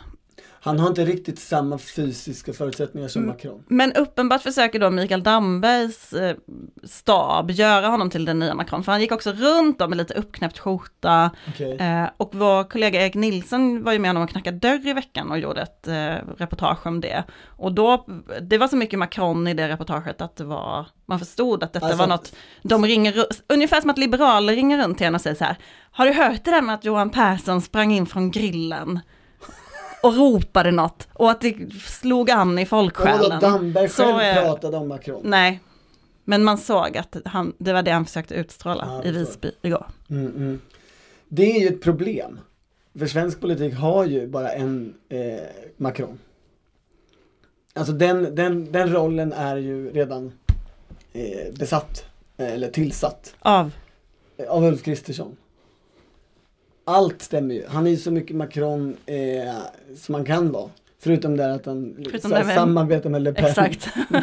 Han 0.62 0.79
har 0.79 0.88
inte 0.88 1.05
riktigt 1.05 1.38
samma 1.38 1.79
fysiska 1.79 2.53
förutsättningar 2.53 3.09
som 3.09 3.23
Mm. 3.23 3.35
Macron. 3.35 3.64
Men 3.68 3.92
uppenbart 3.92 4.42
försöker 4.42 4.79
då 4.79 4.90
Mikael 4.90 5.23
Dambergs 5.23 6.12
eh, 6.12 6.37
stab 6.85 7.51
göra 7.51 7.87
honom 7.87 8.11
till 8.11 8.25
den 8.25 8.38
nya 8.38 8.55
Macron, 8.55 8.85
för 8.85 8.92
han 8.92 9.01
gick 9.01 9.12
också 9.12 9.33
runt 9.33 9.79
då 9.79 9.88
med 9.88 9.99
lite 9.99 10.14
uppknäppt 10.14 10.59
skjorta. 10.59 11.31
Okej. 11.49 11.77
Eh, 11.77 12.09
och 12.16 12.31
vår 12.35 12.64
kollega 12.70 13.03
Erik 13.03 13.14
Nilsson 13.14 13.83
var 13.83 13.92
ju 13.92 13.99
med 13.99 14.09
honom 14.09 14.23
och 14.23 14.31
knackade 14.31 14.59
dörr 14.59 14.87
i 14.88 14.92
veckan 14.92 15.31
och 15.31 15.38
gjorde 15.38 15.61
ett 15.62 15.88
eh, 15.88 16.14
reportage 16.38 16.87
om 16.87 17.01
det. 17.01 17.25
Och 17.46 17.73
då, 17.73 18.07
det 18.42 18.59
var 18.59 18.68
så 18.68 18.77
mycket 18.77 18.99
Macron 18.99 19.49
i 19.49 19.55
det 19.55 19.68
reportaget 19.68 20.20
att 20.20 20.37
det 20.37 20.44
var, 20.44 20.87
man 21.07 21.18
förstod 21.18 21.62
att 21.62 21.73
detta 21.73 21.87
Alltså- 21.87 21.99
var 22.01 22.07
något, 22.07 22.33
de 22.62 22.85
ringer, 22.87 23.14
ungefär 23.49 23.81
som 23.81 23.90
att 23.90 23.99
liberaler 23.99 24.53
ringer 24.55 24.83
runt 24.83 24.99
till 24.99 25.07
en 25.07 25.14
och 25.14 25.20
säger 25.20 25.37
så 25.37 25.44
här, 25.44 25.57
har 25.90 26.07
du 26.07 26.12
hört 26.12 26.44
det 26.44 26.51
där 26.51 26.62
med 26.62 26.75
att 26.75 26.85
Johan 26.85 27.11
Persson 27.11 27.62
sprang 27.62 27.92
in 27.92 28.07
från 28.07 28.31
grillen? 28.31 29.01
Och 30.03 30.17
ropade 30.17 30.71
något 30.71 31.09
och 31.13 31.31
att 31.31 31.41
det 31.41 31.73
slog 31.87 32.31
an 32.31 32.59
i 32.59 32.65
Och 32.65 32.69
folksjälen. 32.69 33.31
då 33.41 33.47
Damberg 33.47 33.89
Så 33.89 34.03
själv 34.03 34.19
är- 34.19 34.43
pratade 34.45 34.77
om 34.77 34.89
Macron. 34.89 35.21
Nej, 35.25 35.61
men 36.25 36.45
man 36.45 36.59
såg 36.59 36.97
att 36.97 37.17
han, 37.25 37.53
det 37.59 37.73
var 37.73 37.83
det 37.83 37.91
han 37.91 38.05
försökte 38.05 38.35
utstråla 38.35 38.85
Ja, 38.87 39.09
i 39.09 39.11
Visby 39.13 39.51
igår. 39.63 39.87
Mm, 40.11 40.27
mm. 40.27 40.61
Det 41.29 41.57
är 41.57 41.61
ju 41.61 41.69
ett 41.69 41.83
problem. 41.83 42.41
För 42.99 43.07
svensk 43.07 43.41
politik 43.41 43.75
har 43.75 44.05
ju 44.05 44.27
bara 44.27 44.53
en 44.53 44.95
eh, 45.09 45.41
Macron. 45.77 46.19
Alltså 47.75 47.93
den, 47.93 48.35
den, 48.35 48.73
den 48.73 48.93
rollen 48.93 49.33
är 49.33 49.57
ju 49.57 49.91
redan 49.93 50.33
eh, 51.13 51.55
besatt, 51.59 52.05
eh, 52.37 52.53
eller 52.53 52.71
tillsatt, 52.71 53.35
Av, 53.39 53.71
av 54.49 54.65
Ulf 54.65 54.83
Kristersson. 54.83 55.37
Allt 56.90 57.22
stämmer 57.22 57.55
ju. 57.55 57.66
Han 57.66 57.87
är 57.87 57.90
ju 57.90 57.96
så 57.96 58.11
mycket 58.11 58.37
Macron 58.37 58.96
eh, 59.07 59.55
som 59.96 60.12
man 60.12 60.24
kan 60.24 60.53
vara. 60.53 60.70
Förutom 60.98 61.37
det 61.37 61.55
att 61.55 61.66
han 61.66 61.94
Förutom 62.11 62.31
samarbetar 62.31 63.11
med 63.11 63.22
Le 63.22 63.33
Pen. 63.33 63.44
exakt. 63.44 63.88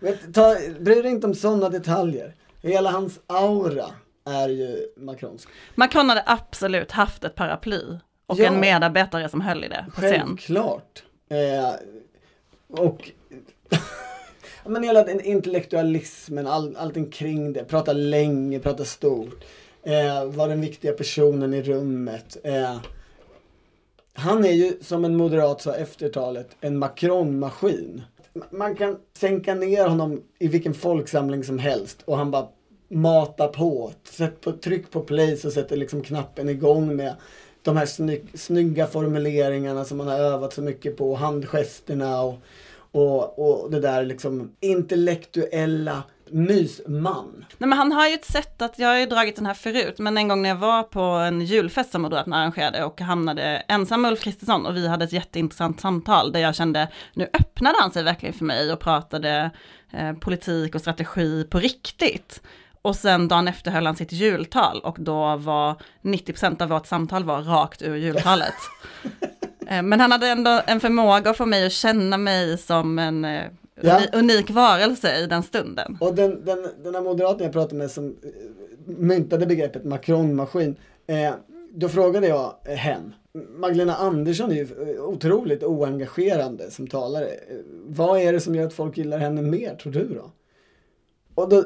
Men 0.00 0.32
ta, 0.32 0.56
bry 0.80 1.02
dig 1.02 1.10
inte 1.10 1.26
om 1.26 1.34
sådana 1.34 1.68
detaljer. 1.68 2.34
Hela 2.62 2.90
hans 2.90 3.20
aura 3.26 3.86
är 4.24 4.48
ju 4.48 4.86
Macronsk. 4.96 5.48
Macron 5.74 6.08
hade 6.08 6.22
absolut 6.26 6.92
haft 6.92 7.24
ett 7.24 7.34
paraply 7.34 7.80
och 8.26 8.38
Ja. 8.38 8.46
en 8.46 8.60
medarbetare 8.60 9.28
som 9.28 9.40
höll 9.40 9.64
i 9.64 9.68
det 9.68 9.86
på 9.94 10.00
scen. 10.00 10.10
Självklart. 10.26 11.02
Eh, 11.30 11.74
och 12.68 13.10
men 14.66 14.82
hela 14.82 15.02
den 15.04 15.20
intellektualismen, 15.20 16.46
all, 16.46 16.76
allting 16.76 17.10
kring 17.10 17.52
det. 17.52 17.64
Prata 17.64 17.92
länge, 17.92 18.58
prata 18.58 18.84
stort. 18.84 19.44
Eh, 19.86 20.24
var 20.24 20.48
den 20.48 20.60
viktiga 20.60 20.92
personen 20.92 21.54
i 21.54 21.62
rummet. 21.62 22.36
Eh, 22.44 22.76
han 24.12 24.44
är 24.44 24.52
ju, 24.52 24.72
som 24.80 25.04
en 25.04 25.16
moderat 25.16 25.60
sa 25.60 25.74
efter 25.74 26.08
talet, 26.08 26.56
en 26.60 26.78
Macron-maskin. 26.78 28.02
Man 28.50 28.76
kan 28.76 28.96
sänka 29.18 29.54
ner 29.54 29.86
honom 29.86 30.22
i 30.38 30.48
vilken 30.48 30.74
folksamling 30.74 31.44
som 31.44 31.58
helst 31.58 32.02
och 32.04 32.16
han 32.16 32.30
bara 32.30 32.48
matar 32.88 33.48
på. 33.48 33.92
Sätt 34.04 34.40
på 34.40 34.52
tryck 34.52 34.90
på 34.90 35.00
play 35.00 35.36
så 35.36 35.50
sätter 35.50 35.76
liksom 35.76 36.02
knappen 36.02 36.48
igång 36.48 36.96
med 36.96 37.14
de 37.62 37.76
här 37.76 37.86
snygg, 37.86 38.28
snygga 38.34 38.86
formuleringarna 38.86 39.84
som 39.84 39.98
man 39.98 40.08
har 40.08 40.18
övat 40.18 40.52
så 40.52 40.62
mycket 40.62 40.96
på, 40.96 41.14
handgesterna 41.14 42.22
och, 42.22 42.34
och, 42.90 43.38
och 43.38 43.70
det 43.70 43.80
där 43.80 44.04
liksom 44.04 44.50
intellektuella 44.60 46.02
mysman. 46.30 47.44
Nej 47.58 47.68
men 47.68 47.78
han 47.78 47.92
har 47.92 48.08
ju 48.08 48.14
ett 48.14 48.24
sätt 48.24 48.62
att, 48.62 48.78
jag 48.78 48.88
har 48.88 48.98
ju 48.98 49.06
dragit 49.06 49.36
den 49.36 49.46
här 49.46 49.54
förut, 49.54 49.98
men 49.98 50.18
en 50.18 50.28
gång 50.28 50.42
när 50.42 50.48
jag 50.48 50.56
var 50.56 50.82
på 50.82 51.00
en 51.00 51.40
julfest 51.40 51.92
som 51.92 52.02
Moderaterna 52.02 52.36
arrangerade 52.36 52.84
och 52.84 53.00
hamnade 53.00 53.42
ensam 53.68 54.02
med 54.02 54.10
Ulf 54.10 54.20
Kristersson 54.20 54.66
och 54.66 54.76
vi 54.76 54.88
hade 54.88 55.04
ett 55.04 55.12
jätteintressant 55.12 55.80
samtal 55.80 56.32
där 56.32 56.40
jag 56.40 56.54
kände, 56.54 56.88
nu 57.14 57.28
öppnade 57.32 57.76
han 57.80 57.90
sig 57.90 58.02
verkligen 58.02 58.34
för 58.34 58.44
mig 58.44 58.72
och 58.72 58.80
pratade 58.80 59.50
eh, 59.92 60.12
politik 60.12 60.74
och 60.74 60.80
strategi 60.80 61.44
på 61.50 61.58
riktigt. 61.58 62.42
Och 62.82 62.96
sen 62.96 63.28
dagen 63.28 63.48
efter 63.48 63.70
höll 63.70 63.86
han 63.86 63.96
sitt 63.96 64.12
jultal 64.12 64.80
och 64.80 64.96
då 65.00 65.36
var 65.36 65.74
90% 66.02 66.62
av 66.62 66.68
vårt 66.68 66.86
samtal 66.86 67.24
var 67.24 67.42
rakt 67.42 67.82
ur 67.82 67.96
jultalet. 67.96 68.54
Eh, 69.68 69.82
Men 69.82 70.00
han 70.00 70.12
hade 70.12 70.28
ändå 70.28 70.62
en 70.66 70.80
förmåga 70.80 71.30
att 71.30 71.36
få 71.36 71.46
mig 71.46 71.66
att 71.66 71.72
känna 71.72 72.18
mig 72.18 72.58
som 72.58 72.98
en 72.98 73.24
eh, 73.24 73.44
Ja. 73.80 73.98
uni- 73.98 74.18
unik 74.18 74.50
varelse 74.50 75.16
i 75.16 75.26
den 75.26 75.42
stunden. 75.42 75.98
Och 76.00 76.14
den, 76.14 76.44
den, 76.44 76.66
den 76.82 76.94
här 76.94 77.02
moderaten 77.02 77.44
jag 77.44 77.52
pratade 77.52 77.74
med 77.74 77.90
som 77.90 78.06
eh, 78.06 78.30
myntade 78.86 79.46
begreppet 79.46 79.84
Macron-maskin, 79.84 80.76
eh, 81.06 81.34
då 81.70 81.88
frågade 81.88 82.26
jag 82.28 82.54
hen, 82.64 83.14
Magdalena 83.56 83.94
Andersson 83.94 84.50
är 84.50 84.54
ju 84.54 84.94
eh, 84.96 85.04
otroligt 85.04 85.62
oengagerande 85.62 86.70
som 86.70 86.86
talare. 86.86 87.26
Eh, 87.28 87.56
Vad 87.86 88.20
är 88.20 88.32
det 88.32 88.40
som 88.40 88.54
gör 88.54 88.66
att 88.66 88.72
folk 88.72 88.98
gillar 88.98 89.18
henne 89.18 89.42
mer, 89.42 89.74
tror 89.74 89.92
du 89.92 90.08
då? 90.14 90.30
Och 91.34 91.48
då 91.48 91.64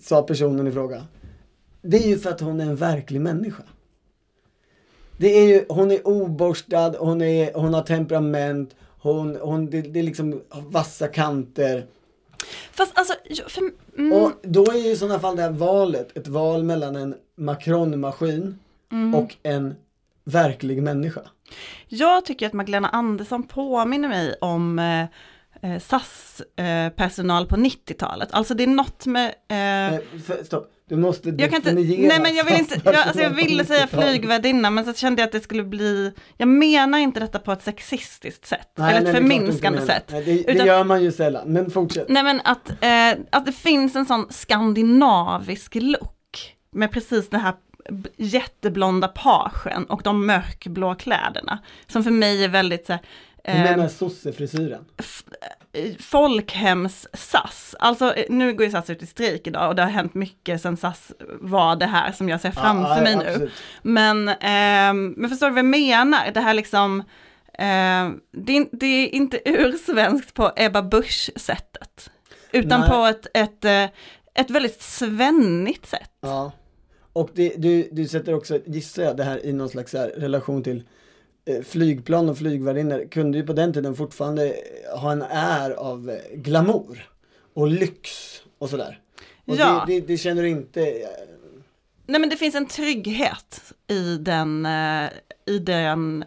sa 0.00 0.22
personen 0.22 0.66
i 0.66 0.72
fråga, 0.72 1.06
det 1.82 1.96
är 1.96 2.08
ju 2.08 2.18
för 2.18 2.30
att 2.30 2.40
hon 2.40 2.60
är 2.60 2.64
en 2.66 2.76
verklig 2.76 3.20
människa. 3.20 3.62
Det 5.18 5.26
är 5.28 5.48
ju, 5.48 5.64
hon 5.68 5.90
är 5.90 6.06
oborstad, 6.08 6.94
hon, 6.98 7.22
är, 7.22 7.54
hon 7.54 7.74
har 7.74 7.82
temperament, 7.82 8.74
hon, 9.12 9.36
hon, 9.42 9.70
det, 9.70 9.82
det 9.82 9.98
är 9.98 10.02
liksom 10.02 10.40
vassa 10.50 11.08
kanter. 11.08 11.86
Fast 12.72 12.98
alltså, 12.98 13.14
för, 13.48 13.62
mm, 13.98 14.12
Och 14.12 14.32
då 14.42 14.64
är 14.70 14.74
ju 14.76 14.90
i 14.90 14.96
sådana 14.96 15.20
fall 15.20 15.36
det 15.36 15.42
här 15.42 15.50
valet 15.50 16.16
ett 16.16 16.28
val 16.28 16.62
mellan 16.64 16.96
en 16.96 17.14
Macron-maskin 17.36 18.58
Mm. 18.92 19.14
och 19.14 19.36
en 19.42 19.74
verklig 20.24 20.82
människa. 20.82 21.20
jag 21.88 22.24
tycker 22.24 22.46
att 22.46 22.52
Magdalena 22.52 22.88
Andersson 22.88 23.42
påminner 23.42 24.08
mig 24.08 24.34
om 24.40 24.78
eh, 24.78 25.06
eh, 25.64 25.78
SAS-personal 25.80 27.46
på 27.46 27.56
90-talet. 27.56 28.28
Alltså 28.32 28.54
det 28.54 28.62
är 28.62 28.66
något 28.66 29.06
med... 29.06 29.34
Eh, 29.50 29.94
Eh, 29.94 30.00
för, 30.26 30.44
stopp, 30.44 30.70
du 30.88 30.96
måste 30.96 31.28
jag 31.28 31.38
kan 31.50 31.56
inte, 31.56 31.70
definiera 31.70 32.08
nej 32.08 32.20
men 32.22 32.34
jag 32.34 32.44
vill 32.44 32.54
inte, 32.58 32.80
jag, 32.84 32.94
alltså 32.96 33.22
jag 33.22 33.30
ville 33.30 33.64
säga 33.64 33.86
90-talet. 33.86 34.08
flygvärdinna 34.10 34.70
men 34.70 34.84
så 34.84 34.92
kände 34.94 35.22
jag 35.22 35.26
att 35.26 35.32
det 35.32 35.40
skulle 35.40 35.64
bli, 35.64 36.12
jag 36.36 36.48
menar 36.48 36.98
inte 36.98 37.20
detta 37.20 37.38
på 37.38 37.52
ett 37.52 37.62
sexistiskt 37.62 38.46
sätt, 38.46 38.68
Nej, 38.76 38.90
eller 38.90 39.00
nej, 39.00 39.10
ett 39.12 39.20
inte 39.20 39.34
förminskande 39.34 39.80
sätt. 39.80 40.08
Nej, 40.12 40.24
det, 40.24 40.32
det 40.42 40.52
Utan- 40.52 40.66
gör 40.66 40.84
man 40.84 41.02
ju 41.02 41.12
sällan, 41.12 41.48
men 41.52 41.70
fortsätt. 41.70 42.08
Nej 42.08 42.22
men 42.22 42.40
att, 42.44 42.70
eh, 42.70 43.24
att 43.30 43.46
det 43.46 43.52
finns 43.52 43.96
en 43.96 44.06
sån 44.06 44.26
skandinavisk 44.30 45.74
look 45.74 46.54
med 46.72 46.90
precis 46.90 47.28
det 47.30 47.38
här 47.38 47.54
jätteblonda 48.16 49.08
pagen 49.08 49.84
och 49.84 50.00
de 50.04 50.26
mörkblå 50.26 50.94
kläderna. 50.94 51.58
Som 51.86 52.04
för 52.04 52.10
mig 52.10 52.44
är 52.44 52.48
väldigt 52.48 52.86
så 52.86 52.92
här, 52.92 53.02
Eh, 53.44 53.62
menar 53.62 53.88
sossefrisyren? 53.88 54.84
f- 54.98 55.24
eh, 55.72 55.92
folkhems-SAS. 55.98 57.74
Alltså 57.78 58.14
eh, 58.14 58.24
nu 58.28 58.52
går 58.52 58.64
ju 58.66 58.70
SAS 58.70 58.90
ut 58.90 59.02
i 59.02 59.06
strejk 59.06 59.46
idag 59.46 59.68
och 59.68 59.74
det 59.74 59.82
har 59.82 59.90
hänt 59.90 60.14
mycket 60.14 60.60
sen 60.62 60.76
SAS 60.76 61.12
var 61.40 61.76
det 61.76 61.86
här 61.86 62.12
som 62.12 62.28
jag 62.28 62.40
ser 62.40 62.50
framför 62.50 62.96
Ja, 62.96 63.02
mig 63.02 63.12
ja, 63.12 63.38
nu. 63.38 63.50
Men, 63.82 64.28
ehm, 64.28 65.14
men 65.16 65.30
förstår 65.30 65.46
du 65.46 65.52
vad 65.52 65.58
jag 65.58 65.64
menar? 65.64 66.30
Det 66.34 66.40
här 66.40 66.54
liksom, 66.54 67.02
ehm, 67.58 68.20
det, 68.32 68.68
det 68.72 68.86
är 68.86 69.08
inte 69.14 69.40
ursvenskt 69.44 70.34
på 70.34 70.52
Ebba 70.56 70.82
Busch-sättet. 70.82 72.10
Utan 72.52 72.80
Nej. 72.80 72.90
på 72.90 73.04
ett, 73.04 73.26
ett, 73.34 73.64
eh, 73.64 73.84
ett 74.34 74.50
väldigt 74.50 74.82
svennigt 74.82 75.86
sätt. 75.86 76.10
Ja. 76.20 76.52
Och 77.12 77.30
det, 77.34 77.54
du, 77.56 77.88
du 77.92 78.08
sätter 78.08 78.34
också, 78.34 78.58
gissar 78.66 79.02
jag, 79.02 79.16
det 79.16 79.24
här 79.24 79.46
i 79.46 79.52
någon 79.52 79.68
slags 79.68 79.92
här 79.92 80.08
relation 80.08 80.62
till 80.62 80.76
eh, 80.78 80.82
flygplan 81.64 82.28
och 82.28 82.38
flygvärdinnor 82.38 83.08
kunde 83.10 83.38
ju 83.38 83.46
på 83.46 83.52
den 83.52 83.72
tiden 83.72 83.96
fortfarande 83.96 84.46
eh, 84.48 84.98
ha 85.00 85.12
en 85.12 85.22
är 85.22 85.70
av 85.70 86.10
eh, 86.10 86.36
glamour 86.36 87.08
och 87.54 87.66
lyx 87.68 88.10
och 88.58 88.70
sådär. 88.70 89.00
Och 89.46 89.56
Ja. 89.56 89.84
det, 89.86 90.00
det, 90.00 90.06
det 90.06 90.16
känner 90.18 90.42
du 90.42 90.48
inte, 90.48 90.80
eh, 90.86 91.08
Nej 92.06 92.20
men 92.20 92.30
det 92.30 92.36
finns 92.36 92.54
en 92.54 92.66
trygghet 92.66 93.72
i 93.88 94.16
den, 94.16 94.66
eh, 94.66 95.08
i 95.46 95.58
den, 95.58 96.24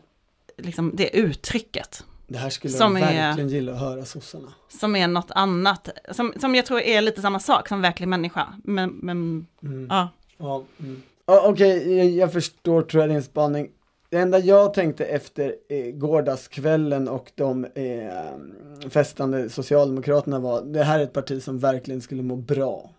liksom 0.57 0.91
det 0.95 1.17
uttrycket. 1.17 2.03
det 2.27 2.37
här 2.37 2.49
skulle 2.49 2.73
Som 2.73 2.95
är- 2.97 3.01
verkligen 3.01 3.49
gilla 3.49 3.71
att 3.73 3.79
höra 3.79 4.05
sossarna. 4.05 4.53
Som 4.79 4.95
är 4.95 5.07
något 5.07 5.31
annat, 5.31 5.89
som, 6.11 6.33
som 6.39 6.55
jag 6.55 6.65
tror 6.65 6.79
är 6.81 7.01
lite 7.01 7.21
samma 7.21 7.39
sak 7.39 7.67
som 7.67 7.81
verklig 7.81 8.07
människa. 8.07 8.47
Men, 8.63 8.89
men 8.89 9.47
ja. 9.89 10.09
Ja, 10.37 10.63
mm. 10.79 11.01
Okej, 11.25 11.97
jag, 11.97 12.05
jag 12.07 12.33
förstår 12.33 12.81
tror 12.81 13.03
jag 13.03 13.09
din 13.09 13.23
spaning. 13.23 13.69
Det 14.09 14.17
enda 14.17 14.39
jag 14.39 14.73
tänkte 14.73 15.05
efter 15.05 15.55
eh, 15.69 15.85
gårdagskvällen 15.91 17.07
och 17.07 17.31
de 17.35 17.65
eh, 17.65 18.89
festande 18.89 19.49
Socialdemokraterna 19.49 20.39
var, 20.39 20.61
det 20.61 20.83
här 20.83 20.99
är 20.99 21.03
ett 21.03 21.13
parti 21.13 21.43
som 21.43 21.59
verkligen 21.59 22.01
skulle 22.01 22.23
må 22.23 22.35
bra 22.35 22.89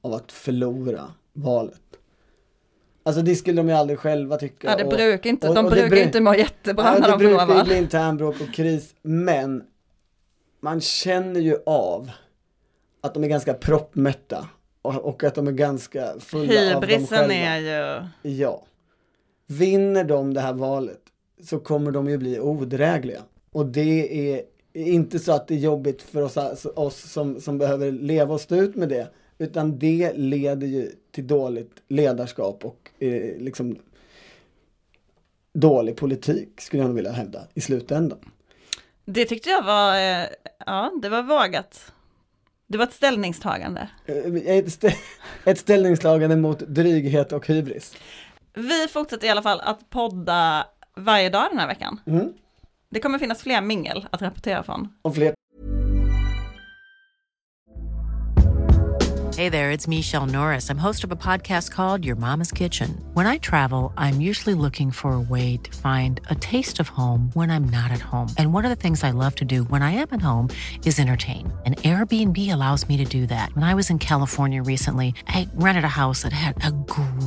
av 0.00 0.12
att 0.12 0.32
förlora 0.32 1.02
valet. 1.32 1.80
Alltså 3.02 3.22
det 3.22 3.34
skulle 3.34 3.56
de 3.56 3.68
ju 3.68 3.74
aldrig 3.74 3.98
själva 3.98 4.36
tycka. 4.36 4.70
Ja, 4.70 4.76
det 4.76 4.84
och- 4.84 4.90
brukar 4.90 5.30
inte, 5.30 5.48
och- 5.48 5.54
de 5.54 5.64
och 5.64 5.70
det 5.70 5.80
brukar 5.80 5.96
bru- 5.96 6.02
inte 6.06 6.20
må 6.20 6.34
jättebra 6.34 6.84
Ja, 6.84 6.92
när 6.92 7.00
det 7.00 7.06
de 7.12 7.18
förlorar 7.18 7.36
brukar 7.46 7.52
ju 7.54 7.58
val. 7.58 7.66
bli 7.66 7.76
internbråk 7.78 8.40
och 8.40 8.54
kris, 8.54 8.94
men 9.02 9.64
man 10.60 10.80
känner 10.80 11.40
ju 11.40 11.56
av 11.66 12.10
att 13.00 13.14
de 13.14 13.24
är 13.24 13.28
ganska 13.28 13.54
proppmätta 13.54 14.48
och, 14.82 14.94
och 14.94 15.24
att 15.24 15.34
de 15.34 15.46
är 15.48 15.52
ganska 15.52 16.14
fulla 16.20 16.74
av 16.74 16.80
dem 16.80 16.90
Hybrisen 16.90 17.06
själva. 17.18 17.34
är 17.34 17.58
ju, 18.22 18.30
Ja. 18.30 18.62
Vinner 19.46 20.04
de 20.04 20.34
det 20.34 20.40
här 20.40 20.52
valet 20.52 21.00
så 21.42 21.58
kommer 21.58 21.90
de 21.90 22.08
ju 22.10 22.18
bli 22.18 22.40
odrägliga. 22.40 23.22
Och 23.52 23.66
det 23.66 24.30
är 24.34 24.42
inte 24.72 25.18
så 25.18 25.32
att 25.32 25.48
det 25.48 25.54
är 25.54 25.58
jobbigt 25.58 26.02
för 26.02 26.22
oss, 26.22 26.66
oss 26.74 27.12
som, 27.12 27.40
som 27.40 27.58
behöver 27.58 27.92
leva 27.92 28.34
och 28.34 28.40
stå 28.40 28.56
ut 28.56 28.74
med 28.76 28.88
det. 28.88 29.08
Utan 29.38 29.78
det 29.78 30.12
leder 30.16 30.66
ju 30.66 30.92
till 31.10 31.26
dåligt 31.26 31.82
ledarskap 31.88 32.64
och 32.64 32.90
eh, 32.98 33.38
liksom 33.38 33.78
dålig 35.52 35.96
politik 35.96 36.60
skulle 36.60 36.82
jag 36.82 36.86
nog 36.88 36.96
vilja 36.96 37.12
hävda 37.12 37.46
i 37.54 37.60
slutändan. 37.60 38.18
det 39.04 39.24
tyckte 39.24 39.50
jag 39.50 39.62
var, 39.64 39.94
eh, 39.96 40.26
ja 40.66 40.92
det 41.02 41.08
var 41.08 41.22
vågat. 41.22 41.92
Det 42.66 42.78
var 42.78 42.84
ett 42.86 42.92
ställningstagande. 42.92 43.88
Eh, 44.06 44.16
Ett, 44.56 44.66
stä- 44.66 44.94
ett 45.44 45.58
ställningstagande 45.58 46.36
mot 46.36 46.58
dryghet 46.58 47.32
och 47.32 47.46
hybris. 47.46 47.94
Vi 48.56 48.88
fortsätter 48.88 49.26
i 49.26 49.30
alla 49.30 49.42
fall 49.42 49.60
att 49.60 49.90
podda 49.90 50.66
varje 50.96 51.28
dag 51.30 51.50
den 51.50 51.58
här 51.58 51.66
veckan. 51.66 52.00
Mm. 52.06 52.32
Det 52.90 53.00
kommer 53.00 53.18
finnas 53.18 53.42
fler 53.42 53.60
mingel 53.60 54.08
att 54.10 54.22
rapportera 54.22 54.62
från. 54.62 54.88
Och 55.02 55.14
fler 55.14 55.34
Hey 59.36 59.50
there, 59.50 59.70
it's 59.70 59.86
Michelle 59.86 60.24
Norris. 60.24 60.70
I'm 60.70 60.78
host 60.78 61.04
of 61.04 61.12
a 61.12 61.14
podcast 61.14 61.70
called 61.70 62.06
Your 62.06 62.16
Mama's 62.16 62.50
Kitchen. 62.50 63.04
When 63.12 63.26
I 63.26 63.36
travel, 63.36 63.92
I'm 63.98 64.18
usually 64.18 64.54
looking 64.54 64.90
for 64.90 65.12
a 65.12 65.20
way 65.20 65.58
to 65.58 65.76
find 65.76 66.22
a 66.30 66.34
taste 66.34 66.80
of 66.80 66.88
home 66.88 67.28
when 67.34 67.50
I'm 67.50 67.70
not 67.70 67.90
at 67.90 68.00
home. 68.00 68.28
And 68.38 68.54
one 68.54 68.64
of 68.64 68.70
the 68.70 68.82
things 68.82 69.04
I 69.04 69.10
love 69.10 69.34
to 69.34 69.44
do 69.44 69.64
when 69.64 69.82
I 69.82 69.90
am 69.90 70.08
at 70.10 70.22
home 70.22 70.48
is 70.86 70.98
entertain. 70.98 71.52
And 71.66 71.76
Airbnb 71.76 72.50
allows 72.50 72.88
me 72.88 72.96
to 72.96 73.04
do 73.04 73.26
that. 73.26 73.54
When 73.54 73.62
I 73.62 73.74
was 73.74 73.90
in 73.90 73.98
California 73.98 74.62
recently, 74.62 75.12
I 75.28 75.46
rented 75.56 75.84
a 75.84 75.98
house 76.02 76.22
that 76.22 76.32
had 76.32 76.54
a 76.64 76.70